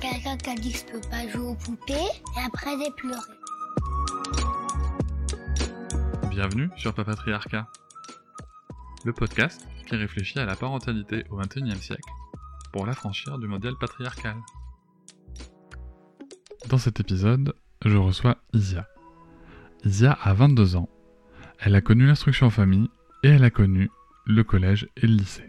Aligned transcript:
Quelqu'un 0.00 0.36
qui 0.36 0.50
a 0.50 0.54
dit 0.54 0.72
que 0.72 0.78
je 0.78 0.84
peux 0.84 1.08
pas 1.08 1.26
jouer 1.28 1.46
aux 1.46 1.54
poupées 1.54 1.94
et 1.94 2.40
après 2.46 2.70
j'ai 2.78 2.90
pleuré. 2.90 3.20
Bienvenue 6.30 6.68
sur 6.76 6.92
Papatriarcat, 6.92 7.66
le 9.04 9.12
podcast 9.14 9.66
qui 9.86 9.96
réfléchit 9.96 10.38
à 10.38 10.44
la 10.44 10.54
parentalité 10.54 11.24
au 11.30 11.36
XXIe 11.36 11.80
siècle 11.80 12.10
pour 12.72 12.84
l'affranchir 12.84 13.38
du 13.38 13.46
modèle 13.46 13.74
patriarcal. 13.80 14.36
Dans 16.68 16.78
cet 16.78 17.00
épisode, 17.00 17.54
je 17.84 17.96
reçois 17.96 18.36
Isia. 18.52 18.86
Isia 19.84 20.12
a 20.12 20.34
22 20.34 20.76
ans. 20.76 20.90
Elle 21.58 21.74
a 21.74 21.80
connu 21.80 22.06
l'instruction 22.06 22.48
en 22.48 22.50
famille 22.50 22.90
et 23.22 23.28
elle 23.28 23.44
a 23.44 23.50
connu 23.50 23.90
le 24.26 24.44
collège 24.44 24.88
et 24.96 25.06
le 25.06 25.14
lycée. 25.14 25.48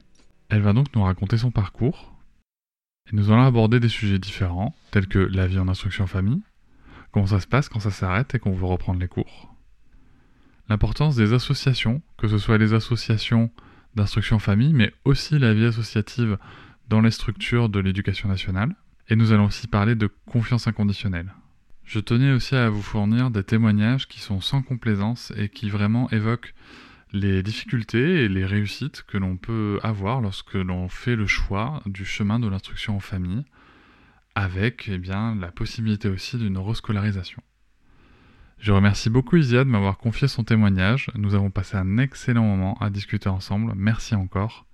Elle 0.50 0.62
va 0.62 0.72
donc 0.72 0.96
nous 0.96 1.04
raconter 1.04 1.38
son 1.38 1.52
parcours. 1.52 2.17
Et 3.08 3.16
nous 3.16 3.32
allons 3.32 3.44
aborder 3.44 3.80
des 3.80 3.90
sujets 3.90 4.20
différents, 4.20 4.76
tels 4.92 5.08
que 5.08 5.20
la 5.20 5.48
vie 5.48 5.60
en 5.60 5.68
instruction 5.68 6.08
famille, 6.08 6.42
comment 7.12 7.28
ça 7.28 7.40
se 7.40 7.48
passe 7.48 7.70
quand 7.70 7.80
ça 7.80 7.92
s'arrête 7.92 8.36
et 8.36 8.40
qu'on 8.40 8.54
veut 8.54 8.66
reprendre 8.66 9.00
les 9.00 9.08
cours, 9.08 9.56
l'importance 10.70 11.16
des 11.16 11.34
associations, 11.34 12.02
que 12.18 12.28
ce 12.28 12.38
soit 12.38 12.58
les 12.58 12.74
associations 12.74 13.50
d'instruction 13.96 14.40
famille, 14.40 14.74
mais 14.74 14.94
aussi 15.06 15.40
la 15.40 15.54
vie 15.54 15.66
associative 15.66 16.38
dans 16.90 17.02
les 17.02 17.12
structures 17.12 17.70
de 17.70 17.80
l'éducation 17.80 18.30
nationale, 18.30 18.76
et 19.10 19.16
nous 19.16 19.32
allons 19.32 19.46
aussi 19.46 19.68
parler 19.68 19.96
de 19.96 20.10
confiance 20.26 20.68
inconditionnelle. 20.68 21.34
Je 21.86 22.00
tenais 22.00 22.34
aussi 22.34 22.56
à 22.56 22.70
vous 22.70 22.82
fournir 22.82 23.32
des 23.32 23.44
témoignages 23.44 24.10
qui 24.10 24.20
sont 24.20 24.42
sans 24.42 24.62
complaisance 24.62 25.32
et 25.38 25.48
qui 25.48 25.70
vraiment 25.70 26.10
évoquent 26.10 26.54
les 27.14 27.44
difficultés 27.44 28.26
et 28.26 28.30
les 28.30 28.46
réussites 28.46 29.04
que 29.04 29.18
l'on 29.18 29.38
peut 29.38 29.80
avoir 29.84 30.22
lorsque 30.22 30.56
l'on 30.56 30.90
fait 30.90 31.16
le 31.16 31.28
choix 31.28 31.82
du 31.86 32.06
chemin 32.06 32.40
de 32.40 32.48
l'instruction 32.48 32.96
en 32.96 33.00
famille, 33.00 33.46
avec 34.36 34.88
eh 34.92 34.98
bien, 34.98 35.36
la 35.36 35.52
possibilité 35.52 36.10
aussi 36.10 36.38
d'une 36.38 36.58
rescolarisation. 36.58 37.42
Je 38.60 38.72
remercie 38.72 39.10
beaucoup 39.10 39.36
Isia 39.36 39.64
de 39.64 39.70
m'avoir 39.70 39.98
confié 39.98 40.28
son 40.28 40.44
témoignage. 40.44 41.12
Nous 41.16 41.36
avons 41.36 41.52
passé 41.52 41.78
un 41.78 41.98
excellent 42.00 42.44
moment 42.44 42.76
à 42.80 42.90
discuter 42.90 43.30
ensemble. 43.30 43.74
Merci 43.76 44.16
encore. 44.16 44.66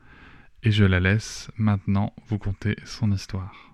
Et 0.64 0.72
je 0.72 0.86
la 0.86 1.02
laisse 1.02 1.52
maintenant 1.58 2.14
vous 2.28 2.38
conter 2.38 2.78
son 2.86 3.12
histoire. 3.12 3.74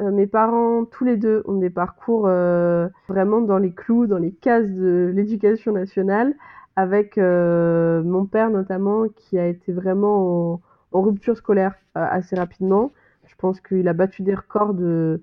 Euh, 0.00 0.10
mes 0.10 0.26
parents, 0.26 0.84
tous 0.84 1.04
les 1.04 1.16
deux, 1.16 1.42
ont 1.46 1.58
des 1.58 1.70
parcours 1.70 2.26
euh, 2.26 2.88
vraiment 3.08 3.40
dans 3.40 3.58
les 3.58 3.72
clous, 3.72 4.06
dans 4.06 4.18
les 4.18 4.32
cases 4.32 4.68
de 4.68 5.12
l'éducation 5.14 5.72
nationale, 5.72 6.34
avec 6.76 7.18
euh, 7.18 8.02
mon 8.02 8.26
père 8.26 8.50
notamment, 8.50 9.04
qui 9.08 9.38
a 9.38 9.46
été 9.46 9.72
vraiment 9.72 10.60
en, 10.92 11.00
rupture 11.02 11.36
scolaire 11.36 11.74
assez 11.94 12.36
rapidement. 12.36 12.92
Je 13.26 13.34
pense 13.36 13.60
qu'il 13.60 13.88
a 13.88 13.92
battu 13.92 14.22
des 14.22 14.34
records 14.34 14.74
de, 14.74 15.20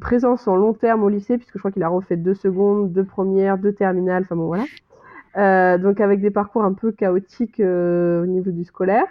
présence 0.00 0.48
en 0.48 0.56
long 0.56 0.72
terme 0.72 1.02
au 1.02 1.08
lycée, 1.08 1.36
puisque 1.36 1.54
je 1.54 1.58
crois 1.58 1.70
qu'il 1.70 1.82
a 1.82 1.88
refait 1.88 2.16
deux 2.16 2.34
secondes, 2.34 2.92
deux 2.92 3.04
premières, 3.04 3.58
deux 3.58 3.72
terminales, 3.74 4.22
enfin 4.22 4.36
bon 4.36 4.46
voilà. 4.46 5.78
donc 5.78 6.00
avec 6.00 6.20
des 6.20 6.30
parcours 6.30 6.64
un 6.64 6.72
peu 6.72 6.92
chaotiques 6.92 7.60
au 7.60 8.26
niveau 8.26 8.50
du 8.50 8.64
scolaire, 8.64 9.06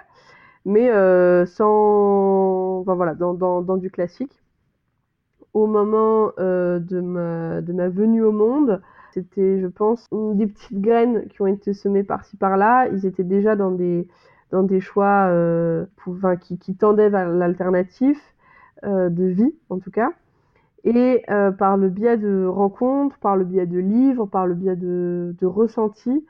mais 0.66 0.90
sans, 1.46 2.80
enfin 2.80 2.96
voilà, 2.96 3.14
dans, 3.14 3.78
du 3.78 3.92
classique 3.92 4.42
au 5.54 5.68
moment 5.68 6.32
euh, 6.40 6.80
de 6.80 7.02
ma 7.02 7.90
venue 7.90 8.24
au 8.24 8.32
monde. 8.32 8.82
C'était, 9.20 9.60
je 9.60 9.68
pense, 9.68 10.08
des 10.12 10.48
petites 10.48 10.80
graines 10.80 11.28
qui 11.28 11.42
ont 11.42 11.48
été 11.48 11.74
semées 11.74 12.04
par-ci 12.04 12.38
par-là. 12.38 12.88
Ils 12.88 13.06
étaient 13.06 13.26
déjà 13.26 13.58
dans 13.58 13.72
des, 13.72 14.08
dans 14.52 14.64
des 14.64 14.80
choix 14.80 15.28
euh, 15.28 15.86
qui, 16.40 16.76
tendaient 16.76 17.10
vers 17.10 17.28
l'alternative 17.30 18.18
euh, 18.86 19.10
de 19.10 19.26
vie, 19.26 19.54
en 19.70 19.80
tout 19.80 19.92
cas. 19.92 20.12
Et 20.86 21.26
par 21.58 21.76
le 21.76 21.90
biais 21.90 22.16
de 22.16 22.46
rencontres, 22.46 23.18
par 23.18 23.36
le 23.36 23.44
biais 23.44 23.66
de 23.66 23.80
livres, 23.80 24.26
par 24.26 24.48
le 24.48 24.54
biais 24.54 24.78
de, 24.78 25.36
ressentis, 25.46 26.26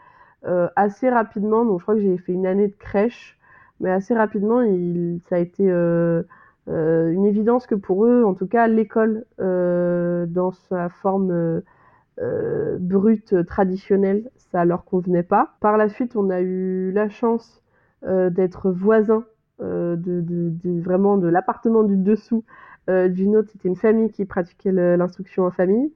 assez 0.75 1.07
rapidement, 1.07 1.66
donc 1.66 1.77
je 1.77 1.83
crois 1.83 1.94
que 1.94 2.01
j'ai 2.01 2.17
fait 2.17 2.33
une 2.33 2.47
année 2.47 2.67
de 2.67 2.75
crèche, 2.75 3.38
mais 3.79 3.91
assez 3.91 4.16
rapidement, 4.16 4.63
ça 5.29 5.35
a 5.35 5.38
été 5.38 5.69
euh, 6.69 7.11
une 7.11 7.25
évidence 7.25 7.66
que 7.66 7.75
pour 7.75 8.06
eux, 8.06 8.23
en 8.23 8.35
tout 8.35 8.47
cas, 8.47 8.67
l'école 8.67 9.25
euh, 9.39 10.25
dans 10.27 10.51
sa 10.51 10.89
forme 10.89 11.61
euh, 12.22 12.78
brute 12.80 13.46
traditionnelle, 13.46 14.30
ça 14.52 14.66
leur 14.66 14.85
convenait 14.85 15.24
pas. 15.24 15.56
Par 15.59 15.78
la 15.78 15.90
suite, 15.90 16.16
on 16.16 16.30
a 16.30 16.41
eu 16.41 16.91
la 16.91 17.09
chance 17.09 17.63
d'être 18.02 18.72
voisins 18.72 19.25
de, 19.59 19.97
de, 19.97 20.22
de, 20.24 20.81
vraiment 20.81 21.18
de 21.18 21.28
l'appartement 21.28 21.84
du 21.84 21.97
dessous 21.97 22.46
d'une 22.88 23.35
autre. 23.35 23.50
C'était 23.52 23.68
une 23.68 23.75
famille 23.75 24.09
qui 24.09 24.24
pratiquait 24.24 24.72
l'instruction 24.72 25.46
en 25.46 25.52
famille. 25.52 25.91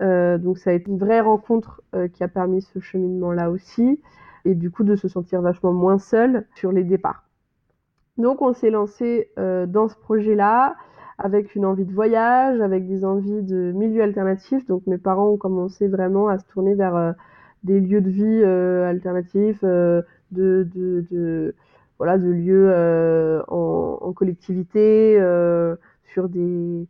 donc 0.00 0.58
ça 0.58 0.70
a 0.70 0.72
été 0.72 0.90
une 0.90 0.98
vraie 0.98 1.20
rencontre 1.20 1.80
qui 2.12 2.24
a 2.24 2.28
permis 2.28 2.60
ce 2.60 2.80
cheminement-là 2.80 3.50
aussi. 3.50 4.00
Et 4.44 4.56
du 4.56 4.72
coup 4.72 4.82
de 4.82 4.96
se 4.96 5.06
sentir 5.06 5.42
vachement 5.42 5.72
moins 5.72 5.98
seul 5.98 6.44
sur 6.56 6.72
les 6.72 6.82
départs. 6.82 7.24
Donc 8.16 8.42
on 8.42 8.52
s'est 8.52 8.70
lancé 8.70 9.30
euh, 9.38 9.66
dans 9.66 9.88
ce 9.88 9.96
projet-là 9.96 10.76
avec 11.18 11.54
une 11.54 11.64
envie 11.66 11.84
de 11.84 11.92
voyage, 11.92 12.60
avec 12.60 12.86
des 12.86 13.04
envies 13.04 13.42
de 13.42 13.72
milieux 13.72 14.02
alternatifs. 14.02 14.66
Donc 14.66 14.86
mes 14.86 14.98
parents 14.98 15.30
ont 15.30 15.36
commencé 15.36 15.88
vraiment 15.88 16.28
à 16.28 16.38
se 16.38 16.44
tourner 16.46 16.74
vers 16.74 16.96
euh, 16.96 17.12
des 17.62 17.80
lieux 17.80 18.00
de 18.00 18.10
vie 18.10 18.22
euh, 18.24 18.88
alternatifs, 18.88 19.62
de, 19.62 20.04
de, 20.32 21.54
voilà, 21.98 22.18
de 22.18 22.28
lieux 22.28 23.42
en, 23.48 24.12
collectivité, 24.12 25.18
sur 26.12 26.28
des 26.28 26.86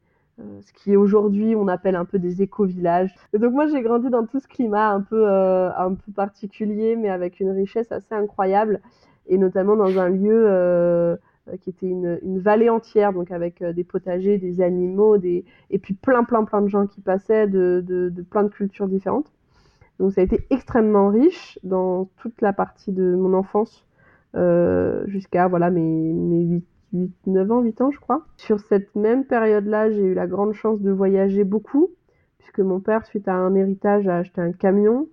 ce 0.63 0.73
qui 0.73 0.97
aujourd'hui 0.97 1.55
on 1.55 1.69
appelle 1.69 1.95
un 1.95 2.05
peu 2.05 2.19
des 2.19 2.43
éco-villages. 2.43 3.15
donc 3.35 3.53
moi 3.53 3.69
j'ai 3.69 3.83
grandi 3.83 4.11
dans 4.11 4.27
tout 4.27 4.41
ce 4.41 4.49
climat 4.49 4.91
un 4.91 5.01
peu 5.01 5.29
un 5.29 5.95
peu 5.95 6.11
particulier, 6.13 6.97
mais 6.97 7.09
avec 7.09 7.39
une 7.39 7.51
richesse 7.51 7.93
assez 7.93 8.15
incroyable 8.17 8.81
et 9.27 9.39
notamment 9.39 9.77
dans 9.77 9.99
un 9.99 10.09
lieu 10.09 10.45
euh, 10.47 11.17
qui 11.61 11.71
était 11.71 11.87
une, 11.87 12.19
une, 12.23 12.39
vallée 12.39 12.71
entière, 12.71 13.13
donc 13.13 13.31
avec 13.31 13.61
euh, 13.63 13.73
des 13.73 13.85
potagers, 13.85 14.39
des 14.39 14.61
animaux, 14.61 15.19
des... 15.19 15.45
et 15.71 15.79
puis 15.79 15.95
plein, 15.95 16.25
plein, 16.25 16.45
plein 16.45 16.63
de 16.63 16.69
gens 16.69 16.87
qui 16.87 17.01
passaient 17.01 17.47
de, 17.47 17.85
de, 17.87 18.23
plein 18.23 18.45
de 18.45 18.49
cultures 18.49 18.89
différentes. 18.89 19.31
Donc 19.99 20.13
ça 20.13 20.23
a 20.23 20.25
été 20.25 20.47
extrêmement 20.51 21.09
riche 21.09 21.59
dans 21.63 22.07
toute 22.17 22.41
la 22.41 22.53
partie 22.53 22.93
de 22.93 23.15
mon 23.15 23.35
enfance 23.35 23.87
euh, 24.35 25.05
jusqu'à 25.07 25.47
voilà, 25.47 25.71
mes, 25.71 25.81
mes 25.81 26.45
8, 26.45 26.65
8, 26.95 27.13
9 27.27 27.53
ans, 27.53 27.61
8 27.61 27.81
ans, 27.83 27.91
je 27.91 28.01
crois. 28.01 28.25
Sur 28.37 28.59
cette 28.61 28.95
même 28.97 29.25
période-là, 29.25 29.91
j'ai 29.91 30.03
eu 30.03 30.15
la 30.15 30.27
grande 30.27 30.55
chance 30.55 30.81
de 30.81 30.91
voyager 30.91 31.45
beaucoup, 31.45 31.91
puisque 32.39 32.61
mon 32.61 32.81
père, 32.81 33.05
suite 33.07 33.29
à 33.29 33.35
un 33.35 33.55
héritage, 33.55 34.09
a 34.09 34.17
acheté 34.17 34.41
un 34.41 34.53
camion 34.53 35.09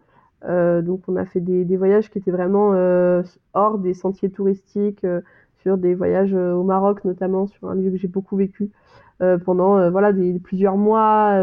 euh, 0.46 0.81
donc 0.81 1.02
on 1.08 1.16
a 1.16 1.25
fait 1.25 1.40
des, 1.40 1.66
des, 1.66 1.78
voyages 1.78 2.09
qui 2.09 2.18
étaient 2.18 2.31
vraiment 2.31 2.74
euh, 2.74 3.22
hors 3.53 3.78
des 3.78 3.94
sentiers 3.94 4.31
touristiques, 4.31 5.03
euh, 5.03 5.22
sur 5.62 5.78
des 5.78 5.96
voyages 5.96 6.34
au 6.34 6.64
Maroc 6.64 7.04
notamment, 7.06 7.48
sur 7.48 7.70
un 7.70 7.76
lieu 7.76 7.92
que 7.92 7.98
j'ai 7.98 8.08
beaucoup 8.08 8.38
vécu 8.38 8.72
pendant 9.46 9.92
voilà 9.92 10.14
des, 10.14 10.40
plusieurs 10.40 10.78
mois 10.78 11.40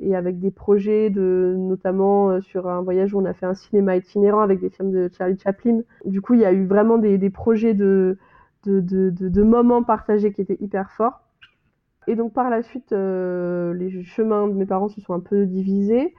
et 0.00 0.14
avec 0.14 0.38
des 0.38 0.50
projets 0.50 1.08
de 1.08 1.54
notamment 1.56 2.40
sur 2.42 2.68
un 2.68 2.82
voyage 2.82 3.14
où 3.14 3.20
on 3.20 3.24
a 3.24 3.32
fait 3.32 3.46
un 3.46 3.54
cinéma 3.54 3.96
itinérant 3.96 4.42
avec 4.42 4.60
des 4.60 4.68
films 4.68 4.92
de 4.92 5.10
Charlie 5.16 5.38
Chaplin. 5.38 5.80
Du 6.04 6.20
coup 6.20 6.34
il 6.34 6.40
y 6.40 6.44
a 6.44 6.52
eu 6.52 6.66
vraiment 6.66 6.98
des, 6.98 7.16
des 7.16 7.30
projets 7.30 7.72
de 7.72 8.18
de, 8.66 8.80
de, 8.80 9.42
moments 9.42 9.82
partagés 9.82 10.32
qui 10.32 10.40
étaient 10.40 10.58
hyper 10.60 10.90
forts. 10.90 11.22
Et 12.06 12.14
donc 12.16 12.32
par 12.32 12.50
la 12.50 12.62
suite, 12.62 12.90
les 12.92 14.02
chemins 14.04 14.48
de 14.48 14.52
mes 14.52 14.66
parents 14.66 14.88
se 14.88 15.00
sont 15.00 15.14
un 15.14 15.20
peu 15.20 15.46
divisés. 15.46 16.14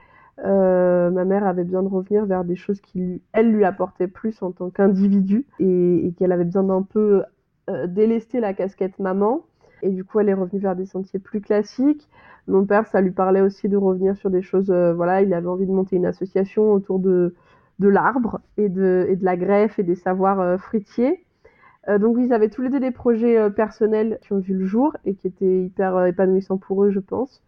Euh, 0.45 1.09
ma 1.09 1.25
mère 1.25 1.47
avait 1.47 1.63
besoin 1.63 1.81
de 1.81 1.87
revenir 1.87 2.25
vers 2.25 2.43
des 2.43 2.55
choses 2.55 2.79
qui, 2.81 3.21
elle, 3.31 3.51
lui 3.51 3.65
apportaient 3.65 4.07
plus 4.07 4.41
en 4.43 4.51
tant 4.51 4.69
qu'individu 4.69 5.47
et, 5.59 6.13
qu'elle 6.17 6.31
avait 6.31 6.43
besoin 6.43 6.63
d'un 6.63 6.83
peu 6.83 7.23
euh, 7.69 7.85
délester 7.87 8.39
la 8.39 8.53
casquette 8.53 8.97
maman. 8.99 9.41
Et 9.81 9.89
du 9.89 10.05
coup, 10.05 10.19
elle 10.19 10.29
est 10.29 10.33
revenue 10.33 10.61
vers 10.61 10.75
des 10.75 10.85
sentiers 10.85 11.19
plus 11.19 11.41
classiques. 11.41 12.07
Mon 12.47 12.65
père, 12.65 12.87
ça 12.87 13.01
lui 13.01 13.11
parlait 13.11 13.41
aussi 13.41 13.67
de 13.67 13.75
revenir 13.75 14.15
sur 14.15 14.29
des 14.29 14.41
choses. 14.41 14.71
Euh, 14.71 14.93
voilà, 14.93 15.21
il 15.21 15.33
avait 15.33 15.47
envie 15.47 15.67
de 15.67 15.71
monter 15.71 15.97
une 15.97 16.05
association 16.05 16.71
autour 16.71 16.99
de, 16.99 17.35
de 17.79 17.87
l'arbre 17.89 18.39
et 18.57 18.69
de, 18.69 19.05
et 19.09 19.17
de 19.17 19.25
la 19.25 19.35
greffe 19.35 19.79
et 19.79 19.83
des 19.83 19.95
savoirs 19.95 20.59
fruitiers. 20.59 21.23
donc, 21.99 22.17
ils 22.19 22.33
avaient 22.33 22.49
tous 22.49 22.61
les 22.61 22.69
deux 22.69 22.79
des 22.79 22.91
projets 22.91 23.49
personnels 23.51 24.19
qui 24.21 24.33
ont 24.33 24.39
vu 24.39 24.53
le 24.53 24.65
jour 24.65 24.95
et 25.05 25.13
qui 25.13 25.27
étaient 25.27 25.63
hyper 25.63 26.05
épanouissants 26.05 26.57
pour 26.57 26.83
eux, 26.85 26.91
je 26.91 26.99
pense. 26.99 27.43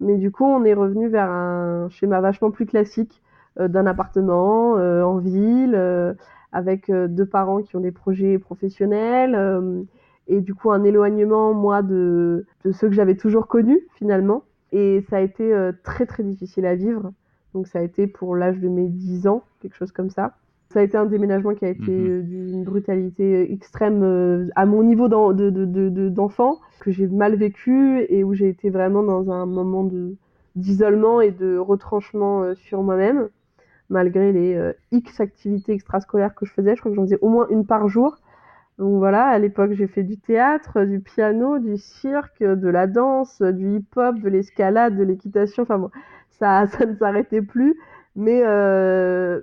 Mais 0.00 0.16
du 0.16 0.30
coup, 0.30 0.44
on 0.44 0.64
est 0.64 0.74
revenu 0.74 1.08
vers 1.08 1.30
un 1.30 1.88
schéma 1.90 2.20
vachement 2.20 2.50
plus 2.50 2.66
classique 2.66 3.22
d'un 3.58 3.86
appartement 3.86 4.72
en 4.72 5.18
ville, 5.18 6.16
avec 6.52 6.90
deux 6.90 7.26
parents 7.26 7.62
qui 7.62 7.76
ont 7.76 7.80
des 7.80 7.92
projets 7.92 8.38
professionnels 8.38 9.86
et 10.26 10.40
du 10.40 10.54
coup 10.54 10.70
un 10.70 10.82
éloignement 10.84 11.52
moi 11.54 11.82
de, 11.82 12.46
de 12.64 12.72
ceux 12.72 12.88
que 12.88 12.94
j'avais 12.94 13.16
toujours 13.16 13.46
connus 13.46 13.86
finalement. 13.96 14.44
Et 14.72 15.04
ça 15.08 15.16
a 15.16 15.20
été 15.20 15.52
très 15.82 16.06
très 16.06 16.22
difficile 16.22 16.66
à 16.66 16.74
vivre. 16.74 17.12
Donc 17.54 17.66
ça 17.66 17.78
a 17.78 17.82
été 17.82 18.06
pour 18.06 18.36
l'âge 18.36 18.58
de 18.58 18.68
mes 18.68 18.88
10 18.88 19.26
ans 19.26 19.44
quelque 19.60 19.76
chose 19.76 19.92
comme 19.92 20.10
ça. 20.10 20.34
Ça 20.70 20.80
a 20.80 20.82
été 20.82 20.98
un 20.98 21.06
déménagement 21.06 21.54
qui 21.54 21.64
a 21.64 21.70
été 21.70 21.90
mhm. 21.90 22.22
d'une 22.24 22.64
brutalité 22.64 23.50
extrême 23.52 24.02
euh, 24.02 24.48
à 24.54 24.66
mon 24.66 24.82
niveau 24.82 25.08
d'enfant, 25.08 25.32
de, 25.32 25.50
de, 25.50 26.80
que 26.80 26.90
j'ai 26.90 27.06
mal 27.06 27.36
vécu 27.36 28.04
et 28.10 28.22
où 28.22 28.34
j'ai 28.34 28.48
été 28.48 28.68
vraiment 28.68 29.02
dans 29.02 29.30
un 29.30 29.46
moment 29.46 29.84
de, 29.84 30.16
d'isolement 30.56 31.22
et 31.22 31.30
de 31.30 31.56
retranchement 31.56 32.42
euh, 32.42 32.54
sur 32.54 32.82
moi-même, 32.82 33.28
malgré 33.90 34.32
les 34.32 34.54
euh, 34.54 34.72
X 34.92 35.20
activités 35.20 35.72
extrascolaires 35.72 36.34
que 36.34 36.46
je 36.46 36.52
faisais. 36.52 36.74
Je 36.74 36.80
crois 36.80 36.90
que 36.90 36.96
j'en 36.96 37.04
faisais 37.04 37.18
au 37.20 37.28
moins 37.28 37.46
une 37.48 37.66
par 37.66 37.88
jour. 37.88 38.16
Donc 38.78 38.98
voilà, 38.98 39.26
à 39.26 39.38
l'époque, 39.38 39.72
j'ai 39.72 39.88
fait 39.88 40.04
du 40.04 40.18
théâtre, 40.18 40.84
du 40.84 41.00
piano, 41.00 41.58
du 41.58 41.76
cirque, 41.76 42.42
de 42.42 42.68
la 42.68 42.86
danse, 42.86 43.42
du 43.42 43.76
hip-hop, 43.76 44.20
de 44.20 44.28
l'escalade, 44.28 44.96
de 44.96 45.02
l'équitation. 45.02 45.64
Enfin 45.64 45.78
bon, 45.78 45.90
ça, 46.30 46.66
ça 46.68 46.86
ne 46.86 46.94
s'arrêtait 46.96 47.42
plus. 47.42 47.76
Mais, 48.16 48.42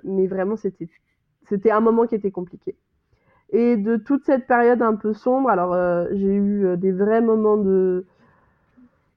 mais 0.04 0.26
vraiment, 0.26 0.56
c'était 0.56 1.70
un 1.70 1.80
moment 1.80 2.06
qui 2.06 2.14
était 2.14 2.30
compliqué. 2.30 2.76
Et 3.50 3.76
de 3.76 3.96
toute 3.96 4.24
cette 4.24 4.46
période 4.46 4.82
un 4.82 4.96
peu 4.96 5.12
sombre, 5.12 5.50
alors 5.50 5.72
euh, 5.72 6.06
j'ai 6.12 6.34
eu 6.34 6.66
euh, 6.66 6.76
des 6.76 6.90
vrais 6.90 7.20
moments 7.20 7.56
de, 7.56 8.04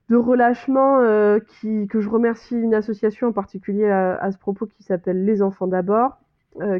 de 0.10 0.16
relâchement 0.16 1.00
euh, 1.00 1.40
qui, 1.40 1.88
que 1.88 2.02
je 2.02 2.10
remercie 2.10 2.56
une 2.56 2.74
association 2.74 3.28
en 3.28 3.32
particulier 3.32 3.90
à, 3.90 4.32
ce 4.32 4.38
propos 4.38 4.66
qui 4.66 4.84
s'appelle 4.84 5.24
Les 5.26 5.42
Enfants 5.42 5.68
d'abord, 5.68 6.18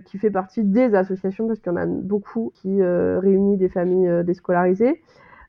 qui 0.06 0.18
fait 0.18 0.32
partie 0.32 0.64
des 0.64 0.94
associations 0.96 1.48
parce 1.48 1.60
qu'il 1.60 1.72
y 1.72 1.76
en 1.76 1.78
a 1.78 1.86
beaucoup 1.86 2.52
qui 2.56 2.82
réunit 2.82 3.56
des 3.56 3.70
familles 3.70 4.24
déscolarisées. 4.26 5.02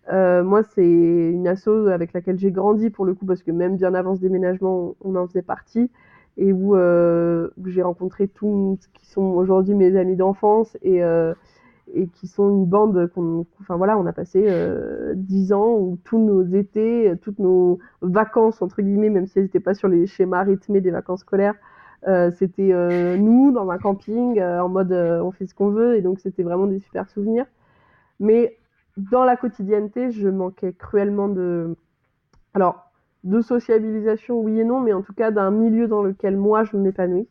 moi, 0.08 0.62
c'est 0.62 0.86
une 0.86 1.48
asso 1.48 1.88
avec 1.90 2.12
laquelle 2.12 2.38
j'ai 2.38 2.52
grandi 2.52 2.90
pour 2.90 3.06
le 3.06 3.14
coup 3.14 3.24
parce 3.24 3.42
que 3.42 3.50
même 3.50 3.76
bien 3.76 3.94
avant 3.94 4.14
ce 4.14 4.20
déménagement, 4.20 4.94
on 5.00 5.16
en 5.16 5.26
faisait 5.26 5.42
partie 5.42 5.90
et 6.36 6.52
où, 6.52 6.74
euh, 6.76 7.48
j'ai 7.66 7.82
rencontré 7.82 8.26
tous 8.28 8.78
qui 8.94 9.06
sont 9.06 9.22
aujourd'hui 9.22 9.74
mes 9.74 9.96
amis 9.96 10.16
d'enfance 10.16 10.76
et, 10.82 11.02
euh, 11.04 11.34
et 11.94 12.06
qui 12.08 12.26
sont 12.26 12.48
une 12.50 12.66
bande 12.66 13.10
qu'on, 13.14 13.46
enfin 13.60 13.76
voilà, 13.76 13.98
on 13.98 14.06
a 14.06 14.12
passé 14.12 14.44
euh, 14.48 15.14
dix 15.16 15.52
ans 15.52 15.76
où 15.76 15.98
tous 16.04 16.18
nos 16.18 16.42
étés, 16.42 17.12
toutes 17.22 17.38
nos 17.38 17.78
vacances 18.02 18.62
entre 18.62 18.82
guillemets, 18.82 19.10
même 19.10 19.26
si 19.26 19.38
elles 19.38 19.44
n'étaient 19.44 19.60
pas 19.60 19.74
sur 19.74 19.88
les 19.88 20.06
schémas 20.06 20.42
rythmés 20.42 20.80
des 20.80 20.90
vacances 20.90 21.20
scolaires, 21.20 21.54
c'était 22.38 22.72
nous 23.18 23.52
dans 23.52 23.68
un 23.68 23.76
camping 23.76 24.42
en 24.42 24.68
mode 24.70 24.92
on 24.92 25.30
fait 25.32 25.46
ce 25.46 25.54
qu'on 25.54 25.68
veut 25.68 25.96
et 25.96 26.00
donc 26.00 26.18
c'était 26.18 26.42
vraiment 26.42 26.66
des 26.66 26.78
super 26.78 27.08
souvenirs. 27.10 27.44
Mais 28.20 28.56
dans 28.96 29.24
la 29.24 29.36
quotidienneté, 29.36 30.10
je 30.10 30.28
manquais 30.28 30.72
cruellement 30.72 31.28
de. 31.28 31.76
Alors, 32.54 32.90
de 33.24 33.40
sociabilisation, 33.40 34.40
oui 34.40 34.60
et 34.60 34.64
non, 34.64 34.80
mais 34.80 34.92
en 34.92 35.02
tout 35.02 35.12
cas 35.12 35.30
d'un 35.30 35.50
milieu 35.50 35.88
dans 35.88 36.02
lequel 36.02 36.36
moi 36.36 36.64
je 36.64 36.76
m'épanouis. 36.76 37.28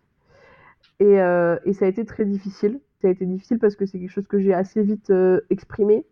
Euh, 1.02 1.58
et, 1.66 1.74
ça 1.74 1.86
a 1.86 1.88
été 1.88 2.06
très 2.06 2.26
difficile. 2.26 2.80
Ça 3.02 3.08
a 3.08 3.12
été 3.12 3.26
difficile 3.26 3.60
parce 3.60 3.76
que 3.76 3.86
c'est 3.86 4.00
quelque 4.00 4.12
chose 4.12 4.28
que 4.28 4.40
j'ai 4.40 4.54
assez 4.54 4.82
vite 4.84 5.10
euh, 5.10 5.42
exprimé, 5.50 6.06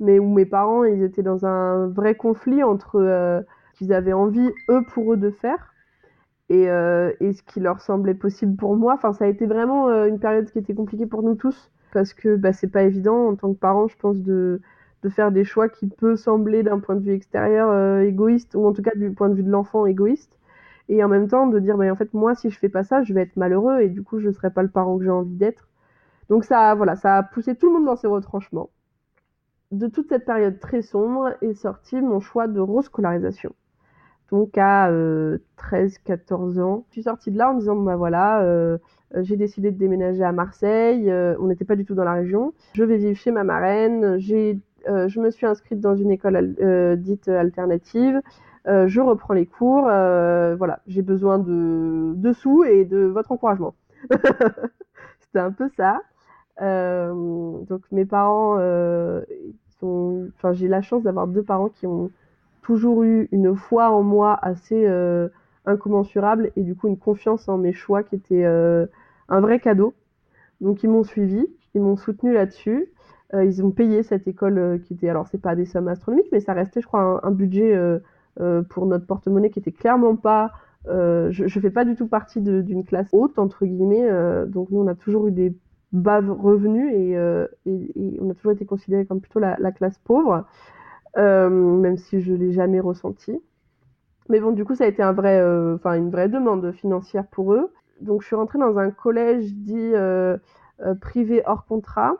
mais 0.00 0.18
où 0.18 0.28
mes 0.32 0.46
parents, 0.46 0.84
ils 0.84 1.02
étaient 1.02 1.22
dans 1.22 1.46
un 1.46 1.88
vrai 1.88 2.14
conflit 2.14 2.62
entre 2.62 2.96
euh, 2.96 3.40
ce 3.72 3.78
qu'ils 3.78 3.92
avaient 3.92 4.12
envie, 4.12 4.50
eux, 4.70 4.82
pour 4.92 5.12
eux, 5.12 5.16
de 5.16 5.30
faire 5.30 5.74
et, 6.50 6.64
et, 6.64 7.32
ce 7.32 7.42
qui 7.42 7.58
leur 7.58 7.80
semblait 7.80 8.14
possible 8.14 8.56
pour 8.56 8.76
moi. 8.76 8.94
Enfin, 8.94 9.14
ça 9.14 9.24
a 9.24 9.28
été 9.28 9.46
vraiment 9.46 9.88
une 10.04 10.18
période 10.18 10.50
qui 10.50 10.58
était 10.58 10.74
compliquée 10.74 11.06
pour 11.06 11.22
nous 11.22 11.34
tous 11.34 11.70
parce 11.94 12.12
que 12.12 12.36
bah, 12.36 12.52
c'est 12.52 12.68
pas 12.68 12.82
évident 12.82 13.28
en 13.28 13.34
tant 13.34 13.54
que 13.54 13.58
parent, 13.58 13.88
je 13.88 13.96
pense, 13.96 14.18
de 14.20 14.60
faire 15.10 15.32
des 15.32 15.44
choix 15.44 15.68
qui 15.68 15.86
peut 15.86 16.16
sembler 16.16 16.62
d'un 16.62 16.78
point 16.78 16.96
de 16.96 17.00
vue 17.00 17.12
extérieur 17.12 17.70
euh, 17.70 18.00
égoïste 18.00 18.54
ou 18.54 18.66
en 18.66 18.72
tout 18.72 18.82
cas 18.82 18.94
du 18.94 19.10
point 19.12 19.28
de 19.28 19.34
vue 19.34 19.42
de 19.42 19.50
l'enfant 19.50 19.86
égoïste. 19.86 20.38
Et 20.88 21.02
en 21.02 21.08
même 21.08 21.28
temps 21.28 21.46
de 21.46 21.58
dire 21.58 21.78
en 21.78 21.96
fait 21.96 22.12
moi 22.12 22.34
si 22.34 22.50
je 22.50 22.58
fais 22.58 22.68
pas 22.68 22.84
ça 22.84 23.02
je 23.02 23.14
vais 23.14 23.22
être 23.22 23.36
malheureux 23.36 23.80
et 23.80 23.88
du 23.88 24.02
coup 24.02 24.20
je 24.20 24.30
serai 24.30 24.50
pas 24.50 24.62
le 24.62 24.68
parent 24.68 24.98
que 24.98 25.04
j'ai 25.04 25.10
envie 25.10 25.34
d'être 25.34 25.66
donc 26.28 26.44
ça 26.44 26.74
voilà 26.74 26.96
ça 26.96 27.18
a 27.18 27.22
poussé 27.22 27.54
tout 27.54 27.66
le 27.68 27.74
monde 27.74 27.86
dans 27.86 27.96
ses 27.96 28.06
retranchements 28.06 28.70
de 29.72 29.86
toute 29.86 30.08
cette 30.08 30.24
période 30.24 30.60
très 30.60 30.82
sombre 30.82 31.34
est 31.40 31.54
sorti 31.54 32.00
mon 32.00 32.20
choix 32.20 32.46
de 32.46 32.60
rescolarisation 32.60 33.54
donc 34.30 34.56
à 34.56 34.90
13-14 34.90 36.58
euh, 36.58 36.62
ans. 36.62 36.86
Je 36.88 36.94
suis 36.94 37.02
sortie 37.02 37.30
de 37.30 37.36
là 37.36 37.50
en 37.50 37.54
disant, 37.54 37.76
bah 37.76 37.94
voilà, 37.94 38.40
euh, 38.42 38.78
j'ai 39.20 39.36
décidé 39.36 39.70
de 39.70 39.76
déménager 39.76 40.24
à 40.24 40.32
Marseille, 40.32 41.12
on 41.38 41.46
n'était 41.46 41.66
pas 41.66 41.76
du 41.76 41.84
tout 41.84 41.94
dans 41.94 42.04
la 42.04 42.14
région, 42.14 42.52
je 42.72 42.82
vais 42.82 42.96
vivre 42.96 43.16
chez 43.16 43.30
ma 43.30 43.44
marraine, 43.44 44.18
j'ai 44.18 44.58
euh, 44.88 45.08
je 45.08 45.20
me 45.20 45.30
suis 45.30 45.46
inscrite 45.46 45.80
dans 45.80 45.96
une 45.96 46.10
école 46.10 46.54
euh, 46.60 46.96
dite 46.96 47.28
alternative. 47.28 48.20
Euh, 48.66 48.86
je 48.88 49.00
reprends 49.00 49.34
les 49.34 49.46
cours. 49.46 49.82
voilà, 49.82 50.80
j'ai 50.86 51.02
besoin 51.02 51.38
de, 51.38 52.32
sous 52.32 52.64
et 52.64 52.84
de 52.84 52.98
votre 53.04 53.32
encouragement. 53.32 53.74
C'était 55.20 55.38
un 55.38 55.52
peu 55.52 55.68
ça. 55.76 56.00
Donc 56.60 57.82
mes 57.90 58.04
parents 58.04 58.58
sont, 59.80 60.28
enfin 60.36 60.52
j'ai 60.52 60.68
la 60.68 60.82
chance 60.82 61.02
d'avoir 61.02 61.26
deux 61.26 61.42
parents 61.42 61.68
qui 61.68 61.86
ont 61.86 62.10
toujours 62.62 63.02
eu 63.02 63.28
une 63.32 63.56
foi 63.56 63.90
en 63.90 64.02
moi 64.02 64.38
assez 64.40 64.86
incommensurable 65.66 66.52
et 66.56 66.62
du 66.62 66.74
coup 66.74 66.88
une 66.88 66.98
confiance 66.98 67.48
en 67.48 67.58
mes 67.58 67.72
choix 67.72 68.02
qui 68.02 68.14
était 68.14 68.44
un 68.44 69.40
vrai 69.40 69.58
cadeau. 69.58 69.94
Donc 70.60 70.82
ils 70.82 70.88
m'ont 70.88 71.04
suivi, 71.04 71.46
ils 71.74 71.82
m'ont 71.82 71.96
soutenu 71.96 72.32
là-dessus. 72.32 72.88
Euh, 73.34 73.44
ils 73.44 73.64
ont 73.64 73.70
payé 73.70 74.02
cette 74.02 74.28
école 74.28 74.58
euh, 74.58 74.78
qui 74.78 74.94
était, 74.94 75.08
alors 75.08 75.26
c'est 75.28 75.40
pas 75.40 75.56
des 75.56 75.64
sommes 75.64 75.88
astronomiques, 75.88 76.28
mais 76.30 76.40
ça 76.40 76.52
restait, 76.52 76.80
je 76.80 76.86
crois, 76.86 77.20
un, 77.24 77.30
budget 77.30 77.74
euh, 77.74 78.62
pour 78.68 78.86
notre 78.86 79.06
porte-monnaie 79.06 79.50
qui 79.50 79.58
était 79.58 79.72
clairement 79.72 80.16
pas. 80.16 80.52
je, 80.86 81.42
ne 81.42 81.48
fais 81.48 81.70
pas 81.70 81.84
du 81.84 81.96
tout 81.96 82.06
partie 82.06 82.40
d'une 82.40 82.84
classe 82.84 83.08
haute 83.12 83.38
entre 83.38 83.64
guillemets, 83.64 84.08
donc 84.46 84.70
nous 84.70 84.80
on 84.80 84.86
a 84.86 84.94
toujours 84.94 85.28
eu 85.28 85.32
des 85.32 85.54
bas 85.94 86.20
revenus 86.20 86.92
et, 86.92 87.16
on 88.20 88.30
a 88.30 88.34
toujours 88.34 88.52
été 88.52 88.66
considéré 88.66 89.06
comme 89.06 89.20
plutôt 89.20 89.40
la, 89.40 89.72
classe 89.72 89.98
pauvre, 89.98 90.44
même 91.16 91.96
si 91.96 92.20
je 92.20 92.32
l'ai 92.34 92.52
jamais 92.52 92.80
ressenti. 92.80 93.40
Mais 94.28 94.40
bon, 94.40 94.52
du 94.52 94.64
coup, 94.64 94.74
ça 94.74 94.84
a 94.84 94.86
été 94.86 95.02
un 95.02 95.12
vrai, 95.12 95.42
enfin 95.74 95.94
une 95.94 96.10
vraie 96.10 96.28
demande 96.28 96.72
financière 96.72 97.26
pour 97.26 97.54
eux. 97.54 97.72
Donc, 98.00 98.22
je 98.22 98.26
suis 98.26 98.36
rentrée 98.36 98.58
dans 98.58 98.78
un 98.78 98.90
collège 98.90 99.52
dit 99.54 99.92
privé 101.00 101.42
hors 101.46 101.64
contrat, 101.66 102.16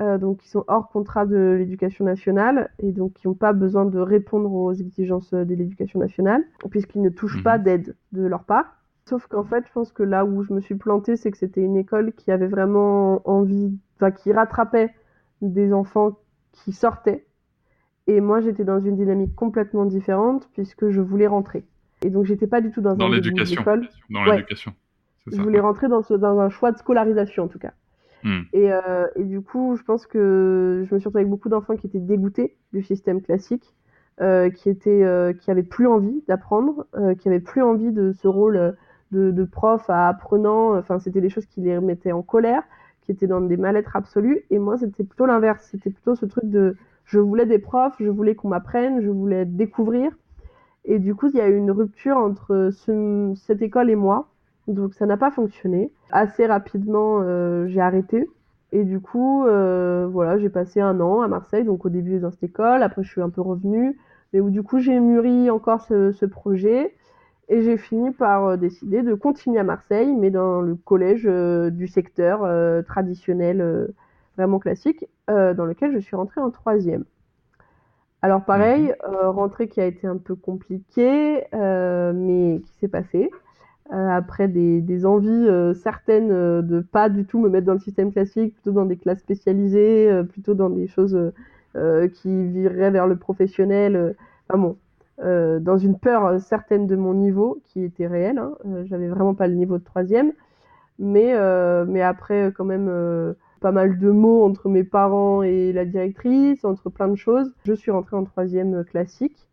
euh, 0.00 0.16
donc 0.16 0.38
qui 0.38 0.48
sont 0.48 0.64
hors 0.68 0.88
contrat 0.90 1.26
de 1.26 1.56
l'éducation 1.58 2.04
nationale 2.04 2.70
et 2.78 2.92
donc 2.92 3.14
qui 3.14 3.26
n'ont 3.26 3.34
pas 3.34 3.52
besoin 3.52 3.84
de 3.84 3.98
répondre 3.98 4.52
aux 4.52 4.72
exigences 4.72 5.32
de 5.34 5.54
l'éducation 5.54 5.98
nationale, 5.98 6.44
puisqu'ils 6.70 7.02
ne 7.02 7.08
touchent 7.08 7.42
pas 7.42 7.58
mhm. 7.58 7.64
d'aide 7.64 7.96
de 8.12 8.24
leur 8.24 8.44
part. 8.44 8.77
Sauf 9.08 9.26
qu'en 9.26 9.42
fait, 9.42 9.64
je 9.66 9.72
pense 9.72 9.90
que 9.90 10.02
là 10.02 10.26
où 10.26 10.42
je 10.42 10.52
me 10.52 10.60
suis 10.60 10.74
plantée, 10.74 11.16
c'est 11.16 11.30
que 11.30 11.38
c'était 11.38 11.62
une 11.62 11.78
école 11.78 12.12
qui 12.12 12.30
avait 12.30 12.46
vraiment 12.46 13.26
envie, 13.26 13.72
enfin 13.96 14.10
qui 14.10 14.32
rattrapait 14.32 14.94
des 15.40 15.72
enfants 15.72 16.18
qui 16.52 16.72
sortaient. 16.72 17.24
Et 18.06 18.20
moi, 18.20 18.42
j'étais 18.42 18.64
dans 18.64 18.80
une 18.80 18.96
dynamique 18.96 19.34
complètement 19.34 19.86
différente 19.86 20.50
puisque 20.52 20.90
je 20.90 21.00
voulais 21.00 21.26
rentrer. 21.26 21.64
Et 22.04 22.10
donc, 22.10 22.26
j'étais 22.26 22.46
pas 22.46 22.60
du 22.60 22.70
tout 22.70 22.82
dans, 22.82 22.96
dans 22.96 23.08
l'éducation. 23.08 23.62
Dans 24.10 24.24
l'éducation. 24.24 24.74
Je 25.26 25.40
voulais 25.40 25.60
rentrer 25.60 25.88
dans, 25.88 26.02
ce, 26.02 26.12
dans 26.12 26.38
un 26.38 26.50
choix 26.50 26.70
de 26.70 26.76
scolarisation 26.76 27.44
en 27.44 27.48
tout 27.48 27.58
cas. 27.58 27.72
Hmm. 28.24 28.42
Et, 28.52 28.70
euh, 28.70 29.06
et, 29.16 29.24
du 29.24 29.40
coup, 29.40 29.76
je 29.76 29.84
pense 29.84 30.06
que 30.06 30.84
je 30.86 30.94
me 30.94 31.00
suis 31.00 31.06
retrouvée 31.06 31.20
avec 31.20 31.30
beaucoup 31.30 31.48
d'enfants 31.48 31.76
qui 31.76 31.86
étaient 31.86 31.98
dégoûtés 31.98 32.56
du 32.74 32.82
système 32.82 33.22
classique, 33.22 33.74
euh, 34.20 34.50
qui 34.50 34.68
étaient, 34.68 35.02
euh, 35.02 35.32
qui 35.32 35.50
avaient 35.50 35.62
plus 35.62 35.86
envie 35.86 36.22
d'apprendre, 36.28 36.86
qui 37.18 37.28
avaient 37.28 37.40
plus 37.40 37.62
envie 37.62 37.90
de 37.90 38.12
ce 38.12 38.28
rôle 38.28 38.76
de, 39.12 39.44
prof 39.44 39.88
à 39.88 40.08
apprenant. 40.08 40.76
Enfin, 40.76 40.98
c'était 40.98 41.20
des 41.20 41.30
choses 41.30 41.46
qui 41.46 41.60
les 41.60 41.78
mettaient 41.80 42.12
en 42.12 42.22
colère, 42.22 42.62
qui 43.02 43.12
étaient 43.12 43.26
dans 43.26 43.40
des 43.40 43.56
mal-être 43.56 43.96
absolus. 43.96 44.42
Et 44.50 44.58
moi, 44.58 44.78
c'était 44.78 45.04
plutôt 45.04 45.26
l'inverse. 45.26 45.66
C'était 45.70 45.90
plutôt 45.90 46.14
ce 46.14 46.26
truc 46.26 46.44
de, 46.44 46.76
je 47.04 47.18
voulais 47.18 47.46
des 47.46 47.58
profs, 47.58 47.96
je 48.00 48.08
voulais 48.08 48.34
qu'on 48.34 48.48
m'apprenne, 48.48 49.00
je 49.00 49.10
voulais 49.10 49.44
découvrir. 49.44 50.12
Et 50.84 50.98
du 50.98 51.14
coup, 51.14 51.28
il 51.28 51.36
y 51.36 51.40
a 51.40 51.48
eu 51.48 51.56
une 51.56 51.70
rupture 51.70 52.16
entre 52.16 52.70
ce, 52.72 53.32
cette 53.36 53.62
école 53.62 53.90
et 53.90 53.96
moi. 53.96 54.28
Donc 54.68 54.94
ça 54.94 55.06
n'a 55.06 55.16
pas 55.16 55.30
fonctionné. 55.30 55.90
Assez 56.10 56.46
rapidement, 56.46 57.20
euh, 57.22 57.66
j'ai 57.68 57.80
arrêté. 57.80 58.28
Et 58.70 58.84
du 58.84 59.00
coup, 59.00 59.46
euh, 59.46 60.06
voilà, 60.10 60.38
j'ai 60.38 60.50
passé 60.50 60.80
un 60.80 61.00
an 61.00 61.22
à 61.22 61.28
Marseille, 61.28 61.64
donc 61.64 61.86
au 61.86 61.88
début 61.88 62.18
dans 62.18 62.30
cette 62.30 62.42
école, 62.42 62.82
après 62.82 63.02
je 63.02 63.08
suis 63.08 63.22
un 63.22 63.30
peu 63.30 63.40
revenue, 63.40 63.98
mais 64.32 64.40
où 64.40 64.50
du 64.50 64.62
coup 64.62 64.78
j'ai 64.78 65.00
mûri 65.00 65.50
encore 65.50 65.80
ce, 65.80 66.26
projet, 66.26 66.94
et 67.48 67.62
j'ai 67.62 67.76
fini 67.78 68.10
par 68.12 68.46
euh, 68.46 68.56
décider 68.56 69.02
de 69.02 69.14
continuer 69.14 69.58
à 69.58 69.64
Marseille, 69.64 70.14
mais 70.14 70.30
dans 70.30 70.60
le 70.60 70.74
collège 70.74 71.24
du 71.24 71.86
secteur 71.88 72.40
traditionnel, 72.84 73.88
vraiment 74.36 74.58
classique, 74.58 75.06
dans 75.28 75.64
lequel 75.64 75.92
je 75.92 75.98
suis 75.98 76.16
rentrée 76.16 76.40
en 76.40 76.50
troisième. 76.50 77.04
Alors 78.22 78.44
pareil, 78.44 78.92
euh, 79.08 79.30
rentrée 79.30 79.68
qui 79.68 79.80
a 79.80 79.86
été 79.86 80.06
un 80.06 80.16
peu 80.16 80.34
compliquée, 80.34 81.44
euh, 81.54 82.12
mais 82.14 82.60
qui 82.60 82.72
s'est 82.80 82.88
passée. 82.88 83.30
Euh, 83.92 84.08
après 84.10 84.48
des, 84.48 84.82
des 84.82 85.06
envies 85.06 85.28
euh, 85.48 85.72
certaines 85.72 86.30
euh, 86.30 86.60
de 86.60 86.80
pas 86.80 87.08
du 87.08 87.24
tout 87.24 87.38
me 87.40 87.48
mettre 87.48 87.66
dans 87.66 87.72
le 87.74 87.78
système 87.78 88.12
classique, 88.12 88.52
plutôt 88.54 88.72
dans 88.72 88.84
des 88.84 88.98
classes 88.98 89.20
spécialisées, 89.20 90.10
euh, 90.10 90.24
plutôt 90.24 90.54
dans 90.54 90.68
des 90.68 90.88
choses 90.88 91.14
euh, 91.14 91.32
euh, 91.76 92.08
qui 92.08 92.48
vireraient 92.48 92.90
vers 92.90 93.06
le 93.06 93.16
professionnel. 93.16 93.96
euh, 93.96 94.12
enfin 94.48 94.58
bon, 94.58 94.78
euh, 95.20 95.58
dans 95.58 95.78
une 95.78 95.98
peur 95.98 96.40
certaine 96.40 96.86
de 96.86 96.94
mon 96.94 97.12
niveau, 97.12 97.60
qui 97.64 97.82
était 97.82 98.06
réelle. 98.06 98.38
Hein, 98.38 98.52
euh, 98.66 98.84
J'avais 98.86 99.08
vraiment 99.08 99.34
pas 99.34 99.48
le 99.48 99.54
niveau 99.54 99.78
de 99.78 99.84
troisième. 99.84 100.32
Mais, 101.00 101.34
euh, 101.34 101.84
mais 101.88 102.02
après, 102.02 102.52
quand 102.56 102.64
même, 102.64 103.34
pas 103.60 103.72
mal 103.72 103.98
de 103.98 104.10
mots 104.10 104.44
entre 104.44 104.68
mes 104.68 104.84
parents 104.84 105.42
et 105.42 105.72
la 105.72 105.84
directrice, 105.84 106.64
entre 106.64 106.90
plein 106.90 107.08
de 107.08 107.16
choses. 107.16 107.52
Je 107.64 107.72
suis 107.72 107.90
rentrée 107.90 108.16
en 108.16 108.24
troisième 108.24 108.84
classique 108.84 109.48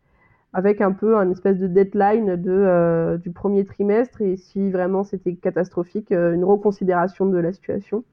avec 0.52 0.80
un 0.80 0.92
peu 0.92 1.18
un 1.18 1.30
espèce 1.30 1.58
de 1.58 1.66
deadline 1.66 2.36
de, 2.36 3.18
du 3.22 3.30
premier 3.30 3.64
trimestre 3.64 4.22
et 4.22 4.36
si 4.36 4.70
vraiment 4.70 5.04
c'était 5.04 5.34
catastrophique, 5.34 6.12
une 6.12 6.44
reconsidération 6.44 7.26
de 7.26 7.36
la 7.36 7.52
situation. 7.52 8.04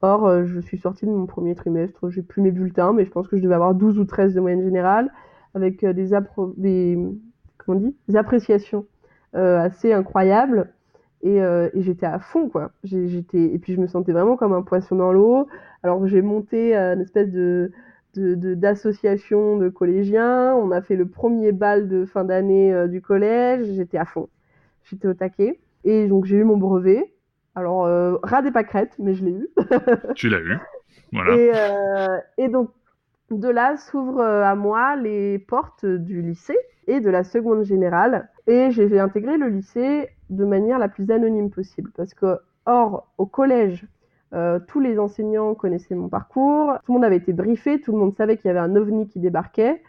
Or, 0.00 0.44
je 0.44 0.60
suis 0.60 0.78
sortie 0.78 1.06
de 1.06 1.10
mon 1.10 1.26
premier 1.26 1.54
trimestre, 1.54 2.08
j'ai 2.08 2.22
plus 2.22 2.40
mes 2.40 2.52
bulletins, 2.52 2.92
mais 2.92 3.04
je 3.04 3.10
pense 3.10 3.26
que 3.26 3.36
je 3.36 3.42
devais 3.42 3.56
avoir 3.56 3.74
12 3.74 3.98
ou 3.98 4.04
13 4.04 4.32
de 4.32 4.40
moyenne 4.40 4.62
générale, 4.62 5.10
avec 5.54 5.84
euh, 5.84 5.92
des, 5.92 6.12
appro- 6.12 6.54
des, 6.56 6.98
comment 7.58 7.78
on 7.78 7.80
dit 7.80 7.96
des 8.08 8.16
appréciations 8.16 8.86
euh, 9.34 9.58
assez 9.58 9.92
incroyables. 9.92 10.72
Et, 11.22 11.42
euh, 11.42 11.68
et 11.74 11.82
j'étais 11.82 12.06
à 12.06 12.18
fond, 12.18 12.48
quoi. 12.48 12.72
J'étais... 12.82 13.42
Et 13.42 13.58
puis 13.58 13.74
je 13.74 13.80
me 13.80 13.86
sentais 13.86 14.12
vraiment 14.12 14.36
comme 14.36 14.52
un 14.54 14.62
poisson 14.62 14.96
dans 14.96 15.12
l'eau. 15.12 15.46
Alors 15.82 16.06
j'ai 16.06 16.22
monté 16.22 16.74
une 16.74 17.00
espèce 17.02 17.30
de, 17.30 17.72
de, 18.14 18.34
de- 18.34 18.54
d'association 18.54 19.58
de 19.58 19.68
collégiens. 19.68 20.54
On 20.56 20.70
a 20.70 20.80
fait 20.80 20.96
le 20.96 21.06
premier 21.06 21.52
bal 21.52 21.88
de 21.88 22.06
fin 22.06 22.24
d'année 22.24 22.72
euh, 22.72 22.88
du 22.88 23.02
collège. 23.02 23.66
J'étais 23.74 23.98
à 23.98 24.06
fond. 24.06 24.28
J'étais 24.84 25.08
au 25.08 25.14
taquet. 25.14 25.60
Et 25.84 26.08
donc 26.08 26.24
j'ai 26.24 26.36
eu 26.36 26.44
mon 26.44 26.56
brevet. 26.56 27.12
Alors, 27.56 27.84
euh, 27.84 28.16
ras 28.22 28.42
des 28.42 28.52
pâquerettes, 28.52 28.94
mais 28.98 29.12
je 29.14 29.24
l'ai 29.24 29.32
eu. 29.32 29.48
Tu 30.14 30.28
l'as 30.28 30.38
eu. 30.40 30.56
Voilà. 31.12 31.36
Et, 31.36 31.50
euh, 31.54 32.18
et 32.38 32.48
donc, 32.48 32.70
de 33.38 33.48
là 33.48 33.76
s'ouvrent 33.76 34.20
euh, 34.20 34.44
à 34.44 34.54
moi 34.54 34.96
les 34.96 35.38
portes 35.38 35.86
du 35.86 36.22
lycée 36.22 36.58
et 36.86 37.00
de 37.00 37.10
la 37.10 37.24
seconde 37.24 37.64
générale. 37.64 38.28
Et 38.46 38.70
j'ai 38.70 38.98
intégré 38.98 39.36
le 39.36 39.48
lycée 39.48 40.08
de 40.30 40.44
manière 40.44 40.78
la 40.78 40.88
plus 40.88 41.10
anonyme 41.10 41.50
possible. 41.50 41.92
Parce 41.96 42.14
que, 42.14 42.38
or, 42.66 43.12
au 43.18 43.26
collège, 43.26 43.86
euh, 44.32 44.58
tous 44.68 44.80
les 44.80 44.98
enseignants 44.98 45.54
connaissaient 45.54 45.94
mon 45.94 46.08
parcours, 46.08 46.74
tout 46.84 46.92
le 46.92 46.94
monde 46.94 47.04
avait 47.04 47.16
été 47.16 47.32
briefé, 47.32 47.80
tout 47.80 47.92
le 47.92 47.98
monde 47.98 48.14
savait 48.16 48.36
qu'il 48.36 48.48
y 48.48 48.50
avait 48.50 48.60
un 48.60 48.76
ovni 48.76 49.08
qui 49.08 49.20
débarquait. 49.20 49.82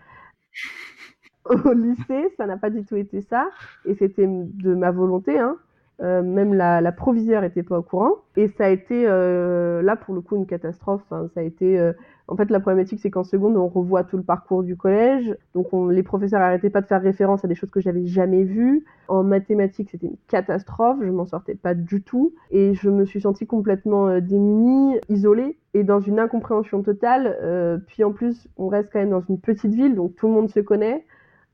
Au 1.46 1.74
lycée, 1.74 2.34
ça 2.38 2.46
n'a 2.46 2.58
pas 2.58 2.70
du 2.70 2.84
tout 2.86 2.96
été 2.96 3.22
ça, 3.22 3.50
et 3.86 3.96
c'était 3.96 4.28
de 4.28 4.76
ma 4.76 4.92
volonté, 4.92 5.40
hein. 5.40 5.58
Euh, 6.02 6.24
même 6.24 6.56
la, 6.56 6.82
la 6.82 6.92
proviseure 6.92 7.44
était 7.44 7.62
pas 7.62 7.78
au 7.78 7.84
courant. 7.84 8.14
Et 8.36 8.48
ça 8.48 8.66
a 8.66 8.70
été, 8.70 9.06
euh, 9.08 9.84
là 9.84 9.96
pour 9.96 10.16
le 10.16 10.22
coup, 10.22 10.36
une 10.36 10.48
catastrophe. 10.48 11.04
Euh, 11.12 11.94
en 12.28 12.36
fait, 12.36 12.50
la 12.50 12.60
problématique, 12.60 13.00
c'est 13.02 13.12
qu'en 13.12 13.24
seconde, 13.24 13.56
on 13.56 13.68
revoit 13.68 14.04
tout 14.04 14.18
le 14.18 14.24
parcours 14.24 14.64
du 14.64 14.76
collège. 14.76 15.36
Donc, 15.54 15.74
on, 15.74 15.90
les 15.90 16.02
professeurs 16.02 16.42
arrêtaient 16.42 16.72
pas 16.72 16.82
de 16.82 16.88
faire 16.88 17.02
référence 17.02 17.46
à 17.46 17.48
des 17.48 17.54
choses 17.54 17.70
que 17.70 17.82
j'avais 17.82 18.06
jamais 18.08 18.44
vues. 18.44 18.84
En 19.10 19.24
mathématiques, 19.24 19.92
c'était 19.92 20.08
une 20.08 20.18
catastrophe. 20.28 20.98
Je 21.02 21.10
m'en 21.10 21.28
sortais 21.28 21.56
pas 21.56 21.76
du 21.76 22.02
tout. 22.02 22.34
Et 22.50 22.74
je 22.74 22.90
me 22.90 23.06
suis 23.06 23.22
sentie 23.22 23.46
complètement 23.46 24.20
démunie, 24.20 24.98
isolée 25.10 25.58
et 25.74 25.84
dans 25.84 26.00
une 26.00 26.20
incompréhension 26.20 26.82
totale. 26.82 27.82
Puis 27.88 28.04
en 28.04 28.12
plus, 28.12 28.48
on 28.58 28.70
reste 28.70 28.90
quand 28.92 29.00
même 29.00 29.12
dans 29.12 29.22
une 29.22 29.40
petite 29.40 29.74
ville, 29.74 29.96
donc 29.96 30.16
tout 30.16 30.28
le 30.28 30.34
monde 30.34 30.50
se 30.50 30.62
connaît. 30.62 31.06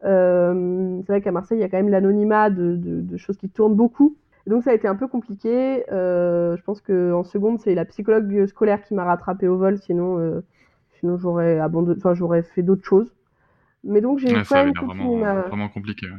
C'est 0.03 1.07
vrai 1.07 1.21
qu'à 1.21 1.31
Marseille, 1.31 1.57
il 1.57 1.61
y 1.61 1.63
a 1.63 1.69
quand 1.69 1.77
même 1.77 1.89
l'anonymat 1.89 2.49
de, 2.49 3.17
choses 3.17 3.37
qui 3.37 3.49
tournent 3.49 3.75
beaucoup. 3.75 4.15
Donc 4.47 4.63
ça 4.63 4.71
a 4.71 4.73
été 4.73 4.87
un 4.87 4.95
peu 4.95 5.07
compliqué. 5.07 5.83
Euh, 5.91 6.57
je 6.57 6.63
pense 6.63 6.81
qu'en 6.81 7.23
seconde, 7.23 7.59
c'est 7.59 7.75
la 7.75 7.85
psychologue 7.85 8.45
scolaire 8.47 8.83
qui 8.83 8.93
m'a 8.95 9.03
rattrapé 9.05 9.47
au 9.47 9.57
vol, 9.57 9.77
sinon, 9.79 10.19
euh, 10.19 10.41
sinon 10.99 11.17
j'aurais 11.17 11.59
abandonné, 11.59 11.97
enfin 11.97 12.13
j'aurais 12.15 12.43
fait 12.43 12.63
d'autres 12.63 12.85
choses. 12.85 13.13
Mais 13.83 14.01
donc 14.01 14.19
j'ai 14.19 14.33
Ouais, 14.33 14.43
quand 14.47 14.55
même 14.55 14.73
l'air 14.73 14.83
continué 14.83 15.17
vraiment, 15.17 15.17
ma... 15.17 15.41
vraiment 15.41 15.69
compliqué. 15.69 16.07
ouais. 16.09 16.17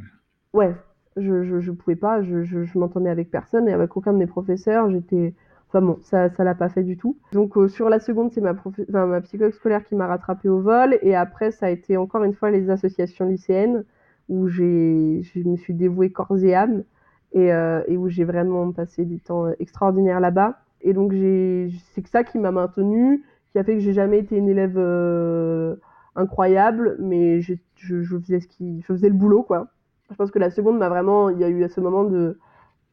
Ouais, 0.52 0.74
je, 1.16 1.42
je, 1.44 1.60
je 1.60 1.70
pouvais 1.72 1.96
pas, 1.96 2.22
je, 2.22 2.42
je, 2.44 2.64
je 2.64 2.78
m'entendais 2.78 3.10
avec 3.10 3.30
personne 3.30 3.68
et 3.68 3.72
avec 3.72 3.96
aucun 3.96 4.12
de 4.12 4.18
mes 4.18 4.26
professeurs. 4.26 4.90
J'étais. 4.90 5.34
Enfin 5.68 5.82
bon, 5.82 5.98
ça 6.02 6.30
ça 6.30 6.44
l'a 6.44 6.54
pas 6.54 6.70
fait 6.70 6.82
du 6.82 6.96
tout. 6.96 7.18
Donc 7.32 7.56
euh, 7.58 7.68
sur 7.68 7.88
la 7.90 7.98
seconde, 8.00 8.32
c'est 8.32 8.40
ma, 8.40 8.54
prof... 8.54 8.74
enfin, 8.88 9.06
ma 9.06 9.20
psychologue 9.20 9.52
scolaire 9.52 9.84
qui 9.84 9.94
m'a 9.96 10.06
rattrapé 10.06 10.48
au 10.48 10.60
vol. 10.60 10.98
Et 11.02 11.14
après, 11.14 11.50
ça 11.50 11.66
a 11.66 11.70
été 11.70 11.96
encore 11.96 12.24
une 12.24 12.34
fois 12.34 12.50
les 12.50 12.70
associations 12.70 13.26
lycéennes 13.26 13.84
où 14.28 14.48
j'ai, 14.48 15.22
je 15.22 15.40
me 15.48 15.56
suis 15.56 15.74
dévouée 15.74 16.10
corps 16.10 16.38
et 16.42 16.54
âme 16.54 16.84
et, 17.32 17.52
euh, 17.52 17.82
et 17.86 17.96
où 17.96 18.08
j'ai 18.08 18.24
vraiment 18.24 18.72
passé 18.72 19.04
du 19.04 19.20
temps 19.20 19.48
extraordinaire 19.58 20.20
là-bas. 20.20 20.58
Et 20.80 20.92
donc 20.92 21.12
c'est 21.12 22.02
que 22.02 22.08
ça 22.08 22.24
qui 22.24 22.38
m'a 22.38 22.52
maintenue, 22.52 23.24
qui 23.50 23.58
a 23.58 23.64
fait 23.64 23.74
que 23.74 23.80
j'ai 23.80 23.92
jamais 23.92 24.18
été 24.18 24.36
une 24.36 24.48
élève 24.48 24.76
euh, 24.76 25.76
incroyable, 26.14 26.96
mais 27.00 27.40
je, 27.40 27.54
faisais 27.76 29.08
le 29.08 29.14
boulot 29.14 29.42
quoi. 29.42 29.68
Je 30.10 30.16
pense 30.16 30.30
que 30.30 30.38
la 30.38 30.50
seconde 30.50 30.78
m'a 30.78 30.88
vraiment, 30.88 31.28
il 31.30 31.38
y 31.38 31.44
a 31.44 31.48
eu 31.48 31.64
à 31.64 31.68
ce 31.68 31.80
moment 31.80 32.04
de 32.04 32.38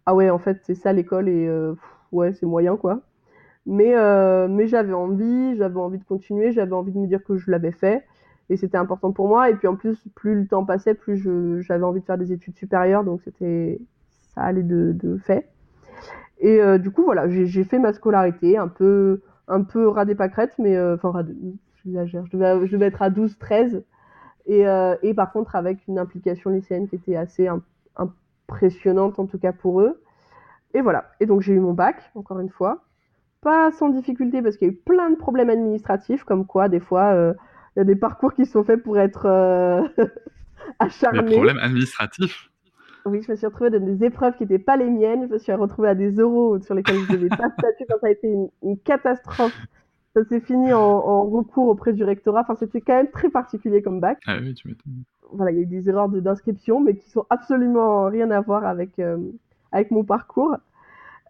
ah 0.06 0.15
ouais 0.15 0.30
en 0.30 0.38
fait 0.39 0.60
c'est 0.63 0.75
ça 0.75 0.94
l'école 0.94 1.30
et 1.30 1.48
euh, 1.48 1.74
ouais 2.12 2.34
c'est 2.34 2.46
moyen 2.46 2.77
quoi. 2.77 3.01
Mais 3.65 3.96
euh, 3.96 4.68
j'avais 4.68 4.94
envie, 4.94 5.56
j'avais 5.58 5.80
envie 5.80 5.98
de 5.98 6.04
continuer, 6.04 6.51
j'avais 6.51 6.74
envie 6.74 6.92
de 6.92 7.00
me 7.00 7.08
dire 7.08 7.24
que 7.24 7.38
je 7.38 7.50
l'avais 7.51 7.72
fait 7.72 8.06
et 8.50 8.58
c'était 8.58 8.77
important 8.77 9.12
pour 9.12 9.27
moi. 9.27 9.50
Et 9.50 9.56
puis 9.56 9.68
en 9.68 9.75
plus 9.75 9.98
plus 10.15 10.36
le 10.36 10.48
temps 10.48 10.65
passait, 10.65 10.94
plus 10.96 11.18
j'avais 11.62 11.84
envie 11.84 12.01
de 12.01 12.06
faire 12.06 12.18
des 12.18 12.32
études 12.34 12.56
supérieures 12.58 13.04
donc 13.04 13.22
c'était 13.24 13.80
ça 14.36 14.42
allait 14.42 14.63
de, 14.63 14.92
de 14.94 15.18
fait. 15.18 15.50
Et 16.39 16.62
euh, 16.62 16.77
du 16.77 16.92
coup 16.92 17.04
voilà 17.04 17.27
j'ai, 17.30 17.63
fait 17.63 17.80
ma 17.80 17.94
scolarité 17.94 18.58
un 18.58 18.68
peu 18.68 19.22
un 19.48 19.63
peu 19.63 19.88
ras 19.88 20.06
des 20.06 20.15
pâquerettes 20.15 20.56
mais 20.60 20.75
euh, 20.75 20.96
enfin 20.96 21.12
ras 21.12 21.24
j'exagère, 21.84 22.25
je 22.25 22.32
devais, 22.38 22.68
je 22.68 22.72
devais 22.72 22.88
être 22.88 23.01
à 23.01 23.10
12 23.10 23.38
13 23.38 23.84
et, 24.48 24.68
euh, 24.68 24.96
et, 25.01 25.13
par 25.13 25.32
contre, 25.32 25.56
avec 25.56 25.88
une 25.88 25.98
implication 25.98 26.50
lycéenne 26.50 26.88
qui 26.88 26.96
était 26.96 27.15
assez 27.15 27.48
imp 27.48 27.63
impressionnante, 28.48 29.18
en 29.18 29.25
tout 29.25 29.39
cas 29.39 29.51
pour 29.51 29.82
eux. 29.82 30.00
Et 30.75 30.82
voilà. 30.82 31.10
Et 31.20 31.25
donc, 31.25 31.42
j'ai 31.42 31.54
eu 31.54 31.60
mon 31.60 31.74
bac, 31.74 32.12
encore 32.13 32.39
une 32.39 32.51
fois. 32.51 32.84
Pas 33.42 33.72
sans 33.72 33.89
difficulté, 33.89 34.44
parce 34.44 34.58
qu'il 34.58 34.68
y 34.68 34.70
a 34.70 34.74
eu 34.74 34.77
plein 34.77 35.10
de 35.10 35.15
problèmes 35.15 35.50
administratifs, 35.50 36.24
comme 36.24 36.46
quoi, 36.46 36.70
des 36.70 36.80
fois, 36.80 37.10
il 37.13 37.15
euh, 37.15 37.34
y 37.77 37.80
a 37.80 37.84
des 37.84 37.96
parcours 37.96 38.36
qui 38.36 38.46
sont 38.46 38.63
faits 38.63 38.84
pour 38.84 39.00
être 39.00 39.25
euh, 39.25 39.82
acharnés. 40.80 41.24
Des 41.24 41.32
problèmes 41.32 41.58
administratifs? 41.58 42.51
Oui, 43.06 43.22
je 43.22 43.32
me 43.32 43.36
suis 43.36 43.46
retrouvée 43.46 43.70
dans 43.70 43.86
des 43.86 44.04
épreuves 44.04 44.36
qui 44.36 44.44
n'étaient 44.44 44.60
pas 44.60 44.78
les 44.78 44.90
miennes. 44.90 45.28
Je 45.28 45.34
me 45.34 45.38
suis 45.38 45.54
retrouvée 45.54 45.90
à 45.90 45.96
des 45.96 46.12
euros 46.12 46.60
sur 46.60 46.74
lesquels 46.74 46.98
je 47.08 47.12
ne 47.12 47.18
devais 47.18 47.30
pas 47.30 47.50
statuer. 47.60 47.86
Ça 47.88 48.08
a 48.08 48.10
été 48.10 48.28
une, 48.28 48.50
une 48.64 48.78
catastrophe 48.80 49.56
ça 50.16 50.24
s'est 50.24 50.40
fini 50.40 50.72
en, 50.72 50.80
en, 50.80 51.26
recours 51.26 51.68
auprès 51.68 51.92
du 51.92 52.04
rectorat. 52.04 52.42
Enfin, 52.42 52.56
c'était 52.56 52.80
quand 52.80 52.96
même 52.96 53.12
très 53.12 53.30
particulier 53.30 53.82
comme 53.82 54.00
bac. 54.00 54.20
Ah 54.26 54.38
oui, 54.42 54.54
tu 54.54 54.70
m'étonnes. 54.70 55.04
Voilà, 55.34 55.52
il 55.52 55.58
y 55.58 55.60
a 55.60 55.64
eu 55.64 55.66
des 55.66 55.90
erreurs 55.90 56.08
d'inscription, 56.08 56.80
mais 56.80 56.96
qui 56.96 57.10
sont 57.10 57.26
absolument 57.30 58.06
rien 58.06 58.32
à 58.32 58.40
voir 58.40 58.66
avec, 58.66 58.98
euh, 59.00 59.18
avec 59.74 59.92
mon 59.92 60.06
parcours. 60.06 60.56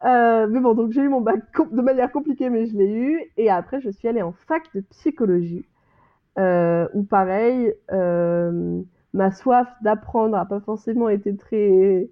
Euh, 0.04 0.46
mais 0.48 0.60
bon, 0.60 0.76
donc 0.76 0.92
j'ai 0.92 1.02
eu 1.02 1.10
mon 1.10 1.22
bac 1.22 1.42
de 1.72 1.82
manière 1.82 2.12
compliquée, 2.12 2.52
mais 2.52 2.68
je 2.68 2.78
l'ai 2.78 2.94
eu. 2.94 3.22
Et 3.38 3.50
après, 3.50 3.82
je 3.82 3.90
suis 3.90 4.08
allée 4.08 4.22
en 4.22 4.34
fac 4.48 4.64
de 4.76 4.82
psychologie, 4.82 5.66
euh, 6.38 6.88
où 6.94 7.04
pareil, 7.04 7.74
euh, 7.92 8.82
ma 9.16 9.32
soif 9.32 9.68
d'apprendre 9.82 10.36
n'a 10.36 10.46
pas 10.46 10.60
forcément 10.60 11.10
été 11.10 11.36
très 11.36 12.10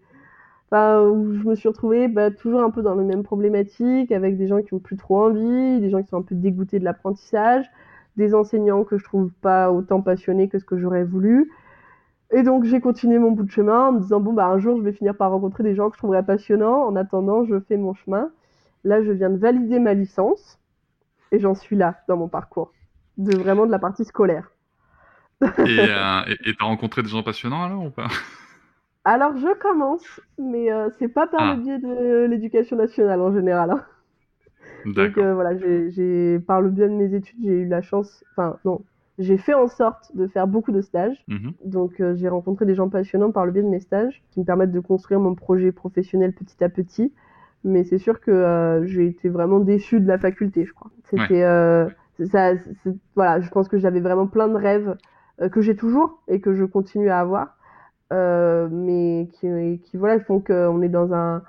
Enfin, 0.71 1.05
je 1.39 1.47
me 1.47 1.53
suis 1.53 1.67
retrouvée 1.69 2.07
bah, 2.07 2.31
toujours 2.31 2.61
un 2.61 2.71
peu 2.71 2.81
dans 2.81 2.95
les 2.95 3.03
mêmes 3.03 3.21
problématiques, 3.21 4.11
avec 4.11 4.37
des 4.37 4.47
gens 4.47 4.63
qui 4.63 4.73
ont 4.73 4.79
plus 4.79 4.97
trop 4.97 5.21
envie, 5.23 5.79
des 5.79 5.91
gens 5.91 6.01
qui 6.01 6.09
sont 6.09 6.17
un 6.17 6.23
peu 6.23 6.33
dégoûtés 6.33 6.79
de 6.79 6.83
l'apprentissage, 6.83 7.69
des 8.17 8.33
enseignants 8.33 8.83
que 8.83 8.97
je 8.97 9.03
trouve 9.03 9.31
pas 9.41 9.71
autant 9.71 10.01
passionnés 10.01 10.49
que 10.49 10.57
ce 10.57 10.65
que 10.65 10.75
j'aurais 10.79 11.03
voulu. 11.03 11.51
Et 12.31 12.41
donc 12.41 12.63
j'ai 12.63 12.81
continué 12.81 13.19
mon 13.19 13.31
bout 13.31 13.43
de 13.43 13.51
chemin 13.51 13.89
en 13.89 13.91
me 13.91 13.99
disant 13.99 14.19
bon 14.19 14.33
bah 14.33 14.47
un 14.47 14.57
jour 14.57 14.77
je 14.79 14.81
vais 14.83 14.93
finir 14.93 15.15
par 15.15 15.29
rencontrer 15.29 15.61
des 15.61 15.75
gens 15.75 15.89
que 15.91 15.95
je 15.95 15.99
trouverais 15.99 16.23
passionnants. 16.23 16.83
En 16.87 16.95
attendant, 16.95 17.45
je 17.45 17.59
fais 17.59 17.77
mon 17.77 17.93
chemin. 17.93 18.31
Là, 18.83 19.03
je 19.03 19.11
viens 19.11 19.29
de 19.29 19.37
valider 19.37 19.77
ma 19.77 19.93
licence 19.93 20.59
et 21.31 21.39
j'en 21.39 21.53
suis 21.53 21.75
là 21.75 21.97
dans 22.07 22.17
mon 22.17 22.29
parcours, 22.29 22.71
de 23.17 23.37
vraiment 23.37 23.67
de 23.67 23.71
la 23.71 23.79
partie 23.79 24.05
scolaire. 24.05 24.52
et 25.65 25.79
euh, 25.79 26.53
t'as 26.57 26.65
rencontré 26.65 27.03
des 27.03 27.09
gens 27.09 27.23
passionnants 27.23 27.63
alors 27.63 27.85
ou 27.85 27.89
pas? 27.89 28.07
Alors 29.05 29.35
je 29.37 29.53
commence, 29.59 30.21
mais 30.37 30.71
euh, 30.71 30.89
c'est 30.97 31.09
pas 31.09 31.27
par 31.27 31.41
ah. 31.41 31.55
le 31.55 31.61
biais 31.61 31.79
de 31.79 32.25
l'éducation 32.25 32.77
nationale 32.77 33.21
en 33.21 33.33
général. 33.33 33.71
Hein. 33.71 33.83
Donc 34.85 35.17
euh, 35.17 35.33
voilà, 35.33 35.57
j'ai 35.57 36.39
par 36.39 36.61
le 36.61 36.69
biais 36.69 36.87
de 36.87 36.93
mes 36.93 37.13
études, 37.13 37.39
j'ai 37.43 37.51
eu 37.51 37.67
la 37.67 37.81
chance, 37.81 38.23
enfin 38.31 38.57
non, 38.65 38.81
j'ai 39.19 39.37
fait 39.37 39.53
en 39.53 39.67
sorte 39.67 40.15
de 40.15 40.27
faire 40.27 40.47
beaucoup 40.47 40.71
de 40.71 40.81
stages. 40.81 41.23
Mm 41.27 41.35
-hmm. 41.35 41.53
Donc 41.65 41.99
euh, 41.99 42.15
j'ai 42.15 42.29
rencontré 42.29 42.65
des 42.65 42.75
gens 42.75 42.89
passionnants 42.89 43.31
par 43.31 43.45
le 43.45 43.51
biais 43.51 43.63
de 43.63 43.69
mes 43.69 43.79
stages 43.79 44.23
qui 44.31 44.39
me 44.39 44.45
permettent 44.45 44.71
de 44.71 44.79
construire 44.79 45.19
mon 45.19 45.35
projet 45.35 45.71
professionnel 45.71 46.33
petit 46.33 46.63
à 46.63 46.69
petit. 46.69 47.13
Mais 47.65 47.83
c'est 47.85 48.01
sûr 48.07 48.19
que 48.19 48.31
euh, 48.31 48.85
j'ai 48.85 49.05
été 49.07 49.29
vraiment 49.29 49.59
déçue 49.59 49.99
de 50.01 50.07
la 50.07 50.17
faculté, 50.17 50.65
je 50.65 50.73
crois. 50.73 50.91
C'était 51.09 51.45
ouais. 51.45 52.25
ça, 52.33 52.53
voilà, 53.15 53.39
je 53.39 53.49
pense 53.49 53.67
que 53.69 53.77
j'avais 53.77 54.01
vraiment 54.01 54.27
plein 54.27 54.49
de 54.49 54.59
rêves 54.67 54.97
que 55.51 55.61
j'ai 55.61 55.75
toujours 55.75 56.21
et 56.27 56.39
que 56.39 56.53
je 56.55 56.63
continue 56.65 57.09
à 57.09 57.19
avoir, 57.19 57.57
mais 58.11 59.27
qui, 59.33 59.79
qui 59.83 59.97
voilà, 59.97 60.19
font 60.19 60.39
qu'on 60.39 60.81
est 60.81 60.89
dans 60.89 61.13
un 61.13 61.43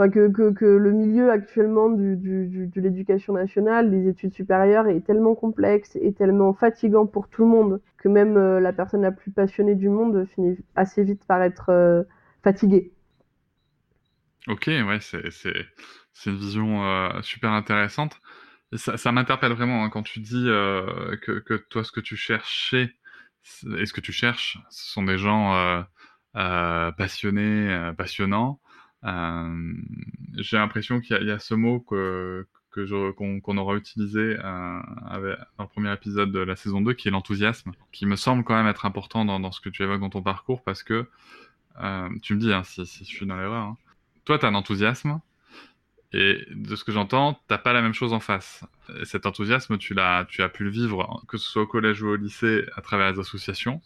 Enfin, 0.00 0.10
que, 0.10 0.52
que, 0.52 0.64
le 0.64 0.92
milieu 0.92 1.28
actuellement 1.28 1.90
du, 1.90 2.16
de 2.16 2.80
l'éducation 2.80 3.32
nationale, 3.32 3.90
des 3.90 4.08
études 4.08 4.32
supérieures, 4.32 4.86
est 4.86 5.00
tellement 5.00 5.34
complexe 5.34 5.96
et 6.00 6.12
tellement 6.12 6.54
fatigant 6.54 7.04
pour 7.04 7.28
tout 7.28 7.42
le 7.42 7.48
monde 7.48 7.80
que 7.96 8.08
même 8.08 8.38
la 8.58 8.72
personne 8.72 9.02
la 9.02 9.10
plus 9.10 9.32
passionnée 9.32 9.74
du 9.74 9.88
monde 9.88 10.24
finit 10.36 10.56
assez 10.76 11.02
vite 11.02 11.24
par 11.24 11.42
être 11.42 12.06
fatiguée. 12.44 12.92
Ok, 14.46 14.68
ouais, 14.68 14.98
c'est 15.00 16.30
une 16.30 16.36
vision 16.36 16.84
euh, 16.84 17.20
super 17.22 17.50
intéressante. 17.50 18.20
Ça, 18.76 18.96
ça 18.96 19.12
m'interpelle 19.12 19.52
vraiment 19.52 19.84
hein, 19.84 19.90
quand 19.90 20.02
tu 20.02 20.20
dis 20.20 20.44
euh, 20.46 21.16
que, 21.22 21.38
que, 21.40 21.54
toi, 21.54 21.84
ce 21.84 21.92
que 21.92 22.00
tu 22.00 22.16
cherchais 22.16 22.94
et 23.78 23.86
ce 23.86 23.92
que 23.92 24.00
tu 24.00 24.12
cherches, 24.12 24.58
ce 24.70 24.92
sont 24.92 25.02
des 25.02 25.18
gens 25.18 25.54
euh, 25.54 25.82
euh 26.36 26.92
passionnés, 26.92 27.92
passionnants. 27.96 28.60
J'ai 29.02 30.56
l'impression 30.58 31.00
qu'il 31.00 31.22
y, 31.22 31.30
a 31.30 31.38
ce 31.38 31.54
mot 31.54 31.80
que, 31.80 32.46
qu'on 32.70 33.56
aura 33.56 33.76
utilisé 33.76 34.36
dans 34.36 34.82
le 35.58 35.66
premier 35.68 35.92
épisode 35.92 36.30
de 36.30 36.40
la 36.40 36.56
saison 36.56 36.80
2, 36.82 36.92
qui 36.92 37.08
est 37.08 37.10
l'enthousiasme, 37.10 37.72
qui 37.90 38.06
me 38.06 38.16
semble 38.16 38.44
quand 38.44 38.54
même 38.54 38.66
être 38.66 38.84
important 38.84 39.24
dans, 39.24 39.40
dans, 39.40 39.52
ce 39.52 39.60
que 39.60 39.70
tu 39.70 39.82
évoques 39.82 40.00
dans 40.00 40.10
ton 40.10 40.22
parcours, 40.22 40.62
parce 40.62 40.82
que 40.82 41.08
tu 42.22 42.34
me 42.34 42.40
dis 42.40 42.52
hein, 42.52 42.64
si, 42.64 42.84
si, 42.84 43.04
je 43.04 43.10
suis 43.10 43.26
dans 43.26 43.36
l'erreur. 43.36 43.64
Hein, 43.64 43.76
toi, 44.26 44.38
tu 44.38 44.44
as 44.44 44.48
un 44.50 44.54
enthousiasme, 44.54 45.20
et 46.12 46.46
de 46.54 46.74
ce 46.74 46.84
que 46.84 46.92
j'entends, 46.92 47.38
t'as 47.48 47.58
pas 47.58 47.72
la 47.72 47.82
même 47.82 47.92
chose 47.92 48.12
en 48.12 48.20
face. 48.20 48.64
Et 49.00 49.04
cet 49.04 49.26
enthousiasme, 49.26 49.76
tu 49.76 49.92
l'as, 49.92 50.24
tu 50.28 50.42
as 50.42 50.48
pu 50.48 50.64
le 50.64 50.70
vivre, 50.70 51.22
que 51.28 51.36
ce 51.36 51.50
soit 51.50 51.62
au 51.62 51.66
collège 51.66 52.02
ou 52.02 52.08
au 52.08 52.16
lycée, 52.16 52.64
à 52.76 52.80
travers 52.80 53.12
les 53.12 53.18
associations. 53.18 53.80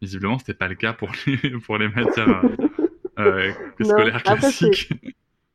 Visiblement, 0.00 0.38
c'était 0.38 0.54
pas 0.54 0.68
le 0.68 0.74
cas 0.74 0.94
pour 0.94 1.10
les, 1.26 1.50
pour 1.66 1.76
les 1.76 1.88
matières 1.88 2.42
euh, 3.18 3.52
scolaires 3.80 4.22
classiques. 4.22 4.90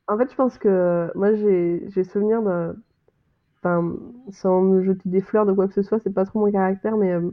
En 0.07 0.17
fait, 0.17 0.29
je 0.29 0.35
pense 0.35 0.57
que 0.57 1.09
moi, 1.15 1.33
j'ai 1.33 2.03
souvenir 2.03 2.43
de. 2.43 2.75
Enfin, 3.63 3.95
sans 4.31 4.61
me 4.61 4.83
jeter 4.83 5.07
des 5.07 5.21
fleurs 5.21 5.45
de 5.45 5.53
quoi 5.53 5.67
que 5.67 5.73
ce 5.75 5.83
soit, 5.83 5.99
c'est 5.99 6.13
pas 6.13 6.25
trop 6.25 6.43
mon 6.43 6.51
caractère, 6.51 6.97
mais 6.97 7.11
euh, 7.11 7.29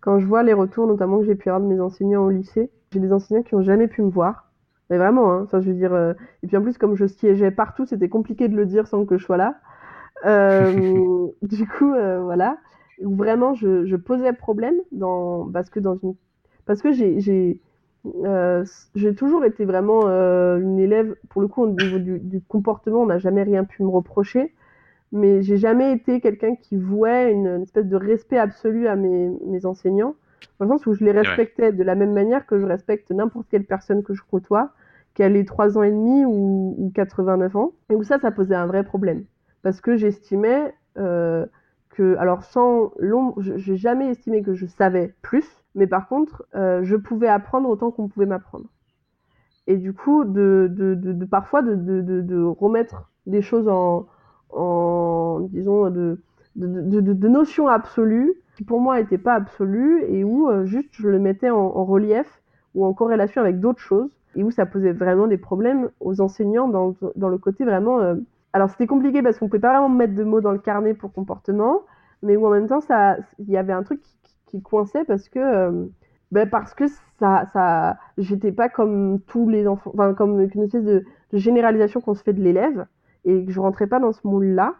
quand 0.00 0.18
je 0.18 0.24
vois 0.24 0.42
les 0.42 0.54
retours, 0.54 0.86
notamment 0.86 1.18
que 1.18 1.26
j'ai 1.26 1.34
pu 1.34 1.50
avoir 1.50 1.60
de 1.60 1.66
mes 1.66 1.78
enseignants 1.78 2.24
au 2.24 2.30
lycée, 2.30 2.70
j'ai 2.90 3.00
des 3.00 3.12
enseignants 3.12 3.42
qui 3.42 3.54
ont 3.54 3.62
jamais 3.62 3.86
pu 3.86 4.00
me 4.00 4.08
voir 4.08 4.47
mais 4.90 4.96
vraiment, 4.96 5.32
hein, 5.32 5.46
ça 5.50 5.60
je 5.60 5.70
veux 5.70 5.76
dire. 5.76 5.92
Euh, 5.92 6.14
et 6.42 6.46
puis 6.46 6.56
en 6.56 6.62
plus, 6.62 6.78
comme 6.78 6.94
je 6.94 7.06
siégeais 7.06 7.50
partout, 7.50 7.84
c'était 7.84 8.08
compliqué 8.08 8.48
de 8.48 8.56
le 8.56 8.66
dire 8.66 8.86
sans 8.86 9.04
que 9.04 9.18
je 9.18 9.24
sois 9.24 9.36
là. 9.36 9.56
Euh, 10.24 11.26
du 11.42 11.66
coup, 11.66 11.92
euh, 11.92 12.20
voilà. 12.22 12.58
Vraiment, 13.00 13.54
je, 13.54 13.94
posais 13.96 14.32
problème 14.32 14.74
parce 15.52 15.70
que 15.70 15.78
une, 15.78 16.16
que 16.82 16.90
j'ai, 16.92 17.60
toujours 19.14 19.44
été 19.44 19.64
vraiment 19.64 20.08
une 20.08 20.80
élève. 20.80 21.14
Pour 21.28 21.42
le 21.42 21.48
coup, 21.48 21.62
au 21.62 21.68
niveau 21.68 21.98
du, 21.98 22.18
du 22.18 22.40
comportement, 22.40 23.02
on 23.02 23.06
n'a 23.06 23.18
jamais 23.18 23.44
rien 23.44 23.64
pu 23.64 23.84
me 23.84 23.88
reprocher. 23.88 24.52
Mais 25.12 25.42
j'ai 25.42 25.58
jamais 25.58 25.92
été 25.92 26.20
quelqu'un 26.20 26.56
qui 26.56 26.76
vouait 26.76 27.32
une, 27.32 27.46
une, 27.46 27.62
espèce 27.62 27.86
de 27.86 27.96
respect 27.96 28.36
absolu 28.36 28.88
à 28.88 28.96
mes, 28.96 29.30
mes 29.46 29.64
enseignants 29.64 30.16
dans 30.58 30.66
le 30.66 30.72
sens 30.72 30.86
où 30.86 30.94
je 30.94 31.04
les 31.04 31.12
respectais 31.12 31.72
de 31.72 31.82
la 31.82 31.94
même 31.94 32.12
manière 32.12 32.46
que 32.46 32.58
je 32.58 32.66
respecte 32.66 33.10
n'importe 33.10 33.46
quelle 33.50 33.64
personne 33.64 34.02
que 34.02 34.14
je 34.14 34.22
côtoie, 34.28 34.70
qu'elle 35.14 35.36
ait 35.36 35.44
3 35.44 35.78
ans 35.78 35.82
et 35.82 35.90
demi 35.90 36.24
ou, 36.24 36.74
ou, 36.78 36.90
89 36.94 37.56
ans, 37.56 37.72
et 37.90 37.94
où 37.94 38.02
ça, 38.02 38.18
ça 38.18 38.30
posait 38.30 38.54
un 38.54 38.66
vrai 38.66 38.84
problème. 38.84 39.24
Parce 39.62 39.80
que 39.80 39.96
j'estimais 39.96 40.74
euh, 40.96 41.46
que, 41.90 42.16
alors 42.16 42.44
sans 42.44 42.92
l'ombre, 42.98 43.40
j'ai 43.40 43.76
jamais 43.76 44.10
estimé 44.10 44.42
que 44.42 44.54
je 44.54 44.66
savais 44.66 45.14
plus, 45.22 45.46
mais 45.74 45.86
par 45.86 46.08
contre, 46.08 46.44
euh, 46.54 46.82
je 46.84 46.96
pouvais 46.96 47.28
apprendre 47.28 47.68
autant 47.68 47.90
qu'on 47.90 48.08
pouvait 48.08 48.26
m'apprendre. 48.26 48.66
Et 49.66 49.76
du 49.76 49.92
coup, 49.92 50.24
de, 50.24 50.68
de, 50.70 50.94
de, 50.94 51.12
de 51.12 51.24
parfois 51.24 51.62
de, 51.62 51.74
de, 51.74 52.42
remettre 52.42 53.10
des 53.26 53.42
choses 53.42 53.68
en, 53.68 54.06
en 54.50 55.40
disons, 55.50 55.90
de, 55.90 56.20
de, 56.56 57.28
notions 57.28 57.68
absolues 57.68 58.32
qui 58.58 58.64
pour 58.64 58.80
moi 58.80 59.00
n'était 59.00 59.18
pas 59.18 59.34
absolu 59.34 60.02
et 60.08 60.24
où 60.24 60.50
euh, 60.50 60.64
juste 60.64 60.88
je 60.90 61.08
le 61.08 61.20
mettais 61.20 61.48
en, 61.48 61.84
relief 61.84 62.42
ou 62.74 62.84
en 62.84 62.92
corrélation 62.92 63.40
avec 63.40 63.60
d'autres 63.60 63.78
choses 63.78 64.10
et 64.34 64.42
où 64.42 64.50
ça 64.50 64.66
posait 64.66 64.90
vraiment 64.90 65.28
des 65.28 65.38
problèmes 65.38 65.90
aux 66.00 66.20
enseignants 66.20 66.66
dans, 66.66 66.96
dans 67.14 67.28
le 67.28 67.38
côté 67.38 67.64
vraiment. 67.64 68.00
Euh, 68.00 68.16
alors 68.52 68.68
c'était 68.68 68.88
compliqué 68.88 69.22
parce 69.22 69.38
qu'on 69.38 69.46
pouvait 69.46 69.60
pas 69.60 69.70
vraiment 69.70 69.88
mettre 69.88 70.16
de 70.16 70.24
mots 70.24 70.40
dans 70.40 70.50
le 70.50 70.58
carnet 70.58 70.92
pour 70.92 71.12
comportement, 71.12 71.82
mais 72.24 72.36
où 72.36 72.48
en 72.48 72.50
même 72.50 72.66
temps 72.66 72.80
il 73.38 73.48
y 73.48 73.56
avait 73.56 73.72
un 73.72 73.84
truc 73.84 74.02
qui, 74.02 74.16
qui 74.46 74.60
coinçait 74.60 75.04
parce 75.04 75.28
que 75.28 75.38
euh, 75.38 75.86
ben 76.32 76.50
parce 76.50 76.74
que 76.74 76.88
ça, 77.20 77.46
ça, 77.52 77.96
j'étais 78.18 78.50
pas 78.50 78.68
comme 78.68 79.20
tous 79.28 79.48
les 79.48 79.68
enfants, 79.68 79.92
enfin 79.94 80.14
comme 80.14 80.40
une 80.40 80.62
espèce 80.64 80.82
de, 80.82 81.04
de 81.32 81.38
généralisation 81.38 82.00
qu'on 82.00 82.14
se 82.14 82.24
fait 82.24 82.32
de 82.32 82.42
l'élève 82.42 82.86
et 83.24 83.44
que 83.44 83.52
je 83.52 83.60
rentrais 83.60 83.86
pas 83.86 84.00
dans 84.00 84.12
ce 84.12 84.26
moule-là 84.26 84.74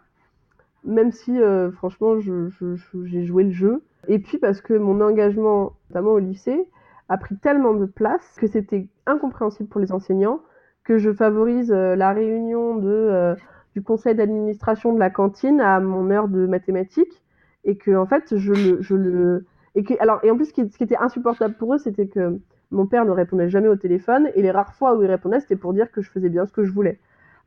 même 0.83 1.11
si 1.11 1.39
euh, 1.41 1.71
franchement 1.71 2.19
j'ai 2.19 3.25
joué 3.25 3.43
le 3.43 3.51
jeu. 3.51 3.83
Et 4.07 4.19
puis 4.19 4.37
parce 4.37 4.61
que 4.61 4.73
mon 4.73 5.01
engagement, 5.01 5.73
notamment 5.89 6.11
au 6.11 6.19
lycée, 6.19 6.67
a 7.09 7.17
pris 7.17 7.35
tellement 7.37 7.73
de 7.73 7.85
place 7.85 8.35
que 8.37 8.47
c'était 8.47 8.87
incompréhensible 9.05 9.67
pour 9.69 9.81
les 9.81 9.91
enseignants 9.91 10.41
que 10.83 10.97
je 10.97 11.11
favorise 11.11 11.71
euh, 11.71 11.95
la 11.95 12.13
réunion 12.13 12.81
euh, 12.83 13.35
du 13.73 13.83
conseil 13.83 14.15
d'administration 14.15 14.93
de 14.93 14.99
la 14.99 15.09
cantine 15.09 15.61
à 15.61 15.79
mon 15.79 16.09
heure 16.09 16.27
de 16.27 16.45
mathématiques 16.47 17.23
et 17.63 17.77
que 17.77 17.95
en 17.95 18.05
fait 18.05 18.35
je 18.35 18.53
le, 18.53 18.81
je 18.81 18.95
le 18.95 19.45
et 19.75 19.83
que 19.83 19.93
alors 19.99 20.19
et 20.23 20.31
en 20.31 20.35
plus 20.35 20.45
ce 20.45 20.53
qui 20.53 20.83
était 20.83 20.97
insupportable 20.97 21.55
pour 21.55 21.73
eux 21.73 21.77
c'était 21.77 22.07
que 22.07 22.39
mon 22.71 22.85
père 22.87 23.05
ne 23.05 23.11
répondait 23.11 23.49
jamais 23.49 23.67
au 23.67 23.75
téléphone 23.75 24.29
et 24.35 24.41
les 24.41 24.51
rares 24.51 24.73
fois 24.73 24.95
où 24.95 25.03
il 25.03 25.07
répondait 25.07 25.39
c'était 25.39 25.55
pour 25.55 25.73
dire 25.73 25.91
que 25.91 26.01
je 26.01 26.09
faisais 26.09 26.29
bien 26.29 26.45
ce 26.45 26.53
que 26.53 26.63
je 26.63 26.71
voulais. 26.71 26.99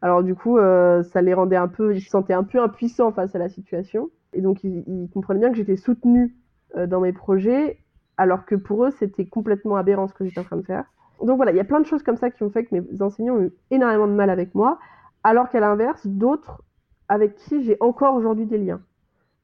Alors 0.02 0.24
du 0.24 0.34
coup, 0.34 0.58
euh, 0.58 1.04
ça 1.04 1.22
les 1.22 1.32
rendait 1.32 1.56
un 1.56 1.68
peu, 1.68 1.94
ils 1.94 2.02
se 2.02 2.10
sentaient 2.10 2.34
un 2.34 2.42
peu 2.42 2.60
impuissants 2.60 3.12
face 3.12 3.34
à 3.36 3.38
la 3.38 3.48
situation. 3.48 4.10
Et 4.34 4.40
donc 4.40 4.64
ils, 4.64 5.08
comprenaient 5.14 5.40
bien 5.40 5.50
que 5.50 5.56
j'étais 5.56 5.76
soutenue 5.76 6.34
euh, 6.76 6.86
dans 6.88 7.00
mes 7.00 7.12
projets, 7.12 7.78
alors 8.16 8.44
que 8.44 8.56
pour 8.56 8.84
eux, 8.84 8.90
c'était 8.90 9.26
complètement 9.26 9.76
aberrant 9.76 10.08
ce 10.08 10.14
que 10.14 10.24
j'étais 10.24 10.40
en 10.40 10.44
train 10.44 10.56
de 10.56 10.66
faire. 10.66 10.84
Donc 11.22 11.36
voilà, 11.36 11.52
il 11.52 11.56
y 11.56 11.60
a 11.60 11.64
plein 11.64 11.80
de 11.80 11.86
choses 11.86 12.02
comme 12.02 12.16
ça 12.16 12.30
qui 12.30 12.42
ont 12.42 12.50
fait 12.50 12.64
que 12.64 12.74
mes 12.74 13.00
enseignants 13.00 13.36
ont 13.36 13.42
eu 13.42 13.52
énormément 13.70 14.08
de 14.08 14.12
mal 14.12 14.28
avec 14.28 14.56
moi, 14.56 14.78
alors 15.22 15.48
qu'à 15.48 15.60
l'inverse, 15.60 16.04
d'autres 16.04 16.62
avec 17.08 17.36
qui 17.36 17.62
j'ai 17.62 17.76
encore 17.80 18.16
aujourd'hui 18.16 18.46
des 18.46 18.58
liens. 18.58 18.80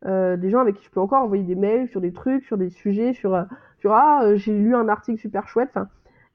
Euh, 0.06 0.36
des 0.36 0.50
gens 0.50 0.60
avec 0.60 0.76
qui 0.76 0.84
je 0.84 0.90
peux 0.90 1.00
encore 1.00 1.22
envoyer 1.22 1.44
des 1.44 1.54
mails 1.54 1.88
sur 1.88 2.00
des 2.00 2.12
trucs, 2.12 2.44
sur 2.44 2.56
des 2.56 2.70
sujets, 2.70 3.12
sur, 3.12 3.34
ah, 3.34 4.34
j'ai 4.34 4.56
lu 4.56 4.74
un 4.74 4.88
article 4.88 5.20
super 5.20 5.46
chouette. 5.46 5.78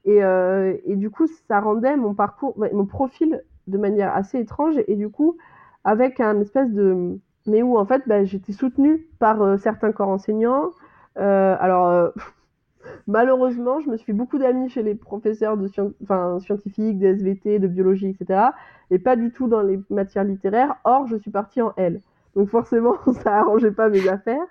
Et, 0.06 0.18
et, 0.18 0.96
du 0.96 1.10
coup, 1.10 1.26
ça 1.48 1.60
rendait 1.60 1.96
mon 1.96 2.14
parcours, 2.14 2.54
mon 2.72 2.84
profil 2.84 3.42
de 3.66 3.78
manière 3.78 4.14
assez 4.14 4.38
étrange 4.38 4.76
et, 4.86 4.96
du 4.96 5.08
coup 5.08 5.36
avec 5.84 6.20
un 6.20 6.40
espèce 6.40 6.70
de 6.70 7.18
mais 7.46 7.62
où 7.62 7.76
en 7.76 7.84
fait 7.84 8.02
bah, 8.06 8.24
j'étais 8.24 8.52
soutenue 8.52 9.06
par 9.18 9.42
euh, 9.42 9.56
certains 9.58 9.92
corps 9.92 10.08
enseignants. 10.08 10.70
Euh, 11.18 11.56
alors 11.60 11.88
euh, 11.88 12.10
malheureusement 13.06 13.80
je 13.80 13.90
me 13.90 13.96
suis 13.96 14.12
beaucoup 14.12 14.38
d'amis 14.38 14.68
chez 14.68 14.82
les 14.82 14.94
professeurs 14.94 15.56
de 15.56 15.68
sci 15.68 15.80
enfin, 16.02 16.38
scientifiques 16.40 16.98
de 16.98 17.08
SVT 17.08 17.58
de 17.58 17.68
biologie 17.68 18.08
etc 18.08 18.48
et 18.90 18.98
pas 18.98 19.16
du 19.16 19.30
tout 19.30 19.48
dans 19.48 19.62
les 19.62 19.78
matières 19.90 20.24
littéraires. 20.24 20.76
Or 20.84 21.06
je 21.06 21.16
suis 21.16 21.30
partie 21.30 21.62
en 21.62 21.72
L. 21.76 22.00
Donc 22.34 22.48
forcément 22.48 22.96
ça 23.22 23.38
arrangeait 23.40 23.72
pas 23.72 23.88
mes 23.88 24.08
affaires. 24.08 24.46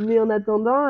Mais 0.00 0.18
en 0.18 0.30
attendant 0.30 0.88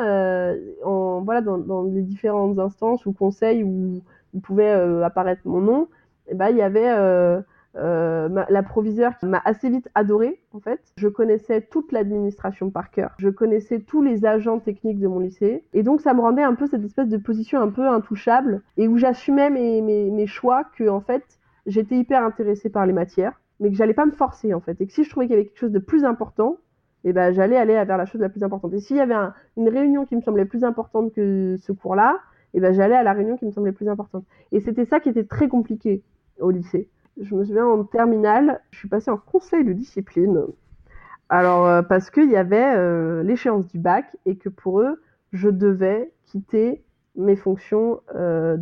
en, 0.85 1.21
voilà 1.21 1.41
dans, 1.41 1.57
dans, 1.57 1.83
les 1.83 2.01
différentes 2.01 2.57
instances 2.59 3.05
ou 3.05 3.11
conseils 3.11 3.61
où, 3.61 4.01
où 4.33 4.39
pouvait 4.39 4.71
apparaître 5.03 5.41
mon 5.43 5.59
nom 5.59 5.89
et 6.27 6.31
eh 6.31 6.35
ben 6.35 6.49
il 6.49 6.57
y 6.57 6.61
avait 6.61 6.87
euh, 7.77 8.29
ma, 8.29 8.45
la 8.49 8.63
m'a 9.23 9.41
assez 9.43 9.69
vite 9.69 9.89
adorée 9.95 10.41
en 10.53 10.59
fait. 10.59 10.79
Je 10.97 11.07
connaissais 11.07 11.61
toute 11.61 11.91
l'administration 11.91 12.69
par 12.69 12.89
cœur. 12.89 13.13
Je 13.17 13.29
connaissais 13.29 13.79
tous 13.79 14.01
les 14.01 14.25
agents 14.25 14.59
techniques 14.59 14.99
de 14.99 15.07
mon 15.07 15.19
lycée. 15.19 15.65
Et 15.73 15.83
donc 15.83 16.01
ça 16.01 16.13
me 16.13 16.21
rendait 16.21 16.43
un 16.43 16.55
peu 16.55 16.67
cette 16.67 16.83
espèce 16.83 17.09
de 17.09 17.17
position 17.17 17.59
un 17.59 17.69
peu 17.69 17.87
intouchable 17.87 18.61
et 18.77 18.87
où 18.87 18.97
j'assumais 18.97 19.49
mes, 19.49 20.25
choix 20.27 20.63
que 20.75 20.89
en 20.89 21.01
fait 21.01 21.23
j'étais 21.67 21.97
hyper 21.97 22.23
intéressée 22.23 22.69
par 22.69 22.85
les 22.85 22.93
matières 22.93 23.39
mais 23.59 23.69
que 23.69 23.75
j'allais 23.75 23.93
pas 23.93 24.05
me 24.05 24.11
forcer 24.11 24.53
en 24.53 24.59
fait. 24.59 24.79
Et 24.81 24.87
que 24.87 24.93
si 24.93 25.03
je 25.03 25.09
trouvais 25.09 25.27
qu'il 25.27 25.35
y 25.35 25.39
avait 25.39 25.47
quelque 25.47 25.59
chose 25.59 25.71
de 25.71 25.79
plus 25.79 26.03
important, 26.03 26.57
eh 27.03 27.13
ben 27.13 27.33
j'allais 27.33 27.57
aller 27.57 27.73
vers 27.73 27.97
la 27.97 28.05
chose 28.05 28.21
la 28.21 28.29
plus 28.29 28.43
importante. 28.43 28.73
Et 28.73 28.79
s'il 28.79 28.97
y 28.97 29.01
avait 29.01 29.13
un, 29.13 29.33
une 29.57 29.69
réunion 29.69 30.05
qui 30.05 30.15
me 30.15 30.21
semblait 30.21 30.45
plus 30.45 30.63
importante 30.63 31.13
que 31.13 31.55
ce 31.61 31.71
cours-là, 31.71 32.19
eh 32.53 32.59
ben 32.59 32.73
j'allais 32.73 32.95
à 32.95 33.03
la 33.03 33.13
réunion 33.13 33.37
qui 33.37 33.45
me 33.45 33.51
semblait 33.51 33.71
plus 33.71 33.87
importante. 33.87 34.25
Et 34.51 34.59
c'était 34.59 34.85
ça 34.85 34.99
qui 34.99 35.09
était 35.09 35.25
très 35.25 35.47
compliqué 35.47 36.03
au 36.39 36.51
lycée 36.51 36.89
je 37.21 37.35
me 37.35 37.43
souviens 37.43 37.65
en 37.65 37.83
terminale, 37.83 38.61
je 38.71 38.79
suis 38.79 38.89
passée 38.89 39.11
en 39.11 39.17
conseil 39.17 39.63
de 39.63 39.73
discipline. 39.73 40.41
Alors, 41.29 41.65
euh, 41.65 41.81
parce 41.81 42.09
qu'il 42.09 42.29
y 42.29 42.35
avait 42.35 42.75
euh, 42.75 43.23
l'échéance 43.23 43.67
du 43.67 43.79
bac 43.79 44.05
et 44.25 44.37
que 44.37 44.49
pour 44.49 44.81
eux, 44.81 45.01
je 45.31 45.49
devais 45.49 46.11
quitter 46.25 46.83
mes 47.17 47.35
fonctions 47.35 48.01
euh, 48.15 48.57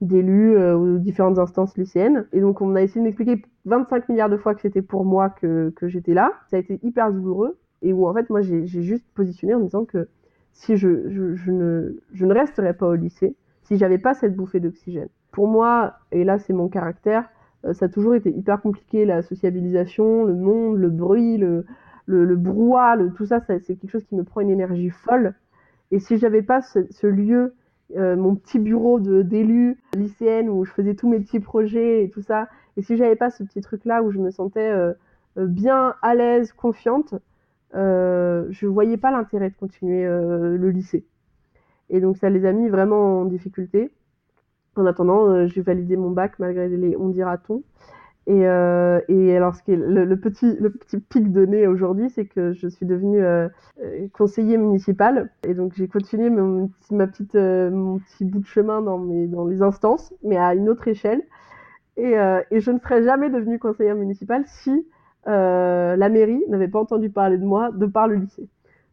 d'élu 0.00 0.56
euh, 0.56 0.76
aux 0.76 0.98
différentes 0.98 1.38
instances 1.38 1.76
lycéennes. 1.76 2.26
Et 2.32 2.40
donc, 2.40 2.60
on 2.60 2.74
a 2.74 2.82
essayé 2.82 3.00
de 3.00 3.04
m'expliquer 3.04 3.42
25 3.64 4.08
milliards 4.08 4.28
de 4.28 4.36
fois 4.36 4.54
que 4.54 4.60
c'était 4.60 4.82
pour 4.82 5.04
moi 5.04 5.30
que, 5.30 5.72
j'étais 5.82 6.14
là. 6.14 6.32
Ça 6.50 6.56
a 6.56 6.60
été 6.60 6.80
hyper 6.82 7.12
douloureux. 7.12 7.58
Et 7.82 7.92
où, 7.92 8.06
en 8.06 8.14
fait, 8.14 8.28
moi, 8.30 8.42
j'ai 8.42 8.66
juste 8.66 9.06
positionné 9.14 9.54
en 9.54 9.60
disant 9.60 9.84
que 9.84 10.08
si 10.52 10.76
je, 10.76 10.88
ne, 10.88 11.96
je 12.12 12.26
ne 12.26 12.34
resterais 12.34 12.74
pas 12.74 12.86
au 12.86 12.94
lycée, 12.94 13.36
si 13.62 13.76
j'avais 13.78 13.98
pas 13.98 14.14
cette 14.14 14.36
bouffée 14.36 14.60
d'oxygène. 14.60 15.08
Pour 15.30 15.48
moi, 15.48 15.94
et 16.10 16.24
là 16.24 16.38
c'est 16.38 16.52
mon 16.52 16.68
caractère, 16.68 17.28
ça 17.72 17.86
a 17.86 17.88
toujours 17.88 18.14
été 18.14 18.30
hyper 18.30 18.60
compliqué, 18.60 19.04
la 19.04 19.22
sociabilisation, 19.22 20.24
le 20.24 20.34
monde, 20.34 20.78
le 20.78 20.90
bruit, 20.90 21.38
le, 21.38 21.64
le, 22.06 22.36
brouhaha, 22.36 22.96
tout 23.16 23.26
ça, 23.26 23.40
c'est 23.40 23.60
quelque 23.60 23.88
chose 23.88 24.04
qui 24.04 24.16
me 24.16 24.24
prend 24.24 24.40
une 24.40 24.50
énergie 24.50 24.90
folle. 24.90 25.34
Et 25.90 26.00
si 26.00 26.18
j'avais 26.18 26.42
pas 26.42 26.60
ce, 26.62 27.06
lieu, 27.06 27.54
euh, 27.96 28.16
mon 28.16 28.34
petit 28.34 28.58
bureau 28.58 28.98
d'élu 28.98 29.78
lycéenne 29.96 30.48
où 30.48 30.64
je 30.64 30.72
faisais 30.72 30.94
tous 30.94 31.08
mes 31.08 31.20
petits 31.20 31.40
projets 31.40 32.04
et 32.04 32.10
tout 32.10 32.22
ça, 32.22 32.48
et 32.76 32.82
si 32.82 32.96
j'avais 32.96 33.16
pas 33.16 33.30
ce 33.30 33.42
petit 33.44 33.60
truc-là 33.60 34.02
où 34.02 34.10
je 34.10 34.18
me 34.18 34.30
sentais 34.30 34.70
euh, 34.70 34.92
euh 35.38 35.46
bien 35.46 35.94
à 36.02 36.14
l'aise, 36.14 36.52
confiante, 36.52 37.14
euh, 37.74 38.46
je 38.50 38.66
voyais 38.66 38.96
pas 38.96 39.10
l'intérêt 39.10 39.50
de 39.50 39.56
continuer 39.56 40.04
euh, 40.04 40.56
le 40.56 40.70
lycée. 40.70 41.04
Et 41.90 42.00
donc 42.00 42.16
ça 42.16 42.30
les 42.30 42.44
a 42.44 42.52
mis 42.52 42.68
vraiment 42.68 43.20
en 43.20 43.24
difficulté. 43.24 43.90
En 44.76 44.86
attendant, 44.86 45.28
euh, 45.28 45.46
j'ai 45.46 45.60
validé 45.60 45.96
mon 45.96 46.10
bac 46.10 46.38
malgré 46.38 46.68
les 46.68 46.96
on 46.96 47.08
dira-t-on. 47.08 47.62
Et, 48.28 48.46
euh, 48.46 49.00
et 49.08 49.36
alors, 49.36 49.56
ce 49.56 49.62
qui 49.64 49.72
est 49.72 49.76
le, 49.76 50.04
le, 50.04 50.16
petit, 50.16 50.56
le 50.60 50.70
petit 50.70 51.00
pic 51.00 51.32
de 51.32 51.44
nez 51.44 51.66
aujourd'hui, 51.66 52.08
c'est 52.08 52.24
que 52.24 52.52
je 52.52 52.68
suis 52.68 52.86
devenue 52.86 53.20
euh, 53.22 53.48
conseiller 54.12 54.58
municipal. 54.58 55.30
Et 55.46 55.54
donc, 55.54 55.72
j'ai 55.74 55.88
continué 55.88 56.30
mon, 56.30 56.70
ma 56.90 57.08
petite, 57.08 57.34
euh, 57.34 57.70
mon 57.70 57.98
petit 57.98 58.24
bout 58.24 58.38
de 58.38 58.46
chemin 58.46 58.80
dans, 58.80 58.98
mes, 58.98 59.26
dans 59.26 59.46
les 59.46 59.60
instances, 59.60 60.14
mais 60.22 60.36
à 60.36 60.54
une 60.54 60.68
autre 60.68 60.86
échelle. 60.86 61.22
Et, 61.96 62.16
euh, 62.16 62.40
et 62.50 62.60
je 62.60 62.70
ne 62.70 62.78
serais 62.78 63.02
jamais 63.02 63.28
devenue 63.28 63.58
conseillère 63.58 63.96
municipale 63.96 64.44
si 64.46 64.86
euh, 65.26 65.96
la 65.96 66.08
mairie 66.08 66.42
n'avait 66.48 66.68
pas 66.68 66.80
entendu 66.80 67.10
parler 67.10 67.38
de 67.38 67.44
moi 67.44 67.70
de 67.72 67.86
par 67.86 68.06
le 68.06 68.14
lycée. 68.14 68.48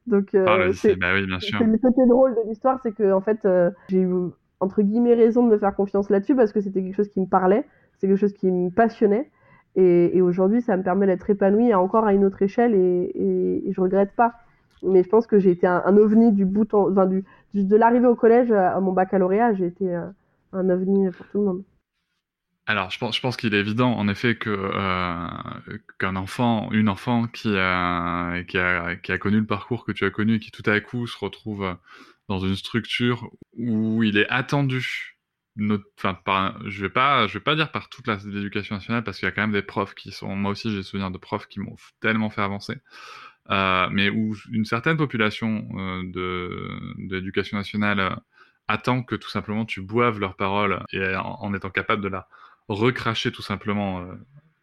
Donc, 0.08 0.32
par 0.32 0.58
le 0.58 0.70
lycée, 0.70 0.96
bah 0.96 1.14
oui, 1.14 1.28
bien 1.28 1.40
sûr. 1.40 1.60
Le 1.64 1.78
côté 1.78 2.02
drôle 2.08 2.34
de 2.34 2.50
l'histoire, 2.50 2.80
c'est 2.82 2.94
que 2.94 3.14
en 3.14 3.22
fait, 3.22 3.48
j'ai 3.90 4.02
eu 4.02 4.32
entre 4.60 4.82
guillemets 4.82 5.14
raison 5.14 5.44
de 5.44 5.50
me 5.50 5.58
faire 5.58 5.76
confiance 5.76 6.10
là-dessus 6.10 6.36
parce 6.36 6.52
que 6.52 6.62
c'était 6.62 6.82
quelque 6.82 6.96
chose 6.96 7.10
qui 7.10 7.20
me 7.20 7.28
parlait 7.28 7.66
c'est 8.00 8.08
quelque 8.08 8.18
chose 8.20 8.34
qui 8.34 8.48
me 8.48 8.70
passionnait. 8.70 9.30
Et, 9.76 10.22
aujourd'hui, 10.22 10.62
ça 10.62 10.76
me 10.76 10.84
permet 10.84 11.06
d'être 11.06 11.30
épanouie 11.30 11.74
encore 11.74 12.06
à 12.06 12.14
une 12.14 12.26
autre 12.26 12.42
échelle 12.42 12.74
et, 12.74 13.12
et, 13.16 13.70
et 13.70 13.74
je 13.74 13.80
regrette 13.80 14.14
pas. 14.14 14.34
Mais 14.84 15.04
je 15.04 15.10
pense 15.10 15.28
que 15.28 15.40
j'ai 15.40 15.52
été 15.52 15.68
un, 15.68 15.82
un, 15.86 15.96
ovni 15.98 16.32
du 16.32 16.46
bout, 16.46 16.74
en, 16.74 16.90
de 16.90 17.76
l'arrivée 17.76 18.08
au 18.08 18.16
collège 18.16 18.52
à 18.52 18.80
mon 18.80 18.94
baccalauréat, 18.94 19.54
j'ai 19.54 19.68
été 19.68 19.94
un, 19.94 20.14
un, 20.54 20.70
ovni 20.70 21.10
pour 21.12 21.28
tout 21.28 21.38
le 21.40 21.46
monde. 21.46 21.64
Alors, 22.66 22.90
je 22.90 23.00
pense, 23.00 23.38
qu'il 23.38 23.54
est 23.54 23.60
évident, 23.60 23.92
en 23.94 24.08
effet, 24.08 24.36
que 24.36 24.50
euh, 24.50 25.78
qu'un 25.98 26.16
enfant, 26.16 26.70
une 26.72 26.88
enfant 26.88 27.28
qui 27.28 27.58
a 27.58 28.44
qui 28.44 28.58
a 28.58 29.18
connu 29.18 29.40
le 29.40 29.46
parcours 29.46 29.86
que 29.86 29.92
tu 29.92 30.06
as 30.06 30.12
connu 30.12 30.36
et 30.36 30.40
qui 30.40 30.52
tout 30.52 30.70
à 30.70 30.80
coup 30.80 31.08
se 31.08 31.18
retrouve 31.18 31.76
dans 32.30 32.40
une 32.40 32.56
structure 32.56 33.30
où 33.54 34.04
il 34.04 34.18
est 34.18 34.30
attendu. 34.30 35.18
Enfin 35.98 36.56
je 36.68 36.82
vais 36.82 36.90
pas 36.90 37.28
je 37.28 37.34
vais 37.34 37.44
pas 37.44 37.56
dire 37.56 37.70
par 37.72 37.90
toute 37.90 38.08
l'éducation 38.08 38.76
nationale 38.76 39.04
parce 39.04 39.20
qu'il 39.20 39.26
y 39.26 39.30
a 39.30 39.34
quand 39.34 39.42
même 39.42 39.52
des 39.52 39.64
profs 39.64 39.94
qui 39.94 40.12
sont 40.12 40.34
moi 40.34 40.52
aussi 40.52 40.72
j'ai 40.72 40.84
souvenir 40.84 41.12
de 41.12 41.18
profs 41.18 41.48
qui 41.48 41.60
m'ont 41.60 41.76
tellement 42.00 42.30
fait 42.30 42.42
avancer. 42.42 42.78
Euh, 43.50 43.90
mais 43.92 44.10
où 44.10 44.36
une 44.52 44.64
certaine 44.64 44.96
population 44.96 45.68
euh, 45.76 46.04
de 46.06 47.08
d'éducation 47.10 47.58
nationale 47.58 48.00
euh, 48.00 48.16
attend 48.68 49.02
que 49.02 49.16
tout 49.16 49.30
simplement 49.30 49.66
tu 49.66 49.82
boives 49.82 50.20
leurs 50.20 50.36
paroles 50.36 50.86
et 50.94 51.16
en, 51.16 51.54
étant 51.56 51.72
capable 51.72 52.04
de 52.04 52.10
la 52.10 52.28
recracher 52.68 53.32
tout 53.32 53.42
simplement 53.42 54.08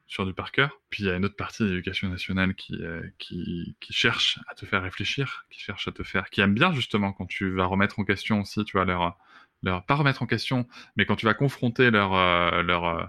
sur 0.07 0.25
du 0.25 0.33
par 0.33 0.53
cœur. 0.53 0.81
Puis 0.91 1.03
il 1.03 1.07
y 1.07 1.11
a 1.11 1.17
une 1.17 1.25
autre 1.25 1.37
partie 1.37 1.63
de 1.63 1.69
l'éducation 1.69 2.09
nationale 2.09 2.55
qui, 2.55 2.75
euh, 2.83 3.03
qui, 3.19 3.77
qui 3.81 3.93
cherche 3.93 4.39
à 4.49 4.55
te 4.55 4.67
faire 4.67 4.83
réfléchir, 4.83 5.47
qui 5.51 5.61
cherche 5.61 5.89
à 5.89 5.93
te 5.93 6.03
faire, 6.03 6.31
qui 6.31 6.41
aime 6.41 6.55
bien 6.55 6.73
justement 6.73 7.13
quand 7.13 7.27
tu 7.27 7.51
vas 7.51 7.67
remettre 7.67 7.99
en 7.99 8.05
question 8.05 8.41
aussi, 8.41 8.65
tu 8.65 8.77
vois, 8.77 8.85
leur, 8.85 9.19
leur 9.63 9.85
pas 9.85 9.95
remettre 9.95 10.23
en 10.23 10.27
question, 10.27 10.67
mais 10.97 11.07
quand 11.07 11.17
tu 11.17 11.27
vas 11.27 11.35
confronter 11.35 11.91
leur 11.91 12.15
euh, 12.15 12.63
leur 12.63 12.85
euh, 12.85 13.05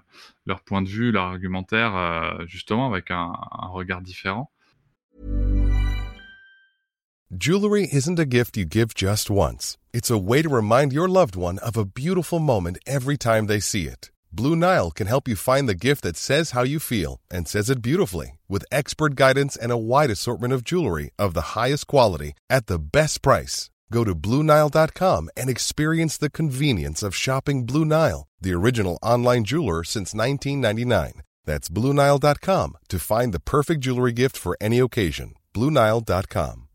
leur 0.46 0.64
point 0.64 0.82
de 0.82 0.90
vue, 0.90 1.12
leur 1.12 1.26
argumentaire, 1.26 2.38
justement 2.48 2.92
avec 2.92 3.12
un, 3.12 3.34
un 3.52 3.68
regard 3.68 4.02
différent. 4.02 4.52
Jewelry 7.30 7.90
isn't 7.92 8.18
a 8.20 8.26
gift 8.26 8.56
you 8.56 8.64
give 8.64 8.96
just 8.96 9.30
once. 9.30 9.78
It's 9.92 10.10
a 10.10 10.18
way 10.18 10.42
to 10.42 10.50
remind 10.50 10.94
your 10.94 11.10
loved 11.10 11.36
one 11.36 11.60
of 11.60 11.76
a 11.76 11.84
beautiful 11.84 12.40
moment 12.40 12.78
every 12.86 13.18
time 13.18 13.48
they 13.48 13.60
see 13.60 13.84
it. 13.84 14.12
Blue 14.38 14.56
Nile 14.56 14.92
can 14.92 15.08
help 15.08 15.28
you 15.28 15.36
find 15.36 15.68
the 15.68 15.84
gift 15.88 16.04
that 16.04 16.16
says 16.16 16.52
how 16.52 16.62
you 16.62 16.80
feel 16.80 17.20
and 17.32 17.48
says 17.48 17.72
it 17.72 17.82
beautifully 17.82 18.38
with 18.48 18.72
expert 18.72 19.16
guidance 19.16 19.58
and 19.58 19.72
a 19.72 19.84
wide 19.92 20.12
assortment 20.12 20.54
of 20.54 20.64
jewelry 20.64 21.10
of 21.18 21.34
the 21.34 21.58
highest 21.58 21.88
quality 21.88 22.34
at 22.48 22.68
the 22.68 22.78
best 22.78 23.24
price. 23.24 23.72
Go 23.92 24.04
to 24.04 24.14
BlueNile.com 24.14 25.30
and 25.36 25.50
experience 25.50 26.18
the 26.18 26.30
convenience 26.30 27.02
of 27.02 27.16
shopping 27.16 27.66
Blue 27.66 27.84
Nile, 27.84 28.28
the 28.40 28.54
original 28.54 29.00
online 29.02 29.44
jeweler 29.44 29.84
since 29.84 30.14
1999. 30.14 31.24
That's 31.46 31.68
BlueNile.com 31.68 32.78
to 32.90 33.00
find 33.00 33.34
the 33.34 33.40
perfect 33.40 33.82
jewelry 33.82 34.14
gift 34.14 34.38
for 34.38 34.56
any 34.62 34.78
occasion. 34.78 35.34
BlueNile.com. 35.56 36.68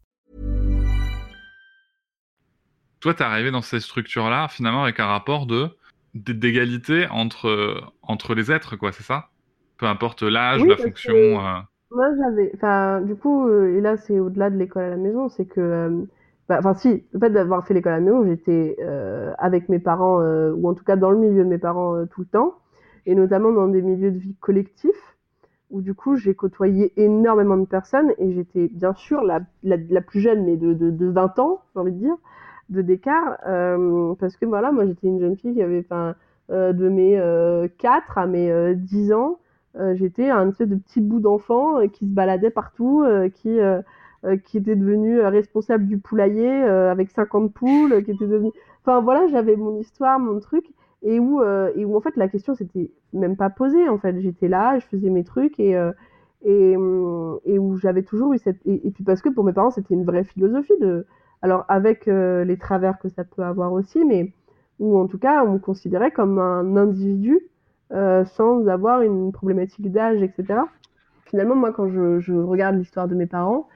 Toi, 3.02 3.14
t'es 3.14 3.24
arrivé 3.24 3.52
dans 3.52 3.64
ces 3.64 3.80
structures-là, 3.80 4.48
finalement, 4.48 4.82
avec 4.82 4.98
un 5.00 5.06
rapport 5.06 5.46
de 5.46 5.70
d'égalité 6.14 7.06
entre 7.10 7.82
entre 8.02 8.34
les 8.34 8.52
êtres, 8.52 8.76
quoi, 8.76 8.92
c'est 8.92 9.02
ça? 9.02 9.28
Peu 9.78 9.86
importe 9.86 10.22
l'âge, 10.22 10.62
oui, 10.62 10.68
la 10.68 10.76
fonction. 10.76 11.14
Que... 11.14 11.18
Euh... 11.18 11.60
Moi, 11.90 12.08
j'avais, 12.16 12.52
enfin, 12.54 13.00
du 13.02 13.14
coup, 13.16 13.48
euh, 13.48 13.76
et 13.76 13.80
là, 13.80 13.96
c'est 13.96 14.18
au-delà 14.18 14.50
de 14.50 14.56
l'école 14.56 14.84
à 14.84 14.90
la 14.90 14.96
maison, 14.96 15.28
c'est 15.28 15.44
que 15.44 15.60
euh, 15.60 16.04
enfin 16.48 16.74
si, 16.74 17.04
le 17.12 17.20
fait 17.20 17.30
d'avoir 17.30 17.66
fait 17.66 17.74
l'école 17.74 17.92
à 17.92 17.96
la 17.96 18.02
maison, 18.02 18.24
j'étais 18.24 18.76
avec 19.38 19.68
mes 19.68 19.78
parents, 19.78 20.20
ou 20.20 20.68
en 20.68 20.74
tout 20.74 20.84
cas 20.84 20.96
dans 20.96 21.10
le 21.10 21.18
milieu 21.18 21.44
de 21.44 21.48
mes 21.48 21.58
parents 21.58 22.06
tout 22.06 22.22
le 22.22 22.26
temps, 22.26 22.54
et 23.06 23.14
notamment 23.14 23.52
dans 23.52 23.68
des 23.68 23.82
milieux 23.82 24.10
de 24.10 24.18
vie 24.18 24.36
collectifs, 24.40 25.16
où 25.70 25.80
du 25.80 25.94
coup 25.94 26.16
j'ai 26.16 26.34
côtoyé 26.34 26.92
énormément 26.96 27.56
de 27.56 27.64
personnes, 27.64 28.12
et 28.18 28.32
j'étais 28.32 28.68
bien 28.68 28.94
sûr 28.94 29.22
la, 29.22 29.40
la, 29.62 29.76
la, 29.76 30.00
plus 30.00 30.20
jeune, 30.20 30.44
mais 30.44 30.56
de, 30.56 30.74
de, 30.74 30.90
de 30.90 31.06
20 31.06 31.38
ans, 31.38 31.62
j'ai 31.74 31.80
envie 31.80 31.92
de 31.92 31.98
dire, 31.98 32.16
de 32.72 32.82
d'écart, 32.82 33.38
euh, 33.46 34.14
parce 34.18 34.36
que 34.36 34.46
voilà, 34.46 34.72
moi 34.72 34.86
j'étais 34.86 35.06
une 35.06 35.20
jeune 35.20 35.36
fille 35.36 35.54
qui 35.54 35.62
avait, 35.62 35.84
euh, 36.50 36.72
de 36.72 36.88
mes 36.88 37.68
4 37.78 38.18
à 38.18 38.26
mes 38.26 38.74
10 38.74 39.12
ans, 39.12 39.38
j'étais 39.94 40.30
un 40.30 40.48
espèce 40.50 40.68
de 40.68 40.76
petit 40.76 41.00
bout 41.00 41.20
d'enfant 41.20 41.86
qui 41.88 42.06
se 42.06 42.10
baladait 42.10 42.50
partout, 42.50 43.04
qui 43.34 43.58
euh, 44.24 44.36
qui 44.36 44.56
était 44.58 44.76
devenu 44.76 45.18
euh, 45.18 45.30
responsable 45.30 45.88
du 45.88 45.98
poulailler 45.98 46.48
euh, 46.48 46.92
avec 46.92 47.10
50 47.10 47.52
poules, 47.52 48.04
qui 48.04 48.12
était 48.12 48.28
devenu... 48.28 48.52
Enfin 48.80 49.00
voilà, 49.00 49.26
j'avais 49.26 49.56
mon 49.56 49.76
histoire, 49.80 50.20
mon 50.20 50.38
truc, 50.38 50.64
et 51.02 51.18
où, 51.18 51.42
et 51.42 51.84
où 51.84 51.96
en 51.96 52.00
fait 52.00 52.16
la 52.16 52.28
question 52.28 52.54
s'était 52.54 52.92
même 53.12 53.36
pas 53.36 53.50
posée, 53.50 53.88
en 53.88 53.98
fait. 53.98 54.20
J'étais 54.20 54.46
là, 54.46 54.78
je 54.78 54.86
faisais 54.86 55.10
mes 55.10 55.24
trucs, 55.24 55.58
et, 55.58 55.72
et, 56.44 56.72
et 56.72 57.58
où 57.58 57.76
j'avais 57.78 58.02
toujours 58.02 58.32
eu 58.32 58.38
cette... 58.38 58.64
Et, 58.64 58.86
et, 58.86 58.90
puis 58.92 59.02
parce 59.02 59.22
que 59.22 59.28
pour 59.28 59.42
mes 59.42 59.52
parents, 59.52 59.70
c'était 59.70 59.94
une 59.94 60.04
vraie 60.04 60.24
philosophie 60.24 60.78
de... 60.80 61.04
Alors 61.42 61.64
avec 61.68 62.06
les 62.06 62.56
travers 62.56 62.98
que 62.98 63.08
ça 63.08 63.24
peut 63.24 63.42
avoir 63.42 63.72
aussi, 63.72 64.04
mais 64.04 64.32
où 64.78 64.98
en 64.98 65.06
tout 65.06 65.18
cas 65.18 65.44
on 65.44 65.54
me 65.54 65.58
considérait 65.58 66.12
comme 66.12 66.38
un 66.38 66.76
individu 66.76 67.40
euh, 67.92 68.24
sans 68.24 68.66
avoir 68.68 69.02
une 69.02 69.32
problématique 69.32 69.92
d'âge, 69.92 70.22
etc. 70.22 70.60
Finalement, 71.26 71.54
moi, 71.54 71.72
quand 71.72 71.88
je, 71.88 72.32
regarde 72.32 72.76
l'histoire 72.76 73.08
de 73.08 73.14
mes 73.14 73.26
parents, 73.26 73.68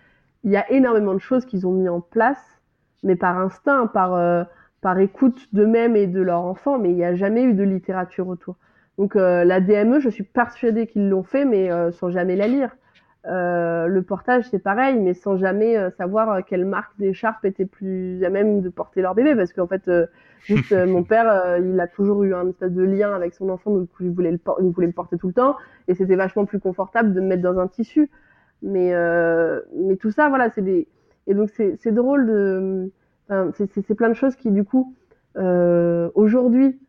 il 0.45 0.51
y 0.53 0.57
a 0.57 0.71
énormément 0.71 1.15
de 1.15 1.19
choses 1.19 1.45
qu'ils 1.45 1.67
ont 1.67 1.73
mis 1.73 1.89
en 1.89 2.01
place, 2.01 2.43
mais 3.03 3.17
par 3.17 3.39
instinct, 3.39 3.87
par, 3.87 4.15
euh, 4.15 4.45
par 4.81 4.99
écoute 4.99 5.49
d'eux-mêmes 5.53 5.97
et 5.97 6.07
de 6.07 6.21
leurs 6.21 6.43
enfants, 6.43 6.79
mais 6.79 6.91
il 6.91 6.97
n'y 6.97 7.05
a 7.05 7.15
jamais 7.15 7.43
eu 7.45 7.55
de 7.55 7.63
littérature 7.63 8.29
autour. 8.29 8.57
Donc 8.99 9.17
euh, 9.17 9.45
la 9.45 9.61
DME, 9.61 10.01
je 10.01 10.09
suis 10.09 10.25
persuadée 10.25 10.87
qu'ils 10.87 11.09
l'ont 11.09 11.23
fait, 11.23 11.45
mais 11.45 11.71
euh, 11.71 11.93
sans 11.93 12.11
jamais 12.11 12.37
la 12.37 12.47
lire. 12.47 12.77
Euh, 13.27 13.87
le 13.89 14.03
portage, 14.03 14.49
c'est 14.51 14.59
pareil, 14.59 14.99
mais 15.01 15.15
sans 15.15 15.37
jamais 15.37 15.77
euh, 15.77 15.91
savoir 15.91 16.45
quelle 16.45 16.65
marque 16.65 16.97
d'écharpe 16.99 17.45
était 17.45 17.67
plus 17.67 18.23
à 18.25 18.31
même 18.31 18.61
de 18.61 18.69
porter 18.69 19.03
leur 19.03 19.15
bébé, 19.15 19.35
parce 19.35 19.53
qu'en 19.53 19.67
fait, 19.67 19.89
euh, 19.89 20.07
juste 20.43 20.73
mon 20.73 21.03
père, 21.03 21.59
il 21.59 21.79
a 21.81 21.89
toujours 21.89 22.23
eu 22.23 22.35
un 22.35 22.49
espèce 22.49 22.73
de 22.73 22.85
lien 22.85 23.15
avec 23.15 23.35
son 23.35 23.49
enfant, 23.49 23.73
donc 23.73 23.89
il 24.01 24.11
voulait 24.11 24.31
le, 24.31 24.39
le 24.59 24.93
porter 24.93 25.19
tout 25.19 25.27
le 25.27 25.33
temps, 25.33 25.57
et 25.89 25.95
c'était 25.95 26.17
vachement 26.17 26.45
plus 26.45 26.61
confortable 26.61 27.13
de 27.15 27.21
me 27.21 27.27
mettre 27.27 27.43
dans 27.43 27.59
un 27.59 27.67
tissu. 27.67 28.11
Mais, 28.63 28.95
euh, 28.95 29.61
mais 29.75 29.97
tout 29.97 30.11
ça, 30.11 30.29
voilà, 30.29 30.51
c'est 30.51 30.63
des. 30.63 30.89
Et 31.27 31.35
donc, 31.35 31.51
c'est 31.51 31.93
drôle 31.93 32.27
de. 32.27 32.93
C'est 33.55 33.95
plein 33.95 34.09
de 34.09 34.15
choses 34.15 34.37
qui, 34.37 34.51
du 34.51 34.65
coup, 34.65 34.95
euh, 35.37 36.11
aujourd'hui, 36.15 36.81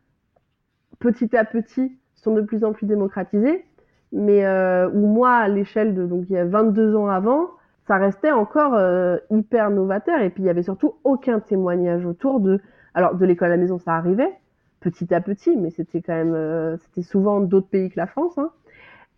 petit 0.98 1.36
à 1.36 1.44
petit, 1.44 1.98
sont 2.14 2.32
de 2.32 2.40
plus 2.40 2.64
en 2.64 2.72
plus 2.72 2.86
démocratisées. 2.86 3.64
Mais 4.12 4.46
euh, 4.46 4.88
où 4.90 5.06
moi, 5.06 5.32
à 5.32 5.48
l'échelle 5.48 5.94
de. 5.94 6.06
Donc, 6.06 6.24
il 6.28 6.34
y 6.34 6.38
a 6.38 6.44
22 6.44 6.96
ans 6.96 7.08
avant, 7.08 7.50
ça 7.86 7.96
restait 7.96 8.32
encore 8.32 8.74
euh, 8.74 9.18
hyper 9.30 9.70
novateur. 9.70 10.20
Et 10.20 10.30
puis, 10.30 10.42
il 10.42 10.46
y 10.46 10.50
avait 10.50 10.62
surtout 10.62 10.94
aucun 11.04 11.40
témoignage 11.40 12.06
autour 12.06 12.40
de. 12.40 12.60
Alors, 12.94 13.14
de 13.14 13.24
l'école 13.26 13.48
à 13.48 13.56
la 13.56 13.56
maison, 13.58 13.78
ça 13.78 13.94
arrivait 13.94 14.32
petit 14.80 15.12
à 15.12 15.20
petit, 15.20 15.56
mais 15.56 15.70
c'était 15.70 16.02
quand 16.02 16.14
même. 16.14 16.34
Euh, 16.34 16.76
c'était 16.78 17.02
souvent 17.02 17.40
d'autres 17.40 17.68
pays 17.68 17.90
que 17.90 17.98
la 17.98 18.06
France. 18.06 18.38
Hein. 18.38 18.50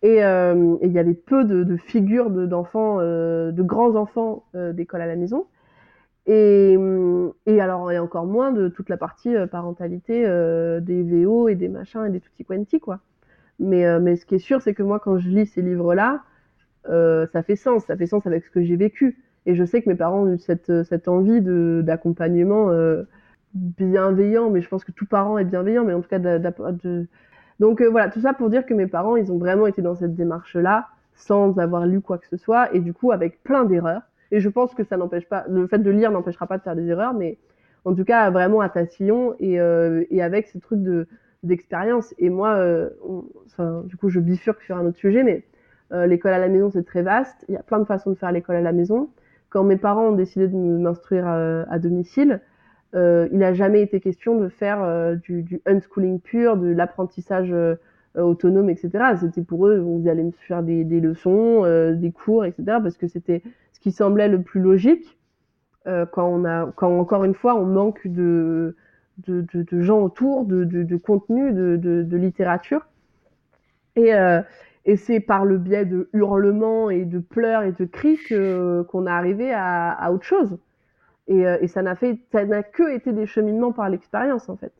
Et 0.03 0.23
euh, 0.23 0.77
il 0.81 0.91
y 0.91 0.99
avait 0.99 1.13
peu 1.13 1.43
de, 1.45 1.63
de 1.63 1.77
figures 1.77 2.29
d'enfants, 2.31 2.97
de, 2.97 3.03
euh, 3.03 3.51
de, 3.51 3.61
grands 3.61 3.95
enfants 3.95 4.45
euh, 4.55 4.73
d'école 4.73 5.01
à 5.01 5.07
la 5.07 5.15
maison. 5.15 5.45
Et, 6.27 6.77
et 7.47 7.61
alors, 7.61 7.91
et 7.91 7.97
encore 7.97 8.25
moins 8.25 8.51
de 8.51 8.67
toute 8.67 8.89
la 8.89 8.97
partie 8.97 9.33
parentalité 9.51 10.21
des 10.79 11.03
VO 11.03 11.47
et 11.47 11.55
des 11.55 11.67
machins 11.67 12.05
et 12.05 12.11
des 12.11 12.19
tutti 12.19 12.45
quanti, 12.45 12.79
quoi. 12.79 12.99
Mais, 13.61 13.85
euh, 13.85 13.99
mais 13.99 14.15
ce 14.17 14.25
qui 14.25 14.35
est 14.35 14.39
sûr, 14.39 14.61
c'est 14.61 14.73
que 14.73 14.83
moi, 14.83 14.99
quand 14.99 15.17
je 15.19 15.29
lis 15.29 15.45
ces 15.45 15.61
livres-là, 15.61 16.23
euh, 16.89 17.27
ça 17.31 17.43
fait 17.43 17.55
sens, 17.55 17.85
ça 17.85 17.95
fait 17.95 18.07
sens 18.07 18.25
avec 18.25 18.43
ce 18.43 18.49
que 18.49 18.63
j'ai 18.63 18.75
vécu. 18.75 19.23
Et 19.45 19.55
je 19.55 19.63
sais 19.63 19.81
que 19.81 19.89
mes 19.89 19.95
parents 19.95 20.23
ont 20.23 20.33
eu 20.33 20.39
cette, 20.39 20.83
cette 20.83 21.07
envie 21.07 21.41
d'accompagnement 21.83 22.71
euh, 22.71 23.03
bienveillant, 23.53 24.49
mais 24.49 24.61
je 24.61 24.67
pense 24.67 24.83
que 24.83 24.91
tout 24.91 25.05
parent 25.05 25.37
est 25.37 25.45
bienveillant, 25.45 25.85
mais 25.85 25.93
en 25.93 26.01
tout 26.01 26.09
cas, 26.09 26.19
donc 27.59 27.81
euh, 27.81 27.89
voilà, 27.89 28.09
tout 28.09 28.21
ça 28.21 28.33
pour 28.33 28.49
dire 28.49 28.65
que 28.65 28.73
mes 28.73 28.87
parents, 28.87 29.15
ils 29.15 29.31
ont 29.31 29.37
vraiment 29.37 29.67
été 29.67 29.81
dans 29.81 29.95
cette 29.95 30.15
démarche-là, 30.15 30.87
sans 31.13 31.57
avoir 31.59 31.85
lu 31.85 32.01
quoi 32.01 32.17
que 32.17 32.27
ce 32.27 32.37
soit, 32.37 32.73
et 32.73 32.79
du 32.79 32.93
coup, 32.93 33.11
avec 33.11 33.43
plein 33.43 33.65
d'erreurs. 33.65 34.01
Et 34.31 34.39
je 34.39 34.49
pense 34.49 34.73
que 34.73 34.83
ça 34.83 34.97
n'empêche 34.97 35.27
pas, 35.27 35.45
le 35.49 35.67
fait 35.67 35.79
de 35.79 35.91
lire 35.91 36.11
n'empêchera 36.11 36.47
pas 36.47 36.57
de 36.57 36.63
faire 36.63 36.75
des 36.75 36.87
erreurs, 36.87 37.13
mais 37.13 37.37
en 37.85 37.93
tout 37.93 38.05
cas, 38.05 38.29
vraiment 38.31 38.61
à 38.61 38.69
tatillon 38.69 39.35
et, 39.39 39.59
euh, 39.59 40.03
et 40.09 40.21
avec 40.21 40.47
ce 40.47 40.57
truc 40.57 40.81
de, 40.81 41.07
d'expérience. 41.43 42.13
Et 42.19 42.29
moi, 42.29 42.55
euh, 42.55 42.89
du 43.85 43.97
coup, 43.97 44.09
je 44.09 44.19
bifurque 44.19 44.61
sur 44.61 44.77
un 44.77 44.85
autre 44.85 44.97
sujet, 44.97 45.23
mais 45.23 45.43
euh, 45.91 46.05
l'école 46.05 46.33
à 46.33 46.39
la 46.39 46.49
maison, 46.49 46.69
c'est 46.69 46.85
très 46.85 47.01
vaste. 47.01 47.45
Il 47.49 47.53
y 47.53 47.57
a 47.57 47.63
plein 47.63 47.79
de 47.79 47.85
façons 47.85 48.11
de 48.11 48.15
faire 48.15 48.31
l'école 48.31 48.55
à 48.55 48.61
la 48.61 48.71
maison. 48.71 49.09
Quand 49.49 49.63
mes 49.63 49.77
parents 49.77 50.09
ont 50.09 50.15
décidé 50.15 50.47
de 50.47 50.55
m'instruire 50.55 51.27
à, 51.27 51.63
à 51.69 51.79
domicile, 51.79 52.41
euh, 52.95 53.27
il 53.31 53.39
n'a 53.39 53.53
jamais 53.53 53.81
été 53.81 53.99
question 53.99 54.37
de 54.37 54.49
faire 54.49 54.83
euh, 54.83 55.15
du, 55.15 55.43
du 55.43 55.61
unschooling 55.65 56.19
pur, 56.19 56.57
de 56.57 56.67
l'apprentissage 56.67 57.51
euh, 57.51 57.75
autonome, 58.15 58.69
etc. 58.69 58.89
C'était 59.19 59.41
pour 59.41 59.67
eux, 59.67 59.79
vous 59.79 60.07
allez 60.07 60.23
me 60.23 60.31
faire 60.31 60.63
des, 60.63 60.83
des 60.83 60.99
leçons, 60.99 61.63
euh, 61.63 61.93
des 61.93 62.11
cours, 62.11 62.45
etc. 62.45 62.79
Parce 62.83 62.97
que 62.97 63.07
c'était 63.07 63.41
ce 63.71 63.79
qui 63.79 63.91
semblait 63.91 64.27
le 64.27 64.41
plus 64.41 64.59
logique 64.59 65.17
euh, 65.87 66.05
quand 66.05 66.27
on 66.27 66.45
a, 66.45 66.71
quand 66.75 66.99
encore 66.99 67.23
une 67.23 67.33
fois, 67.33 67.55
on 67.55 67.65
manque 67.65 68.05
de, 68.07 68.75
de, 69.17 69.81
gens 69.81 69.99
autour, 69.99 70.45
de, 70.45 70.97
contenu, 70.97 71.51
de, 71.51 72.17
littérature. 72.17 72.85
Et, 73.95 74.13
euh, 74.13 74.41
et 74.85 74.95
c'est 74.95 75.19
par 75.19 75.45
le 75.45 75.57
biais 75.57 75.85
de 75.85 76.09
hurlements 76.13 76.89
et 76.89 77.05
de 77.05 77.19
pleurs 77.19 77.63
et 77.63 77.71
de 77.71 77.85
cris 77.85 78.17
que 78.17 78.83
qu'on 78.83 79.05
est 79.05 79.11
arrivé 79.11 79.53
à, 79.53 80.09
autre 80.11 80.23
chose. 80.23 80.57
Et, 81.27 81.45
euh, 81.45 81.57
et 81.61 81.67
ça 81.67 81.81
n'a 81.81 81.95
fait, 81.95 82.19
ça 82.31 82.45
n'a 82.45 82.63
que 82.63 82.95
été 82.95 83.11
des 83.11 83.25
cheminements 83.25 83.71
par 83.71 83.89
l'expérience 83.89 84.49
en 84.49 84.55
fait. 84.55 84.73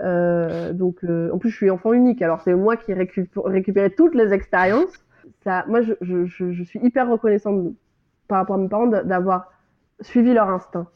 Euh, 0.00 0.72
donc, 0.72 1.04
en 1.04 1.38
plus, 1.38 1.50
je 1.50 1.56
suis 1.56 1.70
enfant 1.70 1.92
unique, 1.92 2.22
alors 2.22 2.40
c'est 2.42 2.54
moi 2.54 2.76
qui 2.76 2.92
récupérais 2.94 3.90
toutes 3.90 4.14
les 4.14 4.32
expériences. 4.32 5.04
Moi, 5.66 5.82
je, 5.82 6.24
je 6.24 6.62
suis 6.62 6.80
hyper 6.80 7.08
reconnaissante 7.08 7.74
par 8.28 8.38
rapport 8.38 8.56
à 8.56 8.58
mes 8.58 8.68
parents 8.68 8.86
d'avoir 8.86 9.52
suivi 10.00 10.32
leur 10.32 10.48
instinct, 10.48 10.86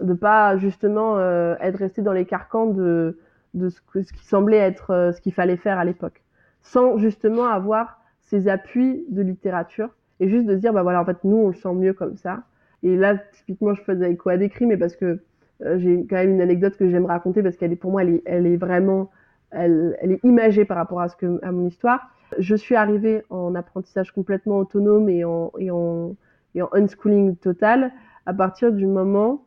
de 0.00 0.14
pas 0.14 0.56
justement 0.56 1.18
euh, 1.18 1.54
être 1.60 1.76
resté 1.76 2.02
dans 2.02 2.12
les 2.12 2.26
carcans 2.26 2.66
de, 2.66 3.18
de 3.54 3.68
ce, 3.68 3.80
que, 3.80 4.02
ce 4.02 4.12
qui 4.12 4.24
semblait 4.24 4.58
être 4.58 4.90
euh, 4.90 5.12
ce 5.12 5.20
qu'il 5.20 5.32
fallait 5.32 5.56
faire 5.56 5.78
à 5.78 5.84
l'époque, 5.84 6.22
sans 6.62 6.98
justement 6.98 7.46
avoir 7.46 8.00
ces 8.20 8.48
appuis 8.48 9.04
de 9.08 9.22
littérature 9.22 9.90
et 10.20 10.28
juste 10.28 10.46
de 10.46 10.54
dire 10.54 10.72
bah 10.72 10.82
voilà 10.82 11.00
en 11.00 11.04
fait 11.04 11.18
nous 11.24 11.36
on 11.36 11.48
le 11.48 11.54
sent 11.54 11.72
mieux 11.74 11.92
comme 11.92 12.16
ça. 12.16 12.42
Et 12.82 12.96
là 12.96 13.16
typiquement 13.16 13.74
je 13.74 13.82
faisais 13.82 14.10
écho 14.10 14.30
à 14.30 14.36
des 14.36 14.50
mais 14.60 14.76
parce 14.76 14.96
que 14.96 15.20
euh, 15.64 15.78
j'ai 15.78 16.06
quand 16.08 16.16
même 16.16 16.32
une 16.32 16.40
anecdote 16.42 16.76
que 16.76 16.88
j'aime 16.90 17.06
raconter 17.06 17.42
parce 17.42 17.56
qu'elle 17.56 17.72
est 17.72 17.76
pour 17.76 17.90
moi 17.90 18.02
elle 18.02 18.16
est, 18.16 18.22
elle 18.26 18.46
est 18.46 18.56
vraiment 18.56 19.10
elle, 19.50 19.96
elle, 20.00 20.12
est 20.12 20.24
imagée 20.24 20.64
par 20.64 20.76
rapport 20.76 21.00
à 21.00 21.08
ce 21.08 21.16
que 21.16 21.38
à 21.42 21.52
mon 21.52 21.66
histoire. 21.66 22.10
Je 22.38 22.56
suis 22.56 22.74
arrivée 22.74 23.22
en 23.30 23.54
apprentissage 23.54 24.10
complètement 24.10 24.58
autonome 24.58 25.08
et 25.08 25.24
en, 25.24 25.52
et 25.58 25.70
en, 25.70 26.16
et 26.56 26.62
en 26.62 26.68
unschooling 26.72 27.36
total 27.36 27.92
à 28.26 28.34
partir 28.34 28.72
du 28.72 28.86
moment 28.86 29.44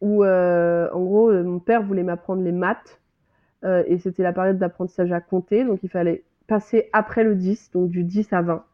où, 0.00 0.24
euh, 0.24 0.88
en 0.92 1.00
gros, 1.00 1.30
euh, 1.30 1.42
mon 1.42 1.58
père 1.58 1.82
voulait 1.82 2.02
m'apprendre 2.02 2.42
les 2.42 2.52
maths 2.52 3.00
euh, 3.64 3.82
et 3.86 3.98
c'était 3.98 4.22
la 4.22 4.32
période 4.32 4.58
d'apprentissage 4.58 5.12
à 5.12 5.20
compter, 5.20 5.64
donc 5.64 5.80
il 5.82 5.88
fallait 5.88 6.24
passer 6.46 6.88
après 6.92 7.24
le 7.24 7.34
10, 7.34 7.72
donc 7.72 7.90
du 7.90 8.04
10 8.04 8.32
à 8.32 8.42
20. 8.42 8.64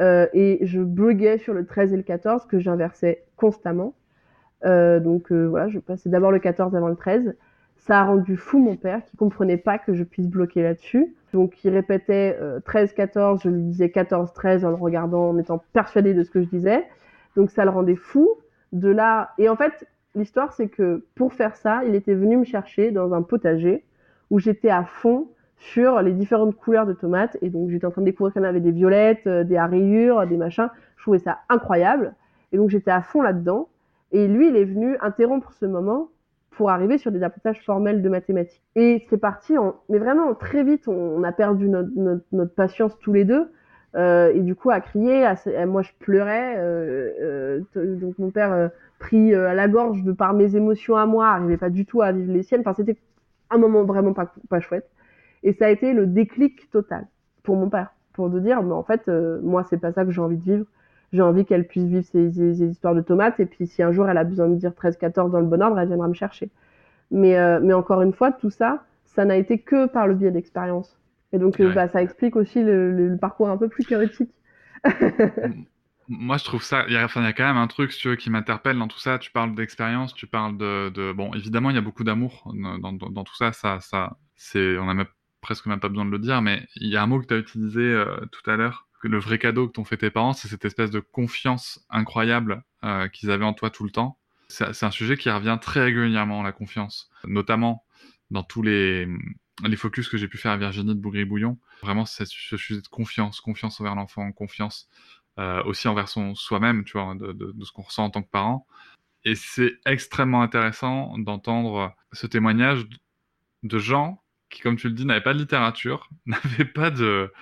Euh, 0.00 0.26
et 0.32 0.58
je 0.62 0.80
buguais 0.80 1.38
sur 1.38 1.54
le 1.54 1.64
13 1.64 1.92
et 1.92 1.96
le 1.96 2.02
14 2.02 2.46
que 2.46 2.58
j'inversais 2.58 3.24
constamment. 3.36 3.94
Euh, 4.64 5.00
donc 5.00 5.32
voilà, 5.32 5.68
je 5.68 5.78
passais 5.78 6.08
d'abord 6.08 6.32
le 6.32 6.40
14 6.40 6.74
avant 6.74 6.88
le 6.88 6.96
13. 6.96 7.34
Ça 7.78 8.00
a 8.00 8.04
rendu 8.04 8.36
fou 8.36 8.58
mon 8.58 8.76
père 8.76 9.04
qui 9.04 9.16
comprenait 9.16 9.56
pas 9.56 9.78
que 9.78 9.94
je 9.94 10.02
puisse 10.04 10.26
bloquer 10.26 10.62
là-dessus. 10.62 11.14
Donc 11.32 11.62
il 11.64 11.70
répétait 11.70 12.36
euh, 12.40 12.60
13-14, 12.60 13.42
je 13.42 13.48
lui 13.48 13.62
disais 13.62 13.86
14-13 13.86 14.64
en 14.64 14.70
le 14.70 14.74
regardant, 14.74 15.30
en 15.30 15.38
étant 15.38 15.62
persuadé 15.72 16.14
de 16.14 16.22
ce 16.24 16.30
que 16.30 16.42
je 16.42 16.48
disais. 16.48 16.84
Donc 17.36 17.50
ça 17.50 17.64
le 17.64 17.70
rendait 17.70 17.96
fou. 17.96 18.28
De 18.72 18.90
là, 18.90 19.30
et 19.38 19.48
en 19.48 19.56
fait, 19.56 19.86
l'histoire 20.14 20.52
c'est 20.52 20.68
que 20.68 21.04
pour 21.14 21.32
faire 21.32 21.56
ça, 21.56 21.84
il 21.84 21.94
était 21.94 22.14
venu 22.14 22.36
me 22.36 22.44
chercher 22.44 22.90
dans 22.90 23.12
un 23.14 23.22
potager 23.22 23.84
où 24.30 24.38
j'étais 24.38 24.70
à 24.70 24.84
fond 24.84 25.28
sur 25.56 26.02
les 26.02 26.12
différentes 26.12 26.56
couleurs 26.56 26.86
de 26.86 26.92
tomates. 26.92 27.36
Et 27.42 27.50
donc 27.50 27.70
j'étais 27.70 27.86
en 27.86 27.90
train 27.90 28.02
de 28.02 28.06
découvrir 28.06 28.32
qu'il 28.32 28.42
y 28.42 28.44
en 28.44 28.48
avait 28.48 28.60
des 28.60 28.72
violettes, 28.72 29.26
euh, 29.26 29.44
des 29.44 29.58
rayures, 29.58 30.26
des 30.26 30.36
machins. 30.36 30.70
Je 30.96 31.02
trouvais 31.02 31.18
ça 31.18 31.40
incroyable. 31.48 32.14
Et 32.52 32.56
donc 32.56 32.70
j'étais 32.70 32.90
à 32.90 33.02
fond 33.02 33.22
là-dedans. 33.22 33.68
Et 34.12 34.26
lui, 34.26 34.48
il 34.48 34.56
est 34.56 34.64
venu 34.64 34.96
interrompre 35.00 35.52
ce 35.52 35.66
moment 35.66 36.08
pour 36.50 36.70
arriver 36.70 36.98
sur 36.98 37.12
des 37.12 37.22
apprentissages 37.22 37.62
formels 37.64 38.02
de 38.02 38.08
mathématiques. 38.08 38.62
Et 38.74 39.04
c'est 39.10 39.18
parti, 39.18 39.56
en, 39.58 39.76
mais 39.88 39.98
vraiment 39.98 40.34
très 40.34 40.64
vite, 40.64 40.88
on, 40.88 41.22
a 41.22 41.32
perdu 41.32 41.68
notre 41.68 42.54
patience 42.54 42.98
tous 42.98 43.12
les 43.12 43.24
deux. 43.24 43.50
Euh, 43.94 44.32
et 44.34 44.40
du 44.40 44.54
coup, 44.54 44.70
à 44.70 44.80
crier, 44.80 45.24
à, 45.24 45.36
moi 45.66 45.82
je 45.82 45.90
pleurais. 45.98 46.56
Euh, 46.58 47.60
euh, 47.76 47.96
donc 47.96 48.18
mon 48.18 48.30
père 48.30 48.70
pris 48.98 49.34
à 49.34 49.54
la 49.54 49.68
gorge 49.68 50.02
de 50.02 50.12
par 50.12 50.34
mes 50.34 50.56
émotions 50.56 50.96
à 50.96 51.06
moi, 51.06 51.28
arrivait 51.28 51.56
pas 51.56 51.70
du 51.70 51.86
tout 51.86 52.02
à 52.02 52.12
vivre 52.12 52.32
les 52.32 52.42
siennes. 52.42 52.60
Enfin, 52.60 52.74
c'était 52.74 52.96
un 53.50 53.58
moment 53.58 53.84
vraiment 53.84 54.12
pas, 54.12 54.32
pas 54.48 54.60
chouette. 54.60 54.88
Et 55.42 55.52
ça 55.52 55.66
a 55.66 55.70
été 55.70 55.92
le 55.92 56.06
déclic 56.06 56.70
total 56.70 57.06
pour 57.42 57.56
mon 57.56 57.70
père, 57.70 57.94
pour 58.12 58.28
de 58.28 58.40
dire, 58.40 58.62
mais 58.62 58.72
en 58.74 58.82
fait, 58.82 59.08
moi 59.42 59.64
c'est 59.64 59.78
pas 59.78 59.92
ça 59.92 60.04
que 60.04 60.10
j'ai 60.10 60.20
envie 60.20 60.36
de 60.36 60.42
vivre. 60.42 60.66
J'ai 61.12 61.22
envie 61.22 61.46
qu'elle 61.46 61.66
puisse 61.66 61.84
vivre 61.84 62.04
ses, 62.04 62.32
ses, 62.32 62.62
histoires 62.64 62.94
de 62.94 63.00
tomates. 63.00 63.40
Et 63.40 63.46
puis 63.46 63.66
si 63.66 63.82
un 63.82 63.92
jour 63.92 64.08
elle 64.08 64.18
a 64.18 64.24
besoin 64.24 64.48
de 64.48 64.56
dire 64.56 64.72
13-14 64.72 65.30
dans 65.30 65.40
le 65.40 65.46
bon 65.46 65.62
ordre, 65.62 65.78
elle 65.78 65.88
viendra 65.88 66.08
me 66.08 66.14
chercher. 66.14 66.50
Mais, 67.10 67.60
mais 67.60 67.72
encore 67.72 68.02
une 68.02 68.12
fois, 68.12 68.32
tout 68.32 68.50
ça, 68.50 68.84
ça 69.06 69.24
n'a 69.24 69.36
été 69.36 69.58
que 69.58 69.86
par 69.86 70.06
le 70.06 70.14
biais 70.14 70.30
d'expérience. 70.30 70.98
Et 71.32 71.38
donc, 71.38 71.58
ouais. 71.58 71.72
bah, 71.72 71.88
ça 71.88 72.02
explique 72.02 72.36
aussi 72.36 72.62
le, 72.62 72.92
le, 72.92 73.08
le, 73.08 73.16
parcours 73.16 73.48
un 73.48 73.56
peu 73.56 73.68
plus 73.68 73.84
chaotique. 73.84 74.30
Moi, 76.08 76.38
je 76.38 76.44
trouve 76.44 76.62
ça. 76.62 76.84
Il 76.88 76.94
y, 76.94 76.96
a, 76.96 77.04
enfin, 77.04 77.20
il 77.20 77.24
y 77.24 77.28
a 77.28 77.34
quand 77.34 77.46
même 77.46 77.58
un 77.58 77.66
truc, 77.66 77.92
si 77.92 78.00
tu 78.00 78.08
veux, 78.08 78.16
qui 78.16 78.30
m'interpelle 78.30 78.78
dans 78.78 78.88
tout 78.88 78.98
ça. 78.98 79.18
Tu 79.18 79.30
parles 79.30 79.54
d'expérience, 79.54 80.14
tu 80.14 80.26
parles 80.26 80.56
de, 80.56 80.88
de, 80.88 81.12
Bon, 81.12 81.34
évidemment, 81.34 81.68
il 81.68 81.74
y 81.74 81.78
a 81.78 81.82
beaucoup 81.82 82.04
d'amour 82.04 82.50
dans, 82.54 82.78
dans, 82.78 82.92
dans, 82.92 83.24
tout 83.24 83.36
ça. 83.36 83.52
Ça, 83.52 83.80
ça, 83.80 84.16
c'est. 84.34 84.78
On 84.78 84.88
a 84.88 84.94
même, 84.94 85.06
presque 85.42 85.66
même 85.66 85.80
pas 85.80 85.90
besoin 85.90 86.06
de 86.06 86.10
le 86.10 86.18
dire, 86.18 86.40
mais 86.40 86.66
il 86.76 86.88
y 86.88 86.96
a 86.96 87.02
un 87.02 87.06
mot 87.06 87.20
que 87.20 87.26
tu 87.26 87.34
as 87.34 87.38
utilisé 87.38 87.80
euh, 87.82 88.16
tout 88.32 88.50
à 88.50 88.56
l'heure. 88.56 88.86
Que 89.02 89.08
le 89.08 89.18
vrai 89.18 89.38
cadeau 89.38 89.68
que 89.68 89.72
t'ont 89.72 89.84
fait 89.84 89.98
tes 89.98 90.10
parents, 90.10 90.32
c'est 90.32 90.48
cette 90.48 90.64
espèce 90.64 90.90
de 90.90 90.98
confiance 90.98 91.86
incroyable 91.90 92.64
euh, 92.84 93.06
qu'ils 93.08 93.30
avaient 93.30 93.44
en 93.44 93.52
toi 93.52 93.70
tout 93.70 93.84
le 93.84 93.90
temps. 93.90 94.18
C'est 94.48 94.84
un 94.84 94.90
sujet 94.90 95.18
qui 95.18 95.30
revient 95.30 95.58
très 95.60 95.84
régulièrement, 95.84 96.42
la 96.42 96.52
confiance, 96.52 97.10
notamment 97.26 97.84
dans 98.30 98.42
tous 98.42 98.62
les 98.62 99.06
les 99.66 99.76
focus 99.76 100.08
que 100.08 100.16
j'ai 100.16 100.28
pu 100.28 100.38
faire 100.38 100.52
à 100.52 100.56
Virginie 100.56 100.94
de 100.94 101.00
Bougry-Bouillon, 101.00 101.58
vraiment 101.82 102.04
c'est 102.04 102.26
ce 102.26 102.56
sujet 102.56 102.80
de 102.80 102.88
confiance, 102.88 103.40
confiance 103.40 103.80
envers 103.80 103.94
l'enfant, 103.94 104.30
confiance 104.32 104.88
euh, 105.38 105.62
aussi 105.64 105.88
envers 105.88 106.08
son 106.08 106.34
soi-même, 106.34 106.84
tu 106.84 106.98
vois, 106.98 107.14
de, 107.14 107.32
de, 107.32 107.52
de 107.52 107.64
ce 107.64 107.72
qu'on 107.72 107.82
ressent 107.82 108.04
en 108.04 108.10
tant 108.10 108.22
que 108.22 108.30
parent. 108.30 108.66
Et 109.24 109.34
c'est 109.34 109.74
extrêmement 109.86 110.42
intéressant 110.42 111.16
d'entendre 111.18 111.94
ce 112.12 112.26
témoignage 112.26 112.86
de 113.62 113.78
gens 113.78 114.22
qui, 114.50 114.62
comme 114.62 114.76
tu 114.76 114.88
le 114.88 114.94
dis, 114.94 115.04
n'avaient 115.04 115.22
pas 115.22 115.34
de 115.34 115.38
littérature, 115.38 116.08
n'avaient 116.26 116.64
pas 116.64 116.90
de, 116.90 117.32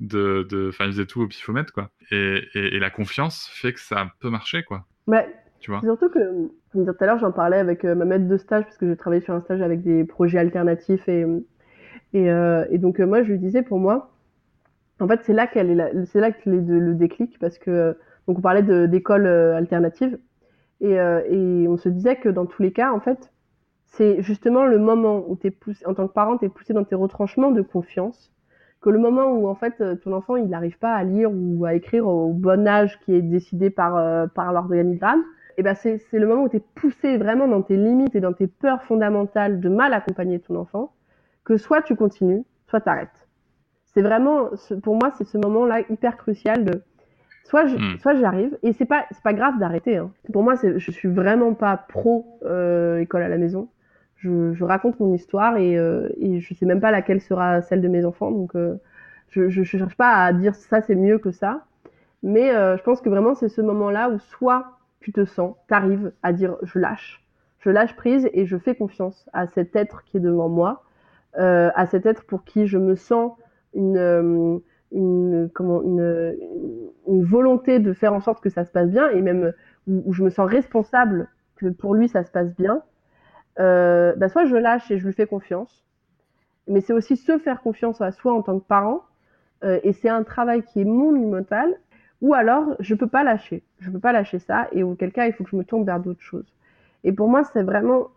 de, 0.00 0.46
de, 0.48 0.68
enfin, 0.68 0.86
ils 0.86 0.92
faisaient 0.92 1.06
tout 1.06 1.22
au 1.22 1.26
pifomètre, 1.26 1.72
quoi. 1.72 1.90
Et, 2.10 2.42
et, 2.54 2.76
et, 2.76 2.78
la 2.78 2.90
confiance 2.90 3.48
fait 3.52 3.72
que 3.72 3.80
ça 3.80 4.12
peut 4.20 4.30
marcher, 4.30 4.62
quoi. 4.62 4.86
Ouais. 5.06 5.28
Tu 5.60 5.70
vois. 5.70 5.80
Surtout 5.80 6.08
que, 6.08 6.18
comme 6.72 6.84
tout 6.84 7.04
à 7.04 7.06
l'heure, 7.06 7.18
j'en 7.18 7.30
parlais 7.30 7.58
avec 7.58 7.84
euh, 7.84 7.94
ma 7.94 8.04
maître 8.04 8.26
de 8.26 8.36
stage 8.36 8.64
parce 8.64 8.76
que 8.78 8.88
j'ai 8.88 8.96
travaillé 8.96 9.22
sur 9.22 9.32
un 9.32 9.40
stage 9.40 9.62
avec 9.62 9.82
des 9.82 10.04
projets 10.04 10.38
alternatifs 10.38 11.08
et 11.08 11.24
et, 12.12 12.30
euh, 12.30 12.64
et 12.70 12.78
donc, 12.78 13.00
euh, 13.00 13.06
moi, 13.06 13.22
je 13.22 13.32
lui 13.32 13.38
disais, 13.38 13.62
pour 13.62 13.78
moi, 13.78 14.10
en 15.00 15.08
fait, 15.08 15.20
c'est 15.24 15.32
là 15.32 15.46
qu'elle 15.46 15.70
est, 15.80 16.04
c'est 16.06 16.20
là 16.20 16.32
que 16.32 16.48
le, 16.48 16.60
le 16.60 16.94
déclic, 16.94 17.38
parce 17.38 17.58
que, 17.58 17.96
donc, 18.28 18.38
on 18.38 18.40
parlait 18.40 18.62
d'école 18.88 19.26
euh, 19.26 19.56
alternative, 19.56 20.18
et, 20.80 20.98
euh, 21.00 21.22
et 21.28 21.68
on 21.68 21.76
se 21.76 21.88
disait 21.88 22.16
que 22.16 22.28
dans 22.28 22.46
tous 22.46 22.62
les 22.62 22.72
cas, 22.72 22.92
en 22.92 23.00
fait, 23.00 23.32
c'est 23.86 24.22
justement 24.22 24.64
le 24.64 24.78
moment 24.78 25.24
où 25.28 25.38
es 25.44 25.50
poussé, 25.50 25.84
en 25.86 25.94
tant 25.94 26.08
que 26.08 26.12
parent, 26.12 26.38
tu 26.38 26.46
es 26.46 26.48
poussé 26.48 26.72
dans 26.72 26.84
tes 26.84 26.94
retranchements 26.94 27.50
de 27.50 27.62
confiance, 27.62 28.32
que 28.80 28.90
le 28.90 28.98
moment 28.98 29.32
où, 29.32 29.46
en 29.48 29.54
fait, 29.54 29.82
ton 30.02 30.12
enfant, 30.12 30.36
il 30.36 30.48
n'arrive 30.48 30.78
pas 30.78 30.94
à 30.94 31.04
lire 31.04 31.30
ou 31.32 31.64
à 31.64 31.74
écrire 31.74 32.06
au 32.06 32.32
bon 32.32 32.66
âge 32.66 32.98
qui 33.00 33.14
est 33.14 33.22
décidé 33.22 33.70
par, 33.70 33.96
euh, 33.96 34.26
par 34.26 34.52
l'organigramme, 34.52 35.22
et 35.58 35.62
ben 35.62 35.74
c'est 35.74 36.00
le 36.12 36.26
moment 36.26 36.44
où 36.44 36.48
tu 36.48 36.56
es 36.56 36.62
poussé 36.74 37.18
vraiment 37.18 37.46
dans 37.46 37.62
tes 37.62 37.76
limites 37.76 38.14
et 38.14 38.20
dans 38.20 38.32
tes 38.32 38.46
peurs 38.46 38.82
fondamentales 38.84 39.60
de 39.60 39.68
mal 39.68 39.92
accompagner 39.92 40.40
ton 40.40 40.56
enfant, 40.56 40.92
que 41.44 41.56
soit 41.56 41.82
tu 41.82 41.96
continues, 41.96 42.44
soit 42.68 42.80
tu 42.80 42.88
arrêtes. 42.88 43.28
C'est 43.94 44.02
vraiment, 44.02 44.50
pour 44.82 44.96
moi, 44.96 45.12
c'est 45.18 45.24
ce 45.24 45.38
moment-là 45.38 45.80
hyper 45.90 46.16
crucial 46.16 46.64
de 46.64 46.82
soit 47.44 47.66
je- 47.66 47.76
Hmm. 47.76 47.98
soit 47.98 48.14
j'y 48.14 48.24
arrive 48.24 48.58
et 48.62 48.72
c'est 48.72 48.84
pas 48.86 49.06
c'est 49.10 49.22
pas 49.22 49.34
grave 49.34 49.58
d'arrêter. 49.58 49.96
hein. 49.98 50.12
Pour 50.32 50.42
moi, 50.44 50.54
je 50.56 50.90
suis 50.92 51.08
vraiment 51.08 51.54
pas 51.54 51.76
pro 51.76 52.26
euh, 52.44 52.98
école 53.00 53.22
à 53.22 53.28
la 53.28 53.38
maison. 53.38 53.68
Je, 54.16 54.52
je 54.54 54.64
raconte 54.64 55.00
mon 55.00 55.14
histoire 55.14 55.56
et, 55.56 55.76
euh, 55.78 56.08
et 56.18 56.40
je 56.40 56.54
sais 56.54 56.66
même 56.66 56.80
pas 56.80 56.90
laquelle 56.92 57.20
sera 57.20 57.62
celle 57.62 57.80
de 57.82 57.88
mes 57.88 58.04
enfants, 58.04 58.30
donc 58.30 58.54
euh, 58.56 58.76
je, 59.30 59.48
je, 59.48 59.62
je 59.64 59.78
cherche 59.78 59.96
pas 59.96 60.14
à 60.24 60.32
dire 60.32 60.54
ça 60.54 60.80
c'est 60.82 60.94
mieux 60.94 61.18
que 61.18 61.32
ça. 61.32 61.64
Mais 62.22 62.54
euh, 62.54 62.76
je 62.76 62.82
pense 62.82 63.00
que 63.00 63.08
vraiment 63.08 63.34
c'est 63.34 63.48
ce 63.48 63.60
moment-là 63.60 64.10
où 64.10 64.18
soit 64.18 64.78
tu 65.00 65.12
te 65.12 65.24
sens, 65.24 65.56
t'arrives 65.68 66.12
à 66.22 66.32
dire 66.32 66.56
je 66.62 66.78
lâche, 66.78 67.24
je 67.60 67.70
lâche 67.70 67.96
prise 67.96 68.28
et 68.32 68.46
je 68.46 68.56
fais 68.58 68.74
confiance 68.76 69.28
à 69.32 69.46
cet 69.48 69.74
être 69.76 70.04
qui 70.04 70.18
est 70.18 70.20
devant 70.20 70.48
moi, 70.48 70.84
euh, 71.38 71.70
à 71.74 71.86
cet 71.86 72.04
être 72.04 72.24
pour 72.24 72.44
qui 72.44 72.66
je 72.66 72.76
me 72.76 72.94
sens 72.94 73.32
une 73.72 73.96
euh, 73.96 74.58
une 74.92 75.48
volonté 77.24 77.78
de 77.78 77.94
faire 77.94 78.12
en 78.12 78.20
sorte 78.20 78.42
que 78.42 78.50
ça 78.50 78.66
se 78.66 78.70
passe 78.70 78.90
bien 78.90 79.08
et 79.08 79.22
même 79.22 79.54
où, 79.86 80.12
je 80.12 80.22
me 80.22 80.28
sens 80.28 80.46
responsable 80.46 81.30
que 81.56 81.68
pour 81.68 81.94
lui 81.94 82.08
ça 82.08 82.22
se 82.22 82.30
passe 82.30 82.54
bien. 82.54 82.82
Euh, 83.58 84.14
bah 84.16 84.28
soit 84.28 84.44
je 84.44 84.56
lâche 84.56 84.90
et 84.90 84.98
je 84.98 85.06
lui 85.06 85.14
fais 85.14 85.26
confiance, 85.26 85.86
mais 86.68 86.82
c'est 86.82 86.92
aussi 86.92 87.16
se 87.16 87.38
faire 87.38 87.62
confiance 87.62 88.02
à 88.02 88.12
soi 88.12 88.34
en 88.34 88.42
tant 88.42 88.58
que 88.58 88.66
parent 88.66 89.00
et 89.62 89.92
c'est 89.92 90.08
un 90.08 90.24
travail 90.24 90.62
qui 90.64 90.80
est 90.80 90.84
monumental. 90.84 91.72
Ou 92.20 92.34
alors 92.34 92.76
je 92.78 92.94
peux 92.94 93.06
pas 93.06 93.24
lâcher, 93.24 93.62
je 93.78 93.90
peux 93.90 94.00
pas 94.00 94.12
lâcher 94.12 94.38
ça 94.38 94.68
et 94.72 94.82
auquel 94.82 95.12
cas 95.12 95.26
il 95.26 95.32
faut 95.32 95.44
que 95.44 95.50
je 95.50 95.56
me 95.56 95.64
tourne 95.64 95.84
vers 95.84 95.98
d'autres 95.98 96.20
choses. 96.20 96.52
Et 97.04 97.12
pour 97.12 97.28
moi 97.28 97.42
c'est 97.44 97.62
vraiment, 97.62 98.08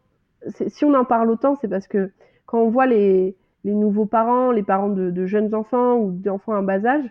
si 0.67 0.83
on 0.83 0.93
en 0.93 1.05
parle 1.05 1.29
autant, 1.29 1.55
c'est 1.55 1.69
parce 1.69 1.87
que 1.87 2.11
quand 2.45 2.59
on 2.59 2.69
voit 2.69 2.85
les 2.87 3.35
les 3.65 3.73
nouveaux 3.73 4.05
parents, 4.05 4.51
les 4.51 4.63
parents 4.63 4.89
de, 4.89 5.25
jeunes 5.25 5.53
enfants 5.55 5.97
ou 5.97 6.11
d'enfants 6.11 6.55
en 6.55 6.63
bas 6.63 6.85
âge, 6.85 7.03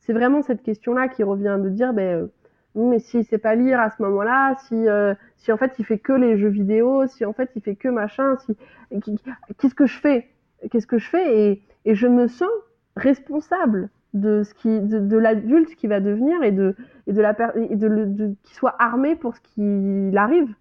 c'est 0.00 0.12
vraiment 0.12 0.42
cette 0.42 0.62
question-là 0.62 1.08
qui 1.08 1.22
revient 1.22 1.58
de 1.60 1.70
dire, 1.70 1.94
ben, 1.94 2.24
euh, 2.24 2.26
mais 2.74 2.98
s'il 2.98 3.24
sait 3.24 3.38
pas 3.38 3.54
lire 3.54 3.80
à 3.80 3.90
ce 3.90 4.02
moment-là, 4.02 4.54
si, 4.68 4.88
euh, 4.88 5.14
si 5.38 5.50
en 5.52 5.56
fait 5.56 5.72
il 5.78 5.86
fait 5.86 5.98
que 5.98 6.12
les 6.12 6.36
jeux 6.36 6.48
vidéo, 6.48 7.06
si 7.06 7.24
en 7.24 7.32
fait 7.32 7.50
il 7.56 7.62
fait 7.62 7.76
que 7.76 7.88
machin, 7.88 8.36
si, 8.44 8.56
qui- 9.00 9.18
qu'est-ce 9.58 9.74
que 9.74 9.86
je 9.86 9.98
fais? 9.98 10.28
Qu'est-ce 10.70 10.86
que 10.86 10.98
je 10.98 11.08
fais? 11.08 11.38
Et, 11.50 11.62
et 11.86 11.94
je 11.94 12.06
me 12.06 12.28
sens 12.28 12.50
responsable 12.96 13.88
de 14.12 14.42
ce 14.42 14.52
qui, 14.52 14.80
de, 14.80 15.16
l'adulte 15.16 15.74
qui 15.76 15.86
va 15.86 16.00
devenir 16.00 16.42
et 16.42 16.52
de, 16.52 16.76
et 17.06 17.14
de 17.14 17.22
la 17.22 17.32
de, 17.32 18.34
qu'il 18.42 18.54
soit 18.54 18.76
armé 18.78 19.16
pour 19.16 19.34
ce 19.34 19.40
qu'il 19.40 20.16
arrive. 20.18 20.54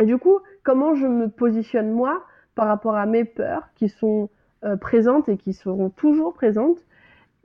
Et 0.00 0.04
du 0.04 0.18
coup, 0.18 0.38
comment 0.64 0.96
je 0.96 1.06
me 1.06 1.28
positionne 1.28 1.92
moi 1.92 2.24
par 2.58 2.66
rapport 2.66 2.96
à 2.96 3.06
mes 3.06 3.24
peurs 3.24 3.68
qui 3.76 3.88
sont 3.88 4.30
euh, 4.64 4.76
présentes 4.76 5.28
et 5.28 5.36
qui 5.36 5.52
seront 5.52 5.90
toujours 5.90 6.34
présentes. 6.34 6.80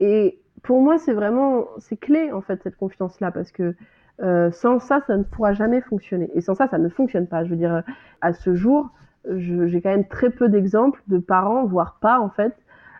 Et 0.00 0.40
pour 0.64 0.80
moi, 0.82 0.98
c'est 0.98 1.12
vraiment, 1.12 1.66
c'est 1.78 1.96
clé 1.96 2.32
en 2.32 2.40
fait 2.40 2.60
cette 2.64 2.74
confiance-là 2.76 3.30
parce 3.30 3.52
que 3.52 3.76
euh, 4.22 4.50
sans 4.50 4.80
ça, 4.80 5.02
ça 5.06 5.16
ne 5.16 5.22
pourra 5.22 5.52
jamais 5.52 5.80
fonctionner. 5.82 6.28
Et 6.34 6.40
sans 6.40 6.56
ça, 6.56 6.66
ça 6.66 6.78
ne 6.78 6.88
fonctionne 6.88 7.28
pas. 7.28 7.44
Je 7.44 7.50
veux 7.50 7.56
dire, 7.56 7.84
à 8.22 8.32
ce 8.32 8.56
jour, 8.56 8.90
j'ai 9.36 9.80
quand 9.80 9.90
même 9.90 10.08
très 10.08 10.30
peu 10.30 10.48
d'exemples 10.48 11.00
de 11.06 11.18
parents, 11.18 11.64
voire 11.64 11.98
pas 12.00 12.18
en 12.18 12.28
fait, 12.28 12.56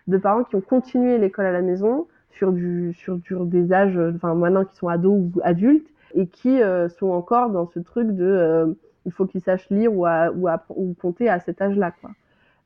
de 0.07 0.17
parents 0.17 0.45
qui 0.45 0.55
ont 0.55 0.61
continué 0.61 1.17
l'école 1.17 1.47
à 1.47 1.51
la 1.51 1.61
maison 1.61 2.07
sur 2.29 2.53
du 2.53 2.93
sur 2.93 3.45
des 3.45 3.73
âges, 3.73 3.99
enfin 4.15 4.35
maintenant 4.35 4.63
qui 4.63 4.77
sont 4.77 4.87
ados 4.87 5.19
ou 5.19 5.41
adultes 5.43 5.89
et 6.13 6.27
qui 6.27 6.61
euh, 6.61 6.87
sont 6.87 7.09
encore 7.09 7.49
dans 7.49 7.67
ce 7.67 7.79
truc 7.79 8.07
de 8.11 8.77
il 9.05 9.11
faut 9.11 9.25
qu'ils 9.25 9.41
sachent 9.41 9.69
lire 9.69 9.93
ou, 9.93 10.05
à, 10.05 10.31
ou, 10.31 10.47
à- 10.47 10.63
ou 10.69 10.93
compter 10.99 11.29
à 11.29 11.39
cet 11.39 11.61
âge-là 11.61 11.91
quoi. 12.01 12.11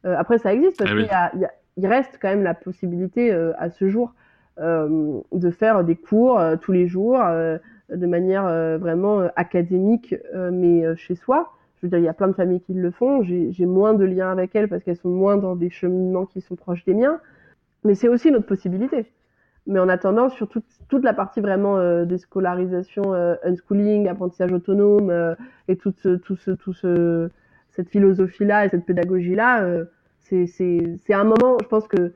Euh, 0.05 0.15
après 0.17 0.37
ça 0.37 0.53
existe 0.53 0.77
parce 0.77 0.91
Ah 0.91 0.93
qu'il 0.95 1.03
oui. 1.03 1.09
y 1.09 1.13
a- 1.13 1.31
il 1.35 1.41
y 1.41 1.45
a- 1.45 1.53
il 1.77 1.87
reste 1.87 2.19
quand 2.21 2.29
même 2.29 2.43
la 2.43 2.53
possibilité 2.53 3.31
euh, 3.33 3.53
à 3.57 3.69
ce 3.69 3.89
jour 3.89 4.13
euh, 4.59 5.19
de 5.31 5.49
faire 5.51 5.83
des 5.83 5.95
cours 5.95 6.41
tous 6.61 6.71
les 6.73 6.87
jours 6.87 7.17
de 7.19 8.05
manière 8.05 8.43
vraiment 8.77 9.27
académique 9.35 10.15
mais 10.51 10.95
chez 10.97 11.15
soi. 11.15 11.53
Je 11.77 11.85
veux 11.85 11.89
dire, 11.91 11.99
il 11.99 12.03
y 12.05 12.09
a 12.09 12.13
plein 12.13 12.27
de 12.27 12.33
familles 12.33 12.59
qui 12.59 12.73
le 12.73 12.91
font. 12.91 13.23
J'ai 13.23 13.53
j'ai 13.53 13.65
moins 13.65 13.93
de 13.93 14.03
liens 14.03 14.31
avec 14.31 14.53
elles 14.55 14.67
parce 14.67 14.83
qu'elles 14.83 14.97
sont 14.97 15.07
moins 15.09 15.37
dans 15.37 15.55
des 15.55 15.69
cheminements 15.69 16.25
qui 16.25 16.41
sont 16.41 16.55
proches 16.57 16.83
des 16.83 16.93
miens. 16.93 17.21
Mais 17.85 17.95
c'est 17.95 18.09
aussi 18.09 18.31
notre 18.31 18.47
possibilité. 18.47 19.05
Mais 19.69 19.79
en 19.79 19.87
attendant, 19.87 20.29
sur 20.29 20.49
toute, 20.49 20.65
toute 20.87 21.03
la 21.03 21.13
partie 21.13 21.41
vraiment 21.41 21.77
euh, 21.77 22.03
des 22.03 22.17
scolarisations, 22.17 23.13
euh, 23.13 23.35
unschooling, 23.43 24.07
apprentissage 24.07 24.51
autonome 24.51 25.11
euh, 25.11 25.35
et 25.67 25.77
tout 25.77 25.93
ce, 26.01 26.15
tout 26.15 26.35
ce, 26.35 26.49
tout 26.49 26.73
ce, 26.73 27.29
cette 27.69 27.87
philosophie-là 27.89 28.65
et 28.65 28.69
cette 28.69 28.87
pédagogie-là, 28.87 29.85
c'est 30.21 31.13
un 31.13 31.23
moment, 31.23 31.57
je 31.61 31.67
pense 31.67 31.87
que 31.87 32.13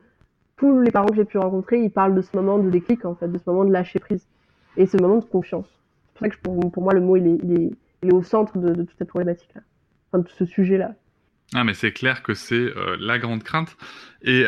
tous 0.58 0.82
les 0.82 0.90
parents 0.90 1.06
que 1.06 1.16
j'ai 1.16 1.26
pu 1.26 1.38
rencontrer, 1.38 1.80
ils 1.80 1.92
parlent 1.92 2.16
de 2.16 2.24
ce 2.24 2.36
moment 2.36 2.58
de 2.58 2.72
déclic, 2.72 3.06
en 3.06 3.14
fait, 3.14 3.28
de 3.28 3.38
ce 3.38 3.44
moment 3.48 3.66
de 3.66 3.72
lâcher 3.72 4.00
prise. 4.00 4.28
Et 4.76 4.88
ce 4.88 4.98
moment 4.98 5.18
de 5.18 5.26
confiance. 5.26 5.68
C'est 5.68 6.14
pour 6.14 6.20
ça 6.22 6.30
que 6.30 6.42
pour, 6.42 6.72
pour 6.72 6.82
moi, 6.82 6.94
le 6.94 7.02
mot, 7.02 7.18
il 7.18 7.28
est, 7.28 7.40
il 8.02 8.10
est, 8.10 8.14
au 8.14 8.24
centre 8.24 8.58
de, 8.58 8.74
toute 8.74 8.98
cette 8.98 9.10
problématique-là. 9.10 9.62
Enfin, 10.12 10.24
de 10.24 10.30
ce 10.30 10.46
sujet-là. 10.46 10.96
Ah, 11.54 11.64
mais 11.64 11.76
c'est 11.76 11.92
clair 11.92 12.24
que 12.24 12.34
c'est 12.34 12.70
la 13.00 13.20
grande 13.20 13.44
crainte. 13.44 13.78
Et 14.24 14.44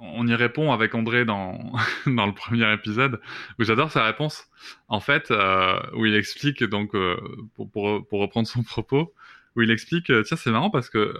on 0.00 0.26
y 0.26 0.34
répond 0.34 0.72
avec 0.72 0.94
André 0.94 1.24
dans, 1.24 1.58
dans 2.06 2.26
le 2.26 2.32
premier 2.32 2.72
épisode, 2.72 3.20
où 3.58 3.64
j'adore 3.64 3.90
sa 3.90 4.04
réponse. 4.04 4.46
En 4.88 5.00
fait, 5.00 5.30
euh, 5.30 5.80
où 5.94 6.06
il 6.06 6.14
explique, 6.14 6.64
donc, 6.64 6.94
euh, 6.94 7.16
pour, 7.54 7.70
pour, 7.70 8.20
reprendre 8.20 8.48
son 8.48 8.62
propos, 8.62 9.12
où 9.56 9.62
il 9.62 9.70
explique, 9.70 10.10
euh, 10.10 10.22
tiens, 10.22 10.36
c'est 10.36 10.50
marrant 10.50 10.70
parce 10.70 10.88
que 10.88 11.14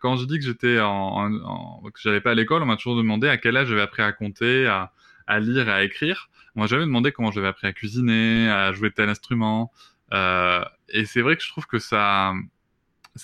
quand 0.00 0.16
je 0.16 0.26
dis 0.26 0.38
que 0.38 0.44
j'étais 0.44 0.80
en, 0.80 1.82
que 1.82 2.00
j'allais 2.00 2.20
pas 2.20 2.32
à 2.32 2.34
l'école, 2.34 2.62
on 2.62 2.66
m'a 2.66 2.76
toujours 2.76 2.96
demandé 2.96 3.28
à 3.28 3.36
quel 3.38 3.56
âge 3.56 3.68
j'avais 3.68 3.82
appris 3.82 4.02
à 4.02 4.12
compter, 4.12 4.66
à, 4.66 5.40
lire 5.40 5.68
à 5.68 5.82
écrire. 5.84 6.28
On 6.54 6.60
m'a 6.60 6.66
jamais 6.66 6.84
demandé 6.84 7.12
comment 7.12 7.30
j'avais 7.30 7.48
appris 7.48 7.66
à 7.66 7.72
cuisiner, 7.72 8.50
à 8.50 8.72
jouer 8.72 8.90
tel 8.90 9.08
instrument. 9.08 9.72
Et 10.12 11.04
c'est 11.04 11.20
vrai 11.20 11.36
que 11.36 11.42
je 11.42 11.48
trouve 11.48 11.66
que 11.66 11.78
sa 11.78 12.32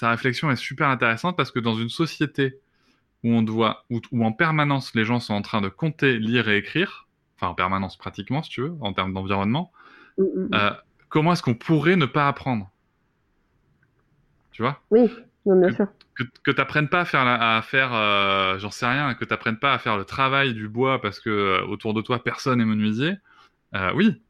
réflexion 0.01 0.51
est 0.51 0.57
super 0.57 0.89
intéressante 0.89 1.37
parce 1.37 1.51
que 1.51 1.59
dans 1.59 1.75
une 1.75 1.89
société 1.89 2.61
où 3.25 3.31
on 3.33 3.43
doit, 3.43 3.85
où, 3.91 4.01
où 4.13 4.25
en 4.25 4.33
permanence 4.33 4.95
les 4.95 5.05
gens 5.05 5.21
sont 5.21 5.35
en 5.35 5.43
train 5.43 5.61
de 5.61 5.69
compter, 5.69 6.19
lire 6.19 6.49
et 6.49 6.57
écrire, 6.59 7.09
enfin 7.37 7.49
en 7.49 7.55
permanence 7.55 7.97
pratiquement 7.97 8.43
si 8.43 8.51
tu 8.51 8.63
veux, 8.63 8.75
en 8.81 8.93
termes 8.93 9.13
d'environnement, 9.15 9.73
Mm, 10.19 10.23
mm, 10.25 10.49
mm. 10.51 10.55
euh, 10.55 10.71
comment 11.09 11.33
est-ce 11.33 11.43
qu'on 11.43 11.55
pourrait 11.55 11.97
ne 11.97 12.07
pas 12.07 12.29
apprendre? 12.29 12.71
Tu 14.53 14.63
vois? 14.63 14.81
Oui, 14.91 15.11
non, 15.47 15.59
bien 15.61 15.75
sûr. 15.75 15.87
que, 16.15 16.25
que 16.45 16.51
t'apprennes 16.51 16.89
pas 16.89 17.01
à 17.01 17.05
faire, 17.05 17.25
la- 17.25 17.57
à 17.57 17.63
faire 17.63 17.93
euh, 17.95 18.59
j'en 18.59 18.71
sais 18.71 18.87
rien, 18.87 19.15
que 19.15 19.25
t'apprennes 19.25 19.59
pas 19.59 19.73
à 19.75 19.79
faire 19.79 19.97
le 19.97 20.05
travail 20.05 20.55
du 20.55 20.69
bois 20.69 21.01
parce 21.01 21.21
que 21.21 21.31
euh, 21.31 21.65
autour 21.67 21.95
de 21.95 22.03
toi 22.03 22.23
personne 22.23 22.61
est 22.61 22.65
menuisier, 22.65 23.15
oui. 23.95 24.23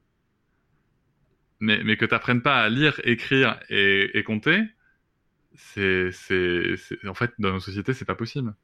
Mais, 1.61 1.83
mais 1.85 1.97
que 1.97 2.05
t'apprennes 2.05 2.43
pas 2.43 2.61
à 2.63 2.69
lire, 2.69 3.01
écrire 3.05 3.59
et, 3.71 4.19
et 4.19 4.25
compter, 4.25 4.61
c'est- 5.55 6.11
en 7.07 7.15
fait, 7.15 7.33
dans 7.39 7.53
nos 7.53 7.61
sociétés, 7.61 7.95
c'est 7.95 8.05
pas 8.05 8.15
possible. 8.15 8.55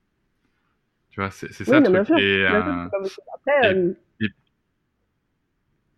Tu 1.18 1.22
vois, 1.22 1.31
c'est, 1.33 1.52
ça 1.64 1.64
Oui, 1.66 1.81
le 1.92 2.04
truc. 2.04 2.16
Et, 2.16 2.42
sûr, 2.48 2.57
euh. 2.57 2.88
Après, 3.35 3.61
et- 3.62 3.74
euh, 3.74 3.92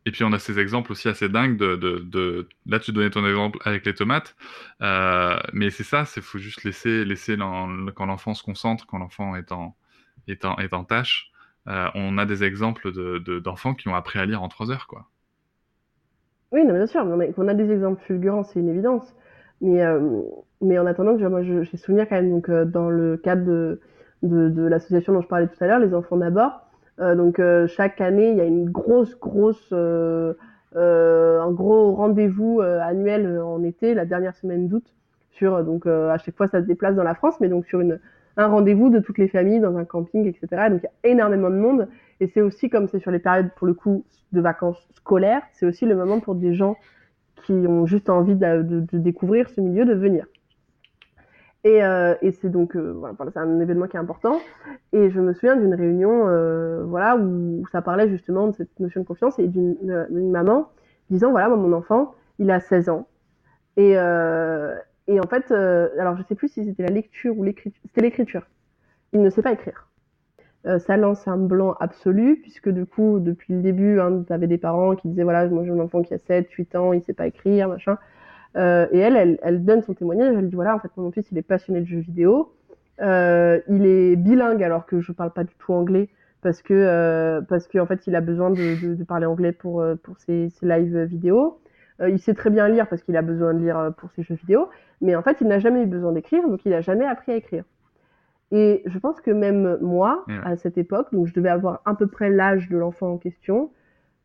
Et 0.06 0.12
puis 0.12 0.24
on 0.24 0.32
a 0.32 0.38
ces 0.38 0.58
exemples 0.58 0.92
aussi 0.92 1.08
assez 1.08 1.28
dingues 1.28 1.58
de, 1.58 1.76
de, 1.76 1.98
de... 1.98 2.48
là 2.66 2.80
tu 2.80 2.90
donnais 2.92 3.10
ton 3.10 3.26
exemple 3.26 3.58
avec 3.64 3.84
les 3.84 3.94
tomates, 3.94 4.34
euh, 4.80 5.38
mais 5.52 5.68
c'est 5.70 5.84
ça, 5.84 6.06
c'est 6.06 6.22
faut 6.22 6.38
juste 6.38 6.64
laisser 6.64 7.04
laisser 7.04 7.36
quand 7.36 8.06
l'enfant 8.06 8.32
se 8.34 8.42
concentre, 8.42 8.86
quand 8.86 8.98
l'enfant 8.98 9.36
est 9.36 9.52
en 9.52 9.76
est 10.26 10.44
en 10.46 10.56
est 10.58 10.72
en 10.72 10.84
tâche. 10.84 11.30
Euh, 11.68 11.90
on 11.94 12.16
a 12.18 12.24
des 12.26 12.44
exemples 12.44 12.92
de 12.92 13.18
de- 13.18 13.40
d'enfants 13.40 13.74
qui 13.74 13.88
ont 13.88 13.94
appris 13.94 14.18
à 14.18 14.24
lire 14.26 14.42
en 14.42 14.48
trois 14.48 14.70
heures 14.70 14.86
quoi. 14.86 15.10
Oui, 16.52 16.64
non, 16.64 16.74
bien 16.74 16.86
sûr. 16.86 17.04
Non, 17.04 17.16
mais 17.16 17.32
qu'on 17.32 17.48
a 17.48 17.54
des 17.54 17.70
exemples 17.70 18.02
fulgurants, 18.04 18.42
c'est 18.44 18.60
une 18.60 18.68
évidence. 18.68 19.14
Mais, 19.60 19.82
euh, 19.84 20.00
mais 20.60 20.78
en 20.78 20.86
attendant, 20.86 21.14
vois, 21.20 21.28
moi, 21.30 21.42
j'ai 21.42 21.76
souvenir 21.76 22.08
quand 22.08 22.16
même, 22.16 22.30
donc, 22.30 22.48
euh, 22.48 22.64
dans 22.64 22.88
le 22.90 23.16
cadre 23.16 23.44
de, 23.44 23.80
de, 24.22 24.62
l'association 24.62 25.12
dont 25.12 25.20
je 25.20 25.28
parlais 25.28 25.46
tout 25.46 25.62
à 25.62 25.66
l'heure, 25.66 25.78
Les 25.78 25.94
Enfants 25.94 26.16
d'abord. 26.16 26.62
Euh, 27.00 27.14
donc, 27.14 27.38
euh, 27.38 27.66
chaque 27.66 28.00
année, 28.00 28.30
il 28.30 28.36
y 28.36 28.40
a 28.40 28.44
une 28.44 28.68
grosse, 28.68 29.18
grosse, 29.18 29.70
euh, 29.72 30.34
un 30.74 31.50
gros 31.50 31.94
rendez-vous 31.94 32.60
annuel 32.60 33.40
en 33.40 33.62
été, 33.62 33.94
la 33.94 34.04
dernière 34.04 34.34
semaine 34.36 34.68
d'août. 34.68 34.84
Sur, 35.32 35.64
donc, 35.64 35.86
à 35.86 36.18
chaque 36.18 36.36
fois, 36.36 36.48
ça 36.48 36.60
se 36.60 36.66
déplace 36.66 36.94
dans 36.94 37.02
la 37.02 37.14
France, 37.14 37.40
mais 37.40 37.48
donc 37.48 37.64
sur 37.64 37.80
une, 37.80 37.98
un 38.36 38.46
rendez-vous 38.46 38.90
de 38.90 38.98
toutes 38.98 39.16
les 39.16 39.28
familles 39.28 39.60
dans 39.60 39.76
un 39.76 39.84
camping, 39.84 40.26
etc. 40.26 40.68
Donc, 40.70 40.80
il 40.82 40.84
y 40.84 41.08
a 41.08 41.12
énormément 41.12 41.48
de 41.48 41.56
monde. 41.56 41.88
Et 42.20 42.26
c'est 42.26 42.42
aussi 42.42 42.68
comme 42.68 42.88
c'est 42.88 42.98
sur 42.98 43.10
les 43.10 43.20
périodes, 43.20 43.50
pour 43.56 43.66
le 43.66 43.74
coup, 43.74 44.04
de 44.32 44.40
vacances 44.40 44.86
scolaires, 44.92 45.42
c'est 45.52 45.66
aussi 45.66 45.86
le 45.86 45.96
moment 45.96 46.20
pour 46.20 46.34
des 46.36 46.54
gens 46.54 46.76
qui 47.46 47.52
ont 47.52 47.86
juste 47.86 48.10
envie 48.10 48.36
de 48.36 48.84
découvrir 48.92 49.48
ce 49.48 49.60
milieu, 49.60 49.84
de 49.84 49.94
venir. 49.94 50.26
Et, 51.64 51.84
euh, 51.84 52.14
et 52.22 52.32
c'est 52.32 52.48
donc, 52.48 52.74
euh, 52.74 52.92
voilà, 52.92 53.14
c'est 53.32 53.38
un 53.38 53.60
événement 53.60 53.86
qui 53.86 53.96
est 53.96 54.00
important. 54.00 54.40
Et 54.92 55.10
je 55.10 55.20
me 55.20 55.34
souviens 55.34 55.56
d'une 55.56 55.74
réunion, 55.74 56.26
euh, 56.26 56.84
voilà, 56.84 57.16
où, 57.16 57.66
ça 57.70 57.82
parlait 57.82 58.08
justement 58.08 58.48
de 58.48 58.52
cette 58.52 58.78
notion 58.80 59.02
de 59.02 59.06
confiance 59.06 59.38
et 59.38 59.46
d'une 59.46 59.76
maman 60.10 60.70
disant, 61.10 61.30
voilà, 61.30 61.48
moi, 61.48 61.58
mon 61.58 61.72
enfant, 61.72 62.14
il 62.38 62.50
a 62.50 62.60
16 62.60 62.88
ans. 62.88 63.08
Et, 63.76 63.92
et 63.92 65.20
en 65.20 65.26
fait, 65.28 65.50
alors 65.52 66.16
je 66.16 66.22
sais 66.24 66.34
plus 66.34 66.48
si 66.48 66.64
c'était 66.64 66.82
la 66.82 66.90
lecture 66.90 67.36
ou 67.38 67.42
l'écriture, 67.42 67.80
c'était 67.86 68.02
l'écriture. 68.02 68.46
Il 69.12 69.22
ne 69.22 69.30
sait 69.30 69.42
pas 69.42 69.52
écrire. 69.52 69.88
ça 70.78 70.96
lance 70.96 71.26
un 71.28 71.36
blanc 71.36 71.74
absolu, 71.80 72.40
puisque 72.42 72.68
du 72.68 72.86
coup, 72.86 73.18
depuis 73.20 73.54
le 73.54 73.62
début, 73.62 74.00
hein, 74.00 74.22
tu 74.26 74.32
avais 74.32 74.46
des 74.46 74.58
parents 74.58 74.96
qui 74.96 75.08
disaient, 75.08 75.24
voilà, 75.24 75.48
moi 75.48 75.64
j'ai 75.64 75.70
un 75.70 75.80
enfant 75.80 76.02
qui 76.02 76.14
a 76.14 76.18
7, 76.18 76.50
8 76.50 76.76
ans, 76.76 76.92
il 76.92 77.02
sait 77.02 77.14
pas 77.14 77.26
écrire, 77.26 77.68
machin. 77.68 77.98
Et 78.56 78.98
elle, 78.98 79.16
elle, 79.16 79.38
elle, 79.42 79.64
donne 79.64 79.82
son 79.82 79.94
témoignage, 79.94 80.34
elle 80.36 80.48
dit, 80.48 80.54
voilà, 80.56 80.74
en 80.74 80.78
fait, 80.80 80.90
mon 80.96 81.10
fils, 81.12 81.26
il 81.30 81.38
est 81.38 81.42
passionné 81.42 81.80
de 81.80 81.86
jeux 81.86 82.00
vidéo, 82.00 82.52
il 83.00 83.86
est 83.86 84.16
bilingue 84.16 84.62
alors 84.62 84.86
que 84.86 85.00
je 85.00 85.12
parle 85.12 85.32
pas 85.32 85.44
du 85.44 85.54
tout 85.56 85.72
anglais, 85.72 86.08
parce 86.42 86.62
que 86.62 86.74
euh, 86.74 87.40
parce 87.42 87.68
qu'en 87.68 87.84
fait 87.86 88.06
il 88.06 88.16
a 88.16 88.20
besoin 88.22 88.50
de, 88.50 88.80
de, 88.82 88.94
de 88.94 89.04
parler 89.04 89.26
anglais 89.26 89.52
pour 89.52 89.82
euh, 89.82 89.94
pour 90.02 90.16
ses, 90.18 90.48
ses 90.50 90.66
live 90.66 90.96
vidéo. 91.04 91.60
Euh, 92.00 92.08
il 92.08 92.18
sait 92.18 92.32
très 92.32 92.48
bien 92.48 92.66
lire 92.66 92.88
parce 92.88 93.02
qu'il 93.02 93.14
a 93.18 93.22
besoin 93.22 93.52
de 93.52 93.58
lire 93.58 93.78
euh, 93.78 93.90
pour 93.90 94.10
ses 94.12 94.22
jeux 94.22 94.36
vidéo, 94.36 94.70
mais 95.02 95.14
en 95.14 95.22
fait 95.22 95.36
il 95.42 95.48
n'a 95.48 95.58
jamais 95.58 95.82
eu 95.82 95.86
besoin 95.86 96.12
d'écrire, 96.12 96.48
donc 96.48 96.64
il 96.64 96.70
n'a 96.70 96.80
jamais 96.80 97.04
appris 97.04 97.32
à 97.32 97.36
écrire. 97.36 97.64
Et 98.52 98.82
je 98.86 98.98
pense 98.98 99.20
que 99.20 99.30
même 99.30 99.76
moi, 99.82 100.24
Ouais. 100.28 100.34
à 100.44 100.56
cette 100.56 100.78
époque, 100.78 101.08
donc 101.12 101.26
je 101.26 101.34
devais 101.34 101.50
avoir 101.50 101.82
à 101.84 101.94
peu 101.94 102.06
près 102.06 102.30
l'âge 102.30 102.68
de 102.70 102.78
l'enfant 102.78 103.12
en 103.12 103.18
question, 103.18 103.70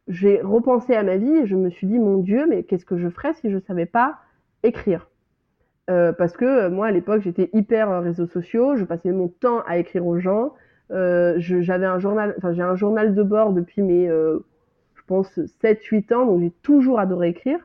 j'ai 0.07 0.41
repensé 0.41 0.93
à 0.95 1.03
ma 1.03 1.17
vie 1.17 1.35
et 1.37 1.45
je 1.47 1.55
me 1.55 1.69
suis 1.69 1.87
dit 1.87 1.99
mon 1.99 2.17
Dieu, 2.17 2.45
mais 2.47 2.63
qu'est-ce 2.63 2.85
que 2.85 2.97
je 2.97 3.09
ferais 3.09 3.33
si 3.33 3.49
je 3.49 3.57
savais 3.59 3.85
pas 3.85 4.19
écrire? 4.63 5.07
Euh, 5.89 6.13
Parce 6.13 6.35
que 6.35 6.45
euh, 6.45 6.69
moi 6.69 6.87
à 6.87 6.91
l'époque 6.91 7.21
j'étais 7.21 7.49
hyper 7.53 7.89
euh, 7.89 7.99
réseaux 7.99 8.27
sociaux, 8.27 8.75
je 8.75 8.83
passais 8.85 9.11
mon 9.11 9.27
temps 9.27 9.61
à 9.67 9.77
écrire 9.77 10.05
aux 10.05 10.19
gens. 10.19 10.53
J'avais 10.89 11.85
un 11.85 11.99
journal, 11.99 12.35
enfin 12.37 12.53
j'ai 12.53 12.61
un 12.61 12.75
journal 12.75 13.15
de 13.15 13.23
bord 13.23 13.53
depuis 13.53 13.81
mes, 13.81 14.07
je 14.07 15.01
pense 15.07 15.39
7-8 15.63 16.13
ans, 16.13 16.25
donc 16.27 16.41
j'ai 16.41 16.51
toujours 16.61 16.99
adoré 16.99 17.29
écrire. 17.29 17.59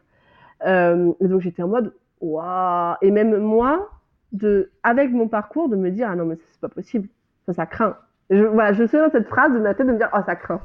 Et 0.65 1.29
donc 1.29 1.41
j'étais 1.41 1.63
en 1.63 1.69
mode 1.69 1.95
waouh, 2.21 2.97
et 3.03 3.11
même 3.11 3.37
moi, 3.39 3.91
de, 4.33 4.71
avec 4.83 5.11
mon 5.13 5.29
parcours, 5.29 5.69
de 5.69 5.77
me 5.77 5.91
dire 5.91 6.09
ah 6.11 6.17
non 6.17 6.25
mais 6.25 6.37
c'est 6.51 6.61
pas 6.61 6.71
possible, 6.71 7.09
ça 7.45 7.53
ça 7.53 7.67
craint. 7.67 7.97
Je, 8.31 8.43
voilà, 8.45 8.73
je 8.73 8.83
me 8.83 8.87
souviens 8.87 9.09
de 9.09 9.13
cette 9.13 9.29
phrase 9.29 9.53
de 9.53 9.59
ma 9.59 9.75
tête 9.75 9.87
de 9.87 9.93
me 9.93 9.99
dire 9.99 10.11
oh 10.15 10.21
ça 10.25 10.37
craint. 10.37 10.63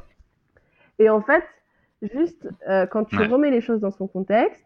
Et 1.00 1.10
en 1.10 1.20
fait, 1.22 1.44
juste 2.02 2.48
euh, 2.70 2.86
quand 2.86 3.06
tu 3.06 3.22
Ouais. 3.22 3.28
remets 3.28 3.52
les 3.52 3.62
choses 3.62 3.82
dans 3.82 3.92
son 3.92 4.08
contexte, 4.08 4.64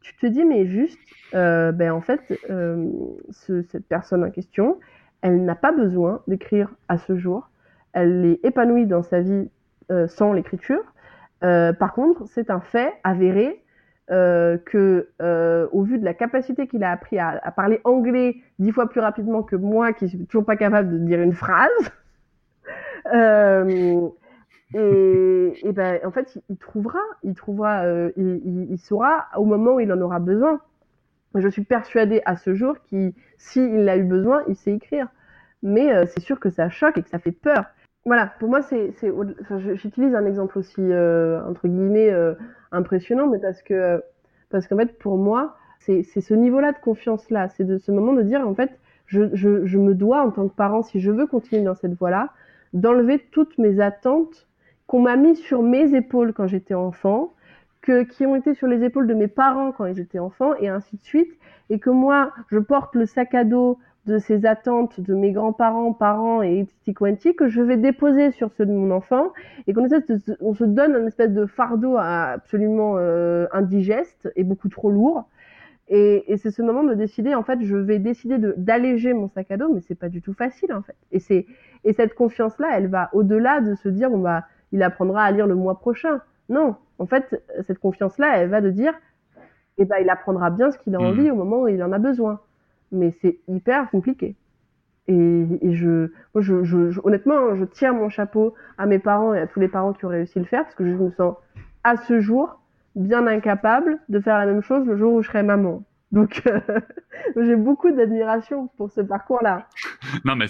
tu 0.00 0.16
te 0.16 0.26
dis 0.26 0.44
mais 0.44 0.66
juste, 0.66 1.00
euh, 1.34 1.72
ben 1.72 1.92
en 1.92 2.00
fait, 2.00 2.38
euh, 2.50 2.86
ce- 3.30 3.62
cette 3.62 3.86
personne 3.86 4.24
en 4.24 4.30
question, 4.30 4.78
elle 5.22 5.44
n'a 5.44 5.54
pas 5.54 5.72
besoin 5.72 6.22
d'écrire 6.26 6.70
à 6.88 6.98
ce 6.98 7.16
jour. 7.18 7.48
Elle 7.92 8.24
est 8.24 8.44
épanouie 8.44 8.86
dans 8.86 9.02
sa 9.02 9.20
vie 9.20 9.50
sans 10.06 10.32
l'écriture. 10.32 10.82
Par 11.40 11.92
contre, 11.94 12.24
c'est 12.28 12.48
un 12.50 12.60
fait 12.60 12.92
avéré 13.04 13.64
euh, 14.10 14.58
que, 14.58 15.08
euh, 15.22 15.68
au 15.72 15.82
vu 15.82 15.98
de 15.98 16.04
la 16.04 16.14
capacité 16.14 16.66
qu'il 16.66 16.82
a 16.84 16.90
appris 16.90 17.18
à, 17.18 17.40
à 17.42 17.50
parler 17.52 17.80
anglais 17.84 18.36
dix 18.58 18.72
fois 18.72 18.88
plus 18.88 19.00
rapidement 19.00 19.42
que 19.42 19.56
moi, 19.56 19.92
qui 19.92 20.08
suis 20.08 20.26
toujours 20.26 20.44
pas 20.44 20.56
capable 20.56 20.90
de 20.92 20.98
dire 20.98 21.20
une 21.20 21.32
phrase, 21.32 21.70
euh, 23.14 24.08
et, 24.74 25.72
ben, 25.72 26.00
en 26.04 26.10
fait, 26.10 26.38
il, 26.48 26.56
trouvera, 26.56 27.00
il 27.22 27.34
trouvera, 27.34 27.84
euh, 27.84 28.12
il, 28.16 28.78
saura 28.78 29.26
au 29.36 29.44
moment 29.44 29.74
où 29.74 29.80
il 29.80 29.92
en 29.92 30.00
aura 30.00 30.20
besoin. 30.20 30.60
Je 31.34 31.48
suis 31.48 31.64
persuadée 31.64 32.22
à 32.24 32.36
ce 32.36 32.54
jour 32.54 32.76
qu'il, 32.88 33.12
s'il 33.36 33.88
a 33.88 33.96
eu 33.96 34.04
besoin, 34.04 34.42
il 34.48 34.56
sait 34.56 34.72
écrire. 34.72 35.08
Mais 35.62 35.92
euh, 35.92 36.06
c'est 36.06 36.20
sûr 36.20 36.38
que 36.40 36.50
ça 36.50 36.68
choque 36.70 36.98
et 36.98 37.02
que 37.02 37.08
ça 37.08 37.18
fait 37.18 37.32
peur. 37.32 37.64
Voilà, 38.06 38.32
pour 38.38 38.48
moi, 38.48 38.62
c'est, 38.62 38.92
c'est, 38.92 39.12
j'utilise 39.74 40.14
un 40.14 40.24
exemple 40.24 40.58
aussi 40.58 40.80
euh, 40.80 41.44
entre 41.46 41.68
guillemets 41.68 42.10
impressionnant, 42.72 43.26
mais 43.26 43.38
parce 43.38 43.62
que, 43.62 44.02
parce 44.48 44.66
qu'en 44.66 44.76
fait, 44.76 44.98
pour 44.98 45.18
moi, 45.18 45.56
c'est, 45.80 46.02
ce 46.02 46.34
niveau-là 46.34 46.72
de 46.72 46.78
confiance-là, 46.78 47.48
c'est 47.50 47.64
de 47.64 47.76
ce 47.76 47.92
moment 47.92 48.12
de 48.12 48.22
dire, 48.22 48.46
en 48.46 48.54
fait, 48.54 48.70
je 49.06 49.78
me 49.78 49.94
dois 49.94 50.22
en 50.22 50.30
tant 50.30 50.48
que 50.48 50.54
parent, 50.54 50.82
si 50.82 51.00
je 51.00 51.10
veux 51.10 51.26
continuer 51.26 51.62
dans 51.62 51.74
cette 51.74 51.94
voie-là, 51.94 52.30
d'enlever 52.72 53.18
toutes 53.32 53.58
mes 53.58 53.80
attentes 53.80 54.48
qu'on 54.90 54.98
m'a 55.02 55.14
mis 55.14 55.36
sur 55.36 55.62
mes 55.62 55.94
épaules 55.94 56.32
quand 56.32 56.48
j'étais 56.48 56.74
enfant, 56.74 57.32
que, 57.80 58.02
qui 58.02 58.26
ont 58.26 58.34
été 58.34 58.54
sur 58.54 58.66
les 58.66 58.82
épaules 58.82 59.06
de 59.06 59.14
mes 59.14 59.28
parents 59.28 59.70
quand 59.70 59.86
ils 59.86 60.00
étaient 60.00 60.18
enfants, 60.18 60.52
et 60.56 60.66
ainsi 60.66 60.96
de 60.96 61.02
suite, 61.02 61.30
et 61.70 61.78
que 61.78 61.90
moi, 61.90 62.32
je 62.48 62.58
porte 62.58 62.96
le 62.96 63.06
sac 63.06 63.32
à 63.36 63.44
dos 63.44 63.78
de 64.06 64.18
ces 64.18 64.46
attentes 64.46 65.00
de 65.00 65.14
mes 65.14 65.30
grands-parents, 65.30 65.92
parents 65.92 66.42
et 66.42 66.66
quanti 66.96 67.36
que 67.36 67.46
je 67.46 67.62
vais 67.62 67.76
déposer 67.76 68.32
sur 68.32 68.50
ceux 68.50 68.66
de 68.66 68.72
mon 68.72 68.90
enfant, 68.90 69.32
et 69.68 69.74
qu'on 69.74 69.88
se- 69.88 70.32
on 70.40 70.54
donne 70.66 70.96
un 70.96 71.06
espèce 71.06 71.30
de 71.32 71.46
fardeau 71.46 71.96
absolument 71.96 72.94
euh, 72.98 73.46
indigeste 73.52 74.28
et 74.34 74.42
beaucoup 74.42 74.68
trop 74.68 74.90
lourd. 74.90 75.28
Et, 75.86 76.24
c'est 76.36 76.50
ce 76.50 76.62
moment 76.62 76.82
de 76.82 76.94
décider, 76.94 77.36
en 77.36 77.44
fait, 77.44 77.62
je 77.62 77.76
vais 77.76 78.00
décider 78.00 78.38
de- 78.38 78.54
d'alléger 78.56 79.12
mon 79.12 79.28
sac 79.28 79.52
à 79.52 79.56
dos, 79.56 79.72
mais 79.72 79.82
c'est 79.82 79.94
pas 79.94 80.08
du 80.08 80.20
tout 80.20 80.34
facile, 80.34 80.72
en 80.72 80.82
fait. 80.82 80.96
Et 81.12 81.92
cette 81.92 82.14
confiance-là, 82.14 82.70
elle 82.74 82.88
va 82.88 83.08
au-delà 83.12 83.60
de 83.60 83.76
se 83.76 83.88
dire, 83.88 84.10
bon 84.10 84.18
bah, 84.18 84.42
il 84.72 84.82
apprendra 84.82 85.24
à 85.24 85.30
lire 85.30 85.46
le 85.46 85.54
mois 85.54 85.78
prochain. 85.78 86.20
Non, 86.48 86.76
en 86.98 87.06
fait, 87.06 87.42
cette 87.66 87.78
confiance-là, 87.78 88.38
elle 88.38 88.50
va 88.50 88.60
de 88.60 88.70
dire, 88.70 88.92
eh 89.78 89.84
ben, 89.84 89.96
il 90.00 90.10
apprendra 90.10 90.50
bien 90.50 90.70
ce 90.70 90.78
qu'il 90.78 90.94
a 90.94 91.00
envie 91.00 91.30
au 91.30 91.34
moment 91.36 91.62
où 91.62 91.68
il 91.68 91.82
en 91.82 91.92
a 91.92 91.98
besoin. 91.98 92.40
Mais 92.92 93.12
c'est 93.22 93.38
hyper 93.48 93.88
compliqué. 93.90 94.36
Et, 95.08 95.46
et 95.62 95.74
je, 95.74 96.10
moi, 96.34 96.42
je, 96.42 96.62
je- 96.64 96.90
je- 96.90 97.00
honnêtement, 97.04 97.54
je 97.56 97.64
tire 97.64 97.94
mon 97.94 98.08
chapeau 98.08 98.54
à 98.78 98.86
mes 98.86 98.98
parents 98.98 99.32
et 99.34 99.40
à 99.40 99.46
tous 99.46 99.60
les 99.60 99.68
parents 99.68 99.92
qui 99.92 100.04
ont 100.04 100.08
réussi 100.08 100.38
à 100.38 100.42
le 100.42 100.46
faire, 100.46 100.62
parce 100.64 100.74
que 100.74 100.84
je 100.84 100.94
me 100.94 101.10
sens, 101.12 101.34
à 101.84 101.96
ce 101.96 102.20
jour, 102.20 102.60
bien 102.96 103.26
incapable 103.26 103.98
de 104.08 104.20
faire 104.20 104.38
la 104.38 104.46
même 104.46 104.62
chose 104.62 104.84
le 104.86 104.96
jour 104.96 105.14
où 105.14 105.22
je 105.22 105.28
serai 105.28 105.42
maman. 105.42 105.82
Donc, 106.12 106.42
j'ai 107.36 107.56
beaucoup 107.56 107.90
d'admiration 107.92 108.68
pour 108.76 108.90
ce 108.90 109.00
parcours-là. 109.00 109.66
Non, 110.24 110.34
mais 110.36 110.46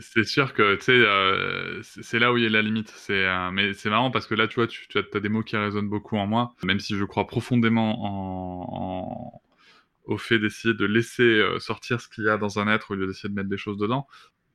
c'est. 0.00 0.24
Sûr 0.24 0.52
que 0.54 0.76
tu 0.76 0.84
sais, 0.84 0.92
euh, 0.92 1.82
c'est 1.82 2.18
là 2.18 2.32
où 2.32 2.36
il 2.36 2.44
y 2.44 2.46
a 2.46 2.50
la 2.50 2.62
limite. 2.62 2.92
Euh, 3.10 3.50
mais 3.50 3.74
c'est 3.74 3.90
marrant 3.90 4.10
parce 4.10 4.26
que 4.26 4.34
là, 4.34 4.48
tu 4.48 4.56
vois, 4.56 4.66
tu, 4.66 4.86
as, 4.98 5.20
des 5.20 5.28
mots 5.28 5.42
qui 5.42 5.56
résonnent 5.56 5.88
beaucoup 5.88 6.16
en 6.16 6.26
moi, 6.26 6.54
même 6.62 6.80
si 6.80 6.96
je 6.96 7.04
crois 7.04 7.26
profondément 7.26 8.04
en, 8.04 9.32
en- 9.32 9.42
au 10.04 10.18
fait 10.18 10.38
d'essayer 10.38 10.74
de 10.74 10.84
laisser 10.84 11.22
euh, 11.22 11.58
sortir 11.60 12.00
ce 12.00 12.08
qu'il 12.08 12.24
y 12.24 12.28
a 12.28 12.36
dans 12.38 12.58
un 12.58 12.68
être 12.68 12.90
au 12.90 12.94
lieu 12.94 13.06
d'essayer 13.06 13.28
de 13.28 13.34
mettre 13.34 13.48
des 13.48 13.58
choses 13.58 13.78
dedans. 13.78 14.06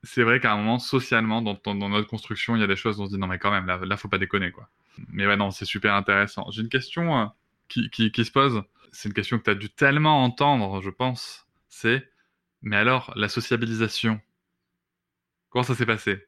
C'est 0.03 0.23
vrai 0.23 0.39
qu'à 0.39 0.53
un 0.53 0.57
moment, 0.57 0.79
socialement, 0.79 1.41
dans, 1.41 1.75
notre 1.75 2.07
construction, 2.07 2.55
il 2.55 2.61
y 2.61 2.63
a 2.63 2.67
des 2.67 2.75
choses 2.75 2.99
où 2.99 3.03
on 3.03 3.07
se 3.07 3.13
dit 3.13 3.19
non 3.19 3.27
mais 3.27 3.39
quand 3.39 3.51
même, 3.51 3.65
là, 3.65 3.79
là 3.83 3.97
faut 3.97 4.09
pas 4.09 4.17
déconner 4.17 4.51
quoi. 4.51 4.69
Mais 5.09 5.25
ouais, 5.25 5.37
non, 5.37 5.51
c'est 5.51 5.65
super 5.65 5.95
intéressant. 5.95 6.49
J'ai 6.51 6.61
une 6.61 6.69
question 6.69 7.31
qui, 7.69 7.89
qui 7.89 8.25
se 8.25 8.31
pose. 8.31 8.63
C'est 8.91 9.09
une 9.09 9.15
question 9.15 9.37
que 9.39 9.43
tu 9.43 9.49
as 9.49 9.55
dû 9.55 9.69
tellement 9.69 10.23
entendre, 10.23 10.81
je 10.81 10.89
pense. 10.89 11.47
C'est 11.69 12.07
mais 12.65 12.75
alors 12.77 13.13
la 13.15 13.29
sociabilisation. 13.29 14.19
Comment 15.55 15.63
ça 15.63 15.73
s'est 15.73 15.85
passé? 15.85 16.27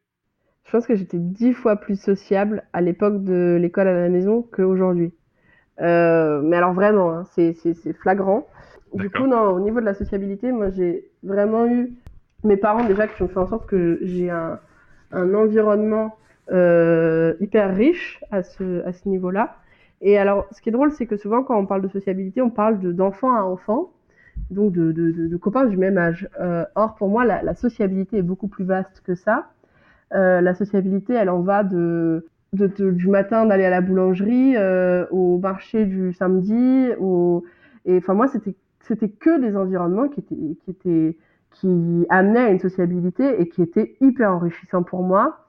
Je 0.63 0.71
pense 0.71 0.87
que 0.87 0.95
j'étais 0.95 1.17
dix 1.17 1.53
fois 1.53 1.75
plus 1.75 1.99
sociable 1.99 2.63
à 2.71 2.79
l'époque 2.79 3.25
de 3.25 3.57
l'école 3.59 3.89
à 3.89 3.93
la 3.93 4.07
maison 4.07 4.41
qu'aujourd'hui. 4.53 5.13
Euh, 5.81 6.41
mais 6.43 6.57
alors 6.57 6.73
vraiment, 6.73 7.11
hein, 7.11 7.25
c'est 7.35 7.53
flagrant. 7.99 8.47
Du 8.93 9.09
coup, 9.09 9.27
non, 9.27 9.49
au 9.51 9.59
niveau 9.59 9.81
de 9.81 9.85
la 9.85 9.93
sociabilité, 9.93 10.51
moi 10.51 10.69
j'ai 10.71 11.11
vraiment 11.23 11.67
eu 11.67 11.93
mes 12.43 12.57
parents 12.57 12.85
déjà 12.85 13.07
qui 13.07 13.21
ont 13.23 13.27
fait 13.27 13.39
en 13.39 13.47
sorte 13.47 13.67
que 13.67 13.99
j'ai 14.01 14.29
un, 14.29 14.59
un 15.11 15.33
environnement 15.33 16.17
euh, 16.51 17.35
hyper 17.41 17.75
riche 17.75 18.23
à 18.31 18.43
ce, 18.43 18.85
à 18.85 18.93
ce 18.93 19.09
niveau-là. 19.09 19.57
Et 20.01 20.17
alors, 20.17 20.47
ce 20.51 20.61
qui 20.61 20.69
est 20.69 20.71
drôle, 20.71 20.91
c'est 20.93 21.07
que 21.07 21.17
souvent 21.17 21.43
quand 21.43 21.57
on 21.59 21.65
parle 21.65 21.81
de 21.81 21.89
sociabilité, 21.89 22.41
on 22.41 22.49
parle 22.51 22.79
de- 22.79 22.93
d'enfant 22.93 23.35
à 23.35 23.41
enfant, 23.43 23.91
donc 24.49 24.73
de, 24.73 24.91
de, 24.91 25.37
copains 25.37 25.65
du 25.65 25.77
même 25.77 25.97
âge. 25.97 26.29
Euh, 26.39 26.65
or, 26.75 26.95
pour 26.95 27.09
moi, 27.09 27.25
la, 27.25 27.55
sociabilité 27.55 28.17
est 28.17 28.23
beaucoup 28.23 28.47
plus 28.47 28.63
vaste 28.63 29.01
que 29.05 29.15
ça. 29.15 29.49
Euh, 30.13 30.41
la 30.41 30.53
sociabilité, 30.53 31.13
elle 31.13 31.29
en 31.29 31.41
va 31.41 31.63
de, 31.63 32.25
du 32.53 33.07
matin 33.07 33.45
d'aller 33.45 33.65
à 33.65 33.69
la 33.69 33.81
boulangerie, 33.81 34.55
euh, 34.55 35.05
au 35.11 35.37
marché 35.37 35.85
du 35.85 36.13
samedi, 36.13 36.89
et 37.85 37.97
enfin 37.97 38.13
moi 38.13 38.27
c'était 38.27 38.55
c'était 38.81 39.09
que 39.09 39.39
des 39.39 39.55
environnements 39.57 40.07
qui 40.07 40.21
étaient 40.21 40.35
qui 40.35 40.71
étaient 40.71 41.17
qui 41.51 42.05
amenaient 42.09 42.39
à 42.39 42.49
une 42.49 42.59
sociabilité 42.59 43.41
et 43.41 43.49
qui 43.49 43.61
étaient 43.61 43.95
hyper 43.99 44.31
enrichissants 44.31 44.83
pour 44.83 45.03
moi. 45.03 45.45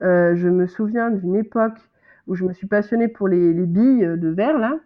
Je 0.00 0.48
me 0.48 0.66
souviens 0.66 1.10
d'une 1.10 1.36
époque 1.36 1.78
où 2.26 2.34
je 2.34 2.44
me 2.44 2.52
suis 2.52 2.66
passionnée 2.66 3.08
pour 3.08 3.28
les, 3.28 3.52
les 3.52 3.66
billes 3.66 4.06
de 4.16 4.28
verre 4.28 4.58
là 4.58 4.78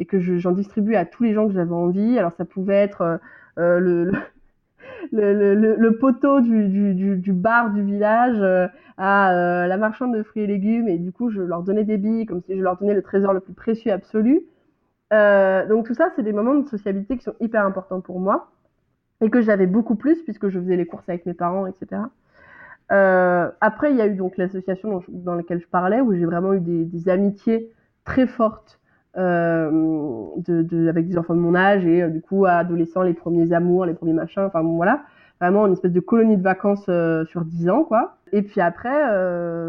et 0.00 0.06
que 0.06 0.18
je- 0.18 0.38
j'en 0.38 0.52
distribuais 0.52 0.96
à 0.96 1.04
tous 1.04 1.22
les 1.22 1.34
gens 1.34 1.46
que 1.46 1.52
j'avais 1.52 1.72
envie. 1.72 2.18
Alors 2.18 2.32
ça 2.32 2.44
pouvait 2.44 2.74
être 2.74 3.02
euh, 3.02 3.18
euh, 3.58 3.78
le, 5.12 5.74
le 5.76 5.92
poteau 6.00 6.40
du, 6.40 6.94
du, 6.94 7.32
bar 7.32 7.70
du 7.70 7.82
village 7.82 8.40
euh, 8.40 8.66
à 8.96 9.66
la 9.68 9.76
marchande 9.76 10.16
de 10.16 10.22
fruits 10.22 10.42
et 10.42 10.46
légumes 10.46 10.88
et 10.88 10.98
du 10.98 11.12
coup 11.12 11.30
je 11.30 11.40
leur 11.40 11.62
donnais 11.62 11.84
des 11.84 11.98
billes 11.98 12.26
comme 12.26 12.42
si 12.42 12.56
je 12.56 12.62
leur 12.62 12.76
donnais 12.76 12.94
le 12.94 13.02
trésor 13.02 13.32
le 13.32 13.40
plus 13.40 13.54
précieux 13.54 13.92
absolu. 13.92 14.42
Donc 15.12 15.86
tout 15.86 15.94
ça 15.94 16.10
c'est 16.16 16.22
des 16.22 16.32
moments 16.32 16.54
de 16.54 16.68
sociabilité 16.68 17.16
qui 17.16 17.24
sont 17.24 17.34
hyper 17.40 17.64
importants 17.64 18.00
pour 18.00 18.20
moi 18.20 18.50
et 19.22 19.30
que 19.30 19.40
j'avais 19.42 19.66
beaucoup 19.66 19.96
plus 19.96 20.22
puisque 20.22 20.48
je 20.48 20.58
faisais 20.58 20.76
les 20.76 20.86
courses 20.86 21.08
avec 21.08 21.26
mes 21.26 21.34
parents, 21.34 21.66
etc. 21.66 22.02
Après 22.90 23.90
il 23.90 23.96
y 23.96 24.02
a 24.02 24.06
eu 24.06 24.16
donc 24.16 24.36
l'association 24.36 25.02
dans, 25.08 25.34
laquelle 25.34 25.60
je 25.60 25.66
parlais 25.66 26.00
où 26.00 26.14
j'ai 26.14 26.26
vraiment 26.26 26.52
eu 26.52 26.60
des, 26.60 27.08
amitiés 27.08 27.70
très 28.04 28.26
fortes 28.26 28.79
de, 29.16 30.62
de, 30.62 30.88
avec 30.88 31.08
des 31.08 31.18
enfants 31.18 31.34
de 31.34 31.40
mon 31.40 31.54
âge 31.54 31.84
et 31.86 32.02
euh, 32.02 32.08
du 32.08 32.20
coup 32.20 32.46
adolescents 32.46 33.02
les 33.02 33.14
premiers 33.14 33.52
amours, 33.52 33.84
les 33.84 33.94
premiers 33.94 34.12
machins, 34.12 34.42
enfin 34.42 34.62
bon 34.62 34.76
voilà, 34.76 35.02
vraiment 35.40 35.66
une 35.66 35.72
espèce 35.72 35.92
de 35.92 36.00
colonie 36.00 36.36
de 36.36 36.42
vacances 36.42 36.86
euh, 36.88 37.24
sur 37.26 37.44
10 37.44 37.70
ans 37.70 37.84
quoi. 37.84 38.16
Et 38.32 38.42
puis 38.42 38.60
après, 38.60 38.94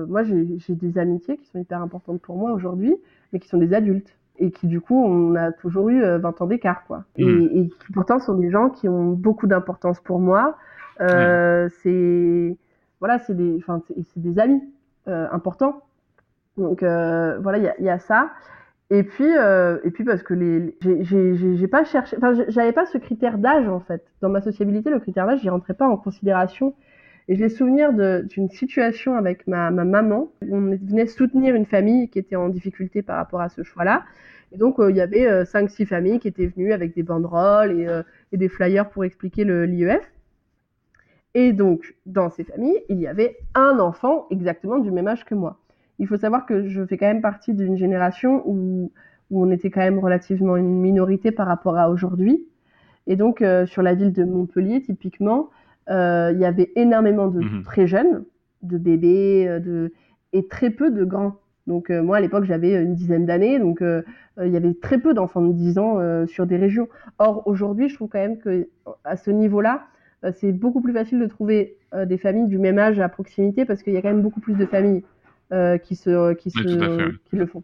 moi, 0.08 0.22
j'ai 0.24 0.76
des 0.76 0.98
amitiés 1.00 1.38
qui 1.38 1.48
sont 1.48 1.58
hyper 1.58 1.82
importantes 1.82 2.22
pour 2.22 2.38
moi 2.38 2.52
aujourd'hui, 2.52 2.96
mais 3.34 3.40
qui 3.40 3.48
sont 3.48 3.58
des 3.58 3.74
adultes 3.74 4.16
et 4.38 4.52
qui 4.52 4.68
du 4.68 4.82
coup 4.82 4.96
on 4.96 5.36
a 5.36 5.52
toujours 5.52 5.90
eu 5.90 6.02
20 6.02 6.42
ans 6.42 6.46
d'écart 6.46 6.84
quoi. 6.86 7.04
Et, 7.18 7.26
hmm. 7.26 7.50
et, 7.54 7.70
qui 7.70 7.92
pourtant 7.94 8.20
sont 8.20 8.36
des 8.36 8.50
gens 8.52 8.70
qui 8.70 8.88
ont 8.88 9.12
beaucoup 9.12 9.48
d'importance 9.48 10.00
pour 10.00 10.20
moi. 10.20 10.58
Euh, 11.00 11.70
c'est 11.82 12.58
voilà 13.00 13.20
c'est 13.20 13.36
des 13.36 13.64
des 14.16 14.40
amis 14.40 14.62
euh, 15.08 15.28
importants. 15.32 15.82
Donc 16.58 16.84
euh, 16.84 17.40
voilà 17.40 17.58
il 17.58 17.74
y, 17.80 17.86
y 17.86 17.90
a, 17.90 18.00
ça 18.00 18.32
et 18.92 19.04
puis 19.04 19.26
et 19.26 19.92
puis 19.92 20.04
parce 20.04 20.22
que 20.22 20.36
les 20.36 20.78
j'ai 20.82 21.68
pas 21.68 21.84
cherché 21.86 22.16
enfin 22.18 22.34
j'avais 22.50 22.74
pas 22.74 22.86
ce 22.86 22.98
critère 23.00 23.38
d'âge 23.40 23.68
en 23.68 23.80
fait 23.80 24.04
dans 24.22 24.30
ma 24.30 24.42
sociabilité 24.42 24.90
le 24.90 25.00
critère 25.00 25.26
d'âge 25.26 25.40
j'y 25.42 25.50
rentrais 25.50 25.74
pas 25.74 25.88
en 25.88 25.98
considération 25.98 26.76
et 27.28 27.36
j'ai 27.36 27.48
souvenir 27.48 27.94
d'une 27.94 28.50
situation 28.50 29.16
avec 29.16 29.48
ma, 29.48 29.72
ma, 29.72 29.86
maman. 29.86 30.34
On 30.42 30.60
venait 30.60 31.06
soutenir 31.06 31.56
une 31.56 31.66
famille 31.66 32.10
qui 32.10 32.20
était 32.20 32.36
en 32.36 32.50
difficulté 32.50 33.02
par 33.04 33.16
rapport 33.16 33.40
à 33.40 33.48
ce 33.48 33.64
choix-là. 33.64 34.04
Et 34.52 34.58
donc, 34.58 34.76
il 34.80 34.96
y 34.98 35.02
avait 35.02 35.44
5-6 35.44 35.86
familles 35.86 36.20
qui 36.20 36.28
étaient 36.28 36.48
venues 36.48 36.74
avec 36.74 36.94
des 36.94 37.04
banderoles 37.04 37.72
et, 37.80 38.02
et 38.34 38.38
des 38.38 38.50
flyers 38.50 38.90
pour 38.90 39.06
expliquer 39.06 39.46
l'IEF. 39.46 40.12
Et 41.34 41.54
donc, 41.54 41.96
dans 42.06 42.30
ces 42.30 42.44
familles, 42.44 42.84
il 42.90 43.00
y 43.00 43.08
avait 43.08 43.38
un 43.56 43.80
enfant 43.80 44.28
exactement 44.30 44.80
du 44.80 44.92
même 44.92 45.08
âge 45.08 45.24
que 45.24 45.36
moi. 45.36 45.61
Il 46.02 46.08
faut 46.08 46.18
savoir 46.18 46.48
que 46.48 46.68
je 46.68 46.84
fais 46.84 46.98
quand 46.98 47.06
même 47.06 47.22
partie 47.22 47.54
d'une 47.54 47.78
génération 47.78 48.42
où, 48.48 48.92
où, 49.30 49.46
on 49.46 49.52
était 49.52 49.70
quand 49.70 49.82
même 49.82 50.00
relativement 50.00 50.58
une 50.58 50.82
minorité 50.82 51.32
par 51.32 51.46
rapport 51.46 51.78
à 51.78 51.92
aujourd'hui. 51.92 52.44
Et 53.06 53.16
donc, 53.16 53.44
euh, 53.44 53.68
sur 53.68 53.84
la 53.84 53.94
ville 53.94 54.12
de 54.12 54.24
Montpellier, 54.24 54.82
typiquement, 54.82 55.52
euh, 55.92 56.32
il 56.34 56.40
y 56.40 56.46
avait 56.46 56.72
énormément 56.76 57.28
de 57.28 57.42
mhm. 57.42 57.64
très 57.64 57.86
jeunes, 57.86 58.26
de 58.64 58.80
bébés, 58.80 59.46
euh, 59.48 59.60
de... 59.60 59.94
et 60.34 60.48
très 60.48 60.72
peu 60.72 60.90
de 60.90 61.06
grands. 61.06 61.36
Donc, 61.68 61.92
moi, 61.92 62.18
à 62.18 62.20
l'époque, 62.20 62.46
j'avais 62.46 62.82
une 62.82 62.96
dizaine 62.96 63.28
d'années, 63.28 63.60
donc 63.60 63.84
il 63.84 64.52
y 64.52 64.58
avait 64.58 64.74
très 64.74 64.98
peu 64.98 65.14
d'enfants 65.14 65.44
de 65.44 65.54
10 65.54 65.78
ans 65.78 66.26
sur 66.26 66.48
des 66.48 66.58
régions. 66.58 66.90
Or, 67.20 67.44
aujourd'hui, 67.46 67.88
je 67.88 67.94
trouve 67.94 68.10
quand 68.10 68.20
même 68.20 68.40
que 68.40 68.68
à 69.04 69.16
ce 69.16 69.30
niveau-là, 69.30 69.84
c'est 70.34 70.52
beaucoup 70.52 70.82
plus 70.82 70.92
facile 70.92 71.20
de 71.20 71.28
trouver 71.28 71.78
des 72.08 72.18
familles 72.18 72.48
du 72.48 72.58
même 72.58 72.80
âge 72.80 73.00
à 73.00 73.08
proximité 73.10 73.64
parce 73.64 73.84
qu'il 73.84 73.94
y 73.94 73.98
a 73.98 74.02
quand 74.02 74.10
même 74.10 74.24
beaucoup 74.24 74.40
plus 74.40 74.56
de 74.56 74.66
familles 74.66 75.04
qui, 75.84 75.96
se, 75.96 76.34
qui, 76.34 76.50
se, 76.52 77.12
qui 77.30 77.36
le 77.36 77.46
font. 77.46 77.64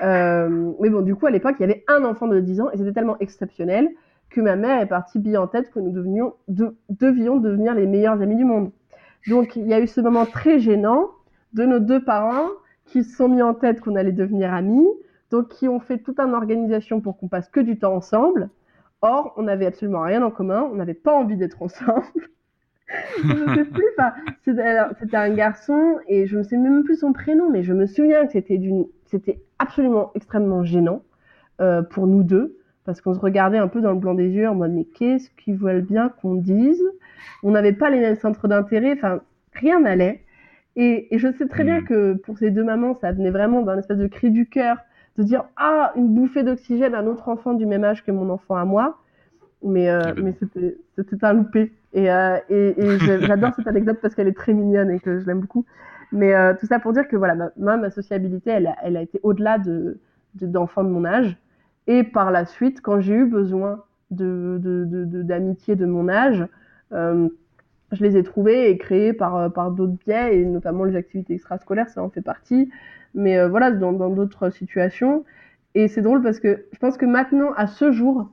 mais 0.00 0.90
bon, 0.90 1.02
du 1.02 1.14
coup, 1.14 1.26
à 1.26 1.30
l'époque, 1.30 1.56
il 1.58 1.62
y 1.62 1.64
avait 1.64 1.84
un 1.88 2.04
enfant 2.04 2.28
de 2.28 2.40
10 2.40 2.60
ans 2.60 2.70
et 2.72 2.78
c'était 2.78 2.92
tellement 2.92 3.18
exceptionnel 3.18 3.88
que 4.30 4.40
ma 4.40 4.56
mère 4.56 4.80
est 4.80 4.86
partie 4.86 5.18
bille 5.18 5.36
en 5.36 5.48
tête 5.48 5.70
que 5.70 5.80
nous 5.80 5.90
devenions, 5.90 6.34
devions 6.48 7.36
devenir 7.36 7.74
les 7.74 7.86
meilleurs 7.86 8.20
amis 8.22 8.36
du 8.36 8.44
monde. 8.44 8.70
Donc, 9.28 9.56
il 9.56 9.66
y 9.66 9.74
a 9.74 9.80
eu 9.80 9.86
ce 9.86 10.00
moment 10.00 10.24
très 10.24 10.58
gênant 10.58 11.10
de 11.52 11.64
nos 11.64 11.80
deux 11.80 12.02
parents 12.02 12.48
qui 12.86 13.04
se 13.04 13.16
sont 13.16 13.28
mis 13.28 13.42
en 13.42 13.54
tête 13.54 13.80
qu'on 13.80 13.96
allait 13.96 14.12
devenir 14.12 14.52
amis, 14.54 14.88
donc 15.30 15.48
qui 15.48 15.68
ont 15.68 15.80
fait 15.80 15.98
toute 15.98 16.18
une 16.18 16.34
organisation 16.34 17.00
pour 17.00 17.18
qu'on 17.18 17.28
passe 17.28 17.48
que 17.48 17.60
du 17.60 17.78
temps 17.78 17.94
ensemble. 17.94 18.50
Or, 19.02 19.34
on 19.36 19.42
n'avait 19.42 19.66
absolument 19.66 20.02
rien 20.02 20.22
en 20.22 20.30
commun, 20.30 20.68
on 20.72 20.76
n'avait 20.76 20.94
pas 20.94 21.12
envie 21.12 21.36
d'être 21.36 21.62
ensemble. 21.62 22.02
Je 23.22 23.54
sais 23.54 23.64
plus, 23.64 23.84
c'était 24.44 25.16
un 25.16 25.34
garçon 25.34 25.98
et 26.08 26.26
je 26.26 26.38
ne 26.38 26.42
sais 26.42 26.56
même 26.56 26.84
plus 26.84 26.96
son 26.96 27.12
prénom, 27.12 27.50
mais 27.50 27.62
je 27.62 27.72
me 27.72 27.86
souviens 27.86 28.26
que 28.26 28.32
c'était 28.32 28.58
d'une, 28.58 28.86
c'était 29.06 29.40
absolument 29.58 30.10
extrêmement 30.14 30.64
gênant 30.64 31.02
euh, 31.60 31.82
pour 31.82 32.06
nous 32.06 32.22
deux 32.22 32.56
parce 32.84 33.00
qu'on 33.00 33.14
se 33.14 33.20
regardait 33.20 33.58
un 33.58 33.68
peu 33.68 33.80
dans 33.80 33.92
le 33.92 33.98
blanc 33.98 34.14
des 34.14 34.28
yeux 34.28 34.48
en 34.48 34.54
mode 34.54 34.72
mais 34.72 34.84
qu'est-ce 34.84 35.30
qu'ils 35.30 35.56
veulent 35.56 35.82
bien 35.82 36.08
qu'on 36.08 36.34
dise? 36.34 36.82
On 37.42 37.50
n'avait 37.50 37.72
pas 37.72 37.90
les 37.90 38.00
mêmes 38.00 38.16
centres 38.16 38.48
d'intérêt, 38.48 38.92
enfin 38.92 39.20
rien 39.52 39.80
n'allait. 39.80 40.24
Et, 40.76 41.14
et, 41.14 41.18
je 41.18 41.30
sais 41.32 41.46
très 41.46 41.64
bien 41.64 41.80
hmm. 41.80 41.84
que 41.84 42.12
pour 42.14 42.38
ces 42.38 42.50
deux 42.50 42.64
mamans, 42.64 42.94
ça 42.94 43.12
venait 43.12 43.30
vraiment 43.30 43.62
d'un 43.62 43.78
espèce 43.78 43.98
de 43.98 44.06
cri 44.06 44.30
du 44.30 44.48
cœur 44.48 44.76
de 45.18 45.22
dire 45.24 45.44
ah 45.56 45.92
une 45.96 46.08
bouffée 46.08 46.42
d'oxygène 46.42 46.94
à 46.94 47.00
un 47.00 47.06
autre 47.06 47.28
enfant 47.28 47.54
du 47.54 47.66
même 47.66 47.84
âge 47.84 48.04
que 48.04 48.12
mon 48.12 48.30
enfant 48.30 48.56
à 48.56 48.64
moi 48.64 48.98
mais 49.62 49.88
euh, 49.90 50.14
mais 50.16 50.34
c'était 50.38 50.76
c'était 50.96 51.24
un 51.24 51.34
loupé. 51.34 51.72
Et 51.92 52.10
euh, 52.10 52.38
et, 52.48 52.74
et 52.78 52.98
j'adore 53.20 53.54
cette 53.54 53.66
anecdote 53.66 53.98
parce 54.00 54.14
qu'elle 54.14 54.28
est 54.28 54.36
très 54.36 54.52
mignonne 54.52 54.90
et 54.90 55.00
que 55.00 55.18
je 55.18 55.26
l'aime 55.26 55.40
beaucoup. 55.40 55.64
Mais 56.12 56.34
euh, 56.34 56.54
tout 56.58 56.66
ça 56.66 56.78
pour 56.78 56.92
dire 56.92 57.06
que 57.08 57.16
voilà 57.16 57.50
ma, 57.56 57.76
ma 57.76 57.90
sociabilité 57.90 58.50
elle 58.50 58.66
a, 58.66 58.76
elle 58.82 58.96
a 58.96 59.02
été 59.02 59.20
au-delà 59.22 59.58
de 59.58 59.98
d'enfants 60.34 60.84
de, 60.84 60.88
mon 60.88 61.04
âge. 61.04 61.36
Et 61.86 62.04
par 62.04 62.30
la 62.30 62.44
suite 62.44 62.80
quand 62.82 63.00
j'ai 63.00 63.14
eu 63.14 63.26
besoin 63.26 63.84
de 64.10 64.58
d'amitié 65.22 65.76
de, 65.76 65.84
de, 65.84 65.90
mon 65.90 66.08
âge 66.08 66.46
je 67.92 68.04
les 68.04 68.16
ai 68.16 68.22
trouvés 68.22 68.70
et 68.70 68.78
créés 68.78 69.12
par, 69.12 69.52
par 69.52 69.70
d'autres 69.70 69.96
biais, 70.06 70.38
et 70.38 70.44
notamment 70.44 70.84
les 70.84 70.96
activités 70.96 71.34
extrascolaires, 71.34 71.88
ça 71.88 72.02
en 72.02 72.10
fait 72.10 72.22
partie. 72.22 72.70
Mais 73.14 73.38
euh, 73.38 73.48
voilà, 73.48 73.70
dans 73.70 73.92
d'autres 73.92 74.50
situations. 74.50 75.24
Et 75.74 75.88
c'est 75.88 76.02
drôle 76.02 76.22
parce 76.22 76.40
que 76.40 76.66
je 76.72 76.78
pense 76.78 76.96
que 76.96 77.06
maintenant, 77.06 77.52
à 77.56 77.66
ce 77.66 77.92
jour, 77.92 78.30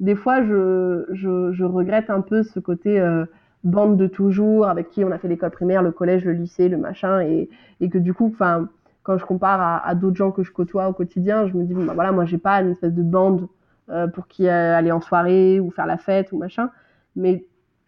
des 0.00 0.14
fois, 0.14 0.42
je, 0.42 1.62
regrette 1.62 2.10
un 2.10 2.20
peu 2.20 2.42
ce 2.42 2.58
côté 2.58 2.98
euh, 3.00 3.24
bande 3.64 3.96
de 3.96 4.06
toujours, 4.06 4.66
avec 4.66 4.90
qui 4.90 5.04
on 5.04 5.10
a 5.10 5.18
fait 5.18 5.28
l'école 5.28 5.50
primaire, 5.50 5.82
le 5.82 5.92
collège, 5.92 6.24
le 6.24 6.32
lycée, 6.32 6.68
le 6.68 6.78
machin, 6.78 7.20
et, 7.22 7.48
et 7.80 7.88
que 7.88 7.98
du 7.98 8.14
coup, 8.14 8.34
quand 8.38 9.18
je 9.18 9.24
compare 9.24 9.82
à, 9.84 9.94
d'autres 9.94 10.16
gens 10.16 10.30
que 10.30 10.42
je 10.42 10.50
côtoie 10.52 10.88
au 10.88 10.92
quotidien, 10.92 11.46
je 11.46 11.54
me 11.54 11.64
dis, 11.64 11.74
bah, 11.74 11.92
voilà, 11.94 12.12
moi, 12.12 12.24
j'ai 12.24 12.38
pas 12.38 12.60
une 12.60 12.70
espèce 12.70 12.94
de 12.94 13.02
bande 13.02 13.48
euh, 13.90 14.08
pour 14.08 14.26
qui 14.26 14.48
aller 14.48 14.92
en 14.92 15.00
soirée 15.00 15.60
ou 15.60 15.70
faire 15.70 15.86
la 15.86 15.98
fête 15.98 16.32
ou 16.32 16.38
machin, 16.38 16.70
mais 17.16 17.44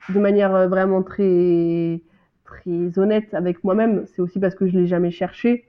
de 0.08 0.18
manière 0.18 0.68
vraiment 0.68 1.02
très, 1.02 2.02
très 2.44 2.98
honnête 2.98 3.34
avec 3.34 3.64
moi-même, 3.64 4.04
c'est 4.06 4.20
aussi 4.20 4.40
parce 4.40 4.54
que 4.54 4.66
je 4.66 4.78
l'ai 4.78 4.86
jamais 4.86 5.10
cherché 5.10 5.64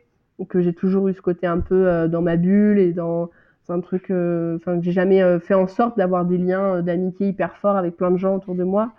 que 0.45 0.61
j'ai 0.61 0.73
toujours 0.73 1.07
eu 1.07 1.13
ce 1.13 1.21
côté 1.21 1.47
un 1.47 1.59
peu 1.59 1.87
euh, 1.87 2.07
dans 2.07 2.21
ma 2.21 2.35
bulle 2.35 2.79
et 2.79 2.93
dans 2.93 3.29
un 3.72 3.80
truc 3.80 4.11
euh, 4.11 4.57
enfin 4.57 4.78
que 4.78 4.84
j'ai 4.84 4.91
jamais 4.91 5.22
euh, 5.22 5.39
fait 5.39 5.53
en 5.53 5.68
sorte 5.68 5.97
d'avoir 5.97 6.26
des 6.26 6.38
liens 6.38 6.82
d'amitié 6.82 7.30
hyper 7.30 7.55
forts 7.57 7.78
avec 7.78 7.95
plein 7.95 8.11
de 8.11 8.18
gens 8.18 8.36
autour 8.36 8.55
de 8.55 8.64
moi. 8.64 8.93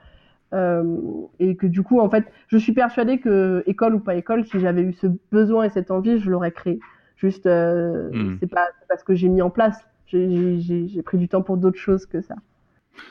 Et 1.40 1.56
que 1.56 1.66
du 1.66 1.82
coup 1.82 1.98
en 1.98 2.08
fait 2.08 2.30
je 2.46 2.56
suis 2.56 2.72
persuadée 2.72 3.18
que 3.18 3.64
école 3.66 3.96
ou 3.96 3.98
pas 3.98 4.14
école 4.14 4.44
si 4.44 4.60
j'avais 4.60 4.82
eu 4.82 4.92
ce 4.92 5.08
besoin 5.32 5.64
et 5.64 5.70
cette 5.70 5.90
envie 5.90 6.20
je 6.20 6.30
l'aurais 6.30 6.52
créé. 6.52 6.78
Juste 7.16 7.46
hmm. 7.46 8.36
c'est 8.38 8.46
pas 8.46 8.68
parce 8.88 9.02
que 9.02 9.16
j'ai 9.16 9.28
mis 9.28 9.42
en 9.42 9.50
place. 9.50 9.84
J'ai 10.06 11.02
pris 11.04 11.18
du 11.18 11.26
temps 11.28 11.42
pour 11.42 11.56
d'autres 11.56 11.80
choses 11.80 12.06
que 12.06 12.20
ça. 12.20 12.36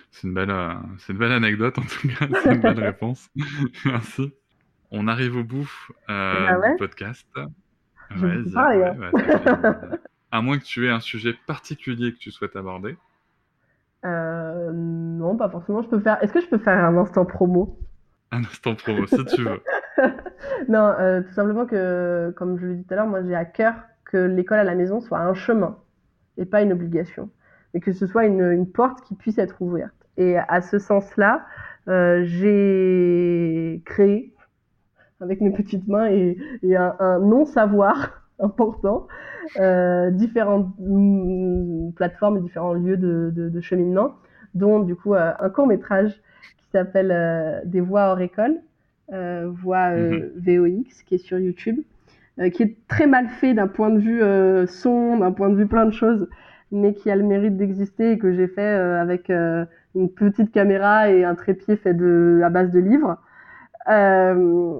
C'est 0.09 0.25
une 0.25 0.33
belle 0.33 0.53
c'est 0.99 1.11
une 1.11 1.19
belle 1.19 1.33
anecdote 1.33 1.77
en 1.77 1.81
tout 1.81 2.07
cas. 2.07 2.27
C'est 2.43 2.53
une 2.53 2.61
belle 2.61 2.79
réponse. 2.83 3.29
Merci. 3.85 4.31
On 4.91 5.09
arrive 5.09 5.35
au 5.35 5.43
bout 5.43 5.69
ah 6.07 6.55
du 6.71 6.77
podcast. 6.77 7.27
Hein. 7.35 7.49
À 10.33 10.41
moins 10.41 10.57
que 10.57 10.63
tu 10.63 10.87
aies 10.87 10.89
un 10.89 10.99
sujet 10.99 11.35
particulier 11.45 12.11
que 12.11 12.17
tu 12.17 12.31
souhaites 12.31 12.55
aborder. 12.55 12.97
Euh, 14.03 14.71
non, 14.73 15.37
pas 15.37 15.47
forcément. 15.47 15.83
Je 15.83 15.87
peux 15.87 15.99
faire. 15.99 16.21
Est-ce 16.23 16.33
que 16.33 16.41
je 16.41 16.47
peux 16.47 16.57
faire 16.57 16.83
un 16.83 16.97
instant 16.97 17.23
promo? 17.23 17.77
Un 18.31 18.39
instant 18.39 18.73
promo, 18.73 19.05
si 19.05 19.23
tu 19.25 19.43
veux. 19.43 19.61
non, 20.67 20.95
euh, 20.99 21.21
tout 21.21 21.33
simplement 21.33 21.67
que, 21.67 22.33
comme 22.35 22.57
je 22.57 22.65
l'ai 22.65 22.75
dit 22.77 22.83
tout 22.83 22.95
à 22.95 22.97
l'heure, 22.97 23.07
moi 23.07 23.21
j'ai 23.23 23.35
à 23.35 23.45
cœur 23.45 23.75
que 24.05 24.17
l'école 24.17 24.57
à 24.57 24.63
la 24.63 24.73
maison 24.73 25.01
soit 25.01 25.19
un 25.19 25.35
chemin 25.35 25.77
et 26.37 26.45
pas 26.45 26.63
une 26.63 26.73
obligation, 26.73 27.29
mais 27.75 27.79
que 27.79 27.93
ce 27.93 28.07
soit 28.07 28.25
une, 28.25 28.65
porte 28.65 29.01
qui 29.01 29.13
puisse 29.13 29.37
être 29.37 29.61
ouverte. 29.61 29.93
Et 30.17 30.35
à 30.35 30.61
ce 30.63 30.79
sens-là, 30.79 31.45
euh, 31.87 32.23
j'ai 32.25 33.83
créé 33.85 34.33
avec 35.21 35.41
mes 35.41 35.51
petites 35.51 35.87
mains 35.87 36.07
et, 36.07 36.37
un, 36.75 37.19
non-savoir 37.19 38.22
important, 38.43 39.07
euh, 39.59 40.11
différentes 40.11 40.67
mm, 40.79 41.91
plateformes 41.95 42.37
et 42.37 42.41
différents 42.41 42.73
lieux 42.73 42.97
de, 42.97 43.61
cheminement, 43.61 44.15
dont 44.53 44.79
du 44.79 44.95
coup 44.95 45.15
euh, 45.15 45.31
un 45.39 45.49
court 45.49 45.67
métrage 45.67 46.11
qui 46.57 46.69
s'appelle 46.71 47.11
euh, 47.11 47.61
Des 47.65 47.81
voix 47.81 48.09
hors 48.09 48.21
école, 48.21 48.57
voix 49.09 49.91
mhm. 49.91 50.31
VOX, 50.37 51.03
qui 51.03 51.15
est 51.15 51.19
sur 51.19 51.37
YouTube, 51.37 51.79
qui 52.51 52.63
est 52.63 52.77
très 52.87 53.05
mal 53.05 53.27
fait 53.27 53.53
d'un 53.53 53.67
point 53.67 53.91
de 53.91 53.99
vue 53.99 54.67
son, 54.67 55.17
d'un 55.17 55.31
point 55.31 55.49
de 55.49 55.55
vue 55.55 55.67
plein 55.67 55.85
de 55.85 55.91
choses, 55.91 56.27
mais 56.71 56.95
qui 56.95 57.11
a 57.11 57.15
le 57.15 57.23
mérite 57.23 57.55
d'exister 57.55 58.13
et 58.13 58.17
que 58.17 58.33
j'ai 58.33 58.47
fait 58.47 58.67
avec 58.67 59.29
une 59.29 60.09
petite 60.09 60.51
caméra 60.51 61.11
et 61.11 61.23
un 61.23 61.35
trépied 61.35 61.75
fait 61.75 61.93
de, 61.93 62.41
à 62.43 62.49
base 62.49 62.71
de 62.71 62.79
livres. 62.79 63.19
Euh, 63.89 64.33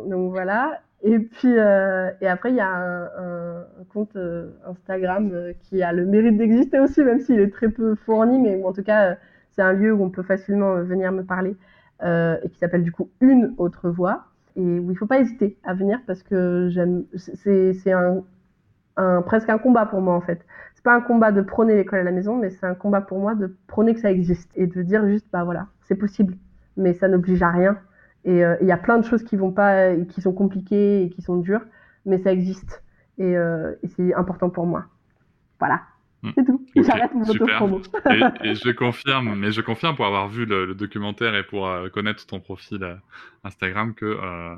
donc 0.08 0.32
voilà. 0.32 0.82
Et 1.04 1.20
puis 1.20 1.60
euh, 1.60 2.12
et 2.22 2.28
après 2.28 2.52
il 2.52 2.56
y 2.56 2.62
a 2.62 2.70
un, 2.70 3.66
compte 3.94 4.16
euh, 4.16 4.52
Instagram 4.66 5.32
qui 5.62 5.84
a 5.84 5.92
le 5.92 6.06
mérite 6.06 6.38
d'exister 6.38 6.80
aussi, 6.80 7.04
même 7.04 7.20
s'il 7.20 7.40
est 7.40 7.52
très 7.52 7.70
peu 7.70 7.96
fourni, 7.96 8.40
mais 8.40 8.64
en 8.64 8.72
tout 8.72 8.84
cas 8.84 9.18
c'est 9.52 9.62
un 9.62 9.74
lieu 9.74 9.94
où 9.94 10.02
on 10.04 10.10
peut 10.10 10.24
facilement 10.24 10.76
venir 10.82 11.12
me 11.12 11.24
parler 11.24 11.56
et 12.02 12.50
qui 12.50 12.58
s'appelle 12.60 12.84
du 12.84 12.92
coup 12.92 13.10
Une 13.22 13.54
autre 13.58 13.90
voix 13.90 14.26
et 14.56 14.80
où 14.80 14.92
il 14.92 14.98
faut 14.98 15.06
pas 15.06 15.20
hésiter 15.20 15.58
à 15.64 15.74
venir 15.74 16.00
parce 16.08 16.24
que 16.24 16.70
j'aime 16.70 17.04
c'est 17.16 17.92
un, 17.92 18.24
un, 18.98 19.22
presque 19.22 19.50
un 19.50 19.58
combat 19.58 19.86
pour 19.86 20.02
moi 20.02 20.16
en 20.16 20.22
fait. 20.22 20.46
C'est 20.76 20.84
pas 20.84 20.96
un 20.96 21.02
combat 21.02 21.32
de 21.32 21.42
prôner 21.42 21.76
l'école 21.76 22.00
à 22.00 22.04
la 22.04 22.12
maison, 22.12 22.38
mais 22.38 22.50
c'est 22.50 22.66
un 22.66 22.76
combat 22.76 23.02
pour 23.02 23.20
moi 23.20 23.36
de 23.36 23.56
prôner 23.68 23.94
que 23.94 24.00
ça 24.00 24.12
existe 24.12 24.52
et 24.56 24.68
de 24.68 24.82
dire 24.82 25.06
juste 25.08 25.28
bah 25.32 25.44
voilà 25.44 25.68
c'est 25.82 25.96
possible, 25.96 26.36
mais 26.78 26.94
ça 26.94 27.08
n'oblige 27.08 27.42
à 27.44 27.50
rien 27.50 27.78
Et 28.26 28.44
euh, 28.44 28.56
il 28.62 28.68
y 28.68 28.72
a 28.72 28.78
plein 28.78 28.98
de 28.98 29.06
choses 29.06 29.24
qui 29.24 29.36
vont 29.36 29.52
pas, 29.52 29.96
qui 29.96 30.22
sont 30.22 30.34
compliquées 30.34 31.04
et 31.04 31.10
qui 31.10 31.22
sont 31.22 31.38
dures, 31.38 31.62
mais 32.06 32.18
ça 32.20 32.32
existe. 32.32 32.84
Et, 33.18 33.36
euh, 33.38 33.74
et 33.84 33.88
c'est 33.90 34.14
important 34.14 34.50
pour 34.50 34.66
moi. 34.66 34.86
Voilà. 35.60 35.82
Hmm. 36.24 36.32
C'est 36.36 36.46
tout. 36.46 36.66
Ok, 36.76 36.84
J'arrête 36.86 37.14
mon 37.14 37.26
super. 37.26 37.62
auto-promo. 37.62 37.82
Et, 38.44 38.48
et 38.52 38.56
je 38.56 38.72
confirme, 38.72 39.36
mais 39.36 39.52
je 39.52 39.60
confirme 39.60 39.96
pour 39.98 40.06
avoir 40.06 40.30
vu 40.30 40.46
le, 40.46 40.66
le 40.66 40.74
documentaire 40.74 41.36
et 41.36 41.44
pour 41.46 41.68
euh, 41.68 41.90
connaître 41.90 42.26
ton 42.26 42.40
profil 42.40 42.82
euh, 42.82 42.96
Instagram 43.44 43.94
que 43.94 44.06
euh, 44.06 44.56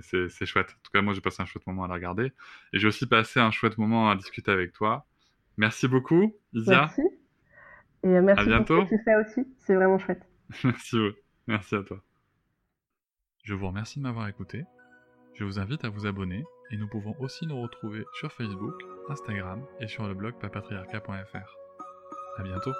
c'est- 0.00 0.46
chouette. 0.46 0.68
En 0.70 0.80
tout 0.84 0.90
cas, 0.94 1.02
moi, 1.02 1.12
j'ai 1.12 1.20
passé 1.20 1.42
un 1.42 1.46
chouette 1.46 1.66
moment 1.66 1.82
à 1.84 1.88
la 1.88 1.94
regarder. 1.94 2.32
Et 2.72 2.78
j'ai 2.78 2.86
aussi 2.86 3.06
passé 3.06 3.40
un 3.40 3.50
chouette 3.50 3.76
moment 3.76 4.08
à 4.08 4.14
discuter 4.14 4.52
avec 4.52 4.72
toi. 4.72 5.04
Merci 5.56 5.88
beaucoup, 5.88 6.32
Isia. 6.54 6.82
Merci. 6.82 7.02
Et 8.04 8.08
merci 8.20 8.40
À 8.40 8.44
pour 8.44 8.44
bientôt. 8.46 8.84
ce 8.86 8.90
que 8.90 8.96
tu 8.96 9.02
fais 9.04 9.16
aussi. 9.16 9.48
C'est 9.58 9.74
vraiment 9.74 9.98
chouette. 9.98 10.22
Merci, 10.64 10.96
merci 11.46 11.74
à 11.74 11.82
toi. 11.82 12.00
Je 13.42 13.54
vous 13.54 13.66
remercie 13.66 13.98
de 13.98 14.04
m'avoir 14.04 14.28
écouté. 14.28 14.64
Je 15.34 15.44
vous 15.44 15.58
invite 15.58 15.84
à 15.84 15.88
vous 15.88 16.06
abonner 16.06 16.44
et 16.70 16.76
nous 16.76 16.88
pouvons 16.88 17.14
aussi 17.20 17.46
nous 17.46 17.60
retrouver 17.60 18.04
sur 18.18 18.32
Facebook, 18.32 18.74
Instagram 19.08 19.64
et 19.80 19.88
sur 19.88 20.06
le 20.06 20.14
blog 20.14 20.34
papatriarca.fr. 20.40 21.56
À 22.38 22.42
bientôt. 22.42 22.72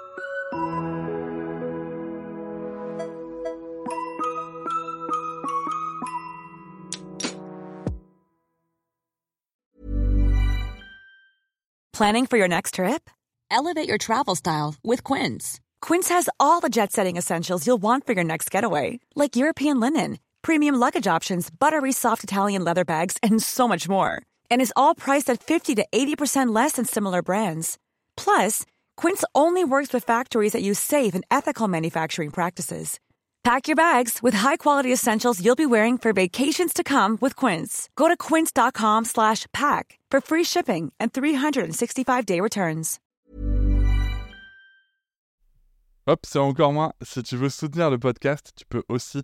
Planning 11.93 12.25
for 12.25 12.37
your 12.37 12.47
next 12.47 12.75
trip? 12.75 13.09
Elevate 13.51 13.87
your 13.87 13.99
travel 13.99 14.35
style 14.35 14.73
with 14.83 15.03
Quince. 15.03 15.59
Quince 15.81 16.09
has 16.09 16.29
all 16.39 16.59
the 16.59 16.69
jet 16.69 16.91
setting 16.91 17.17
essentials 17.17 17.67
you'll 17.67 17.81
want 17.81 18.05
for 18.07 18.13
your 18.13 18.23
next 18.23 18.49
getaway, 18.49 18.99
like 19.15 19.35
European 19.35 19.79
linen, 19.79 20.17
premium 20.41 20.75
luggage 20.75 21.07
options, 21.07 21.49
buttery 21.49 21.91
soft 21.91 22.23
Italian 22.23 22.63
leather 22.63 22.85
bags, 22.85 23.17
and 23.21 23.43
so 23.43 23.67
much 23.67 23.89
more. 23.89 24.21
And 24.49 24.61
is 24.61 24.73
all 24.75 24.95
priced 24.95 25.29
at 25.29 25.43
50 25.43 25.75
to 25.75 25.85
80% 25.91 26.55
less 26.55 26.73
than 26.73 26.85
similar 26.85 27.21
brands. 27.21 27.77
Plus, 28.15 28.65
Quince 28.95 29.25
only 29.35 29.65
works 29.65 29.91
with 29.91 30.05
factories 30.05 30.53
that 30.53 30.63
use 30.63 30.79
safe 30.79 31.13
and 31.13 31.25
ethical 31.29 31.67
manufacturing 31.67 32.29
practices. 32.31 32.99
Pack 33.43 33.67
your 33.67 33.75
bags 33.75 34.19
with 34.21 34.35
high-quality 34.35 34.93
essentials 34.93 35.43
you'll 35.43 35.55
be 35.55 35.65
wearing 35.65 35.97
for 35.97 36.13
vacations 36.13 36.73
to 36.73 36.83
come 36.83 37.17
with 37.21 37.35
Quince. 37.35 37.89
Go 37.95 38.07
to 38.07 38.15
quince.com 38.15 39.05
slash 39.05 39.47
pack 39.51 39.97
for 40.11 40.21
free 40.21 40.43
shipping 40.43 40.93
and 40.99 41.11
365-day 41.11 42.39
returns. 42.39 42.99
Hop, 46.07 46.25
c'est 46.25 46.39
encore 46.39 46.73
moins. 46.73 46.91
Si 47.01 47.23
tu 47.23 47.35
veux 47.35 47.49
soutenir 47.49 47.89
le 47.89 47.97
podcast, 47.97 48.51
tu 48.55 48.65
peux 48.65 48.83
aussi 48.89 49.23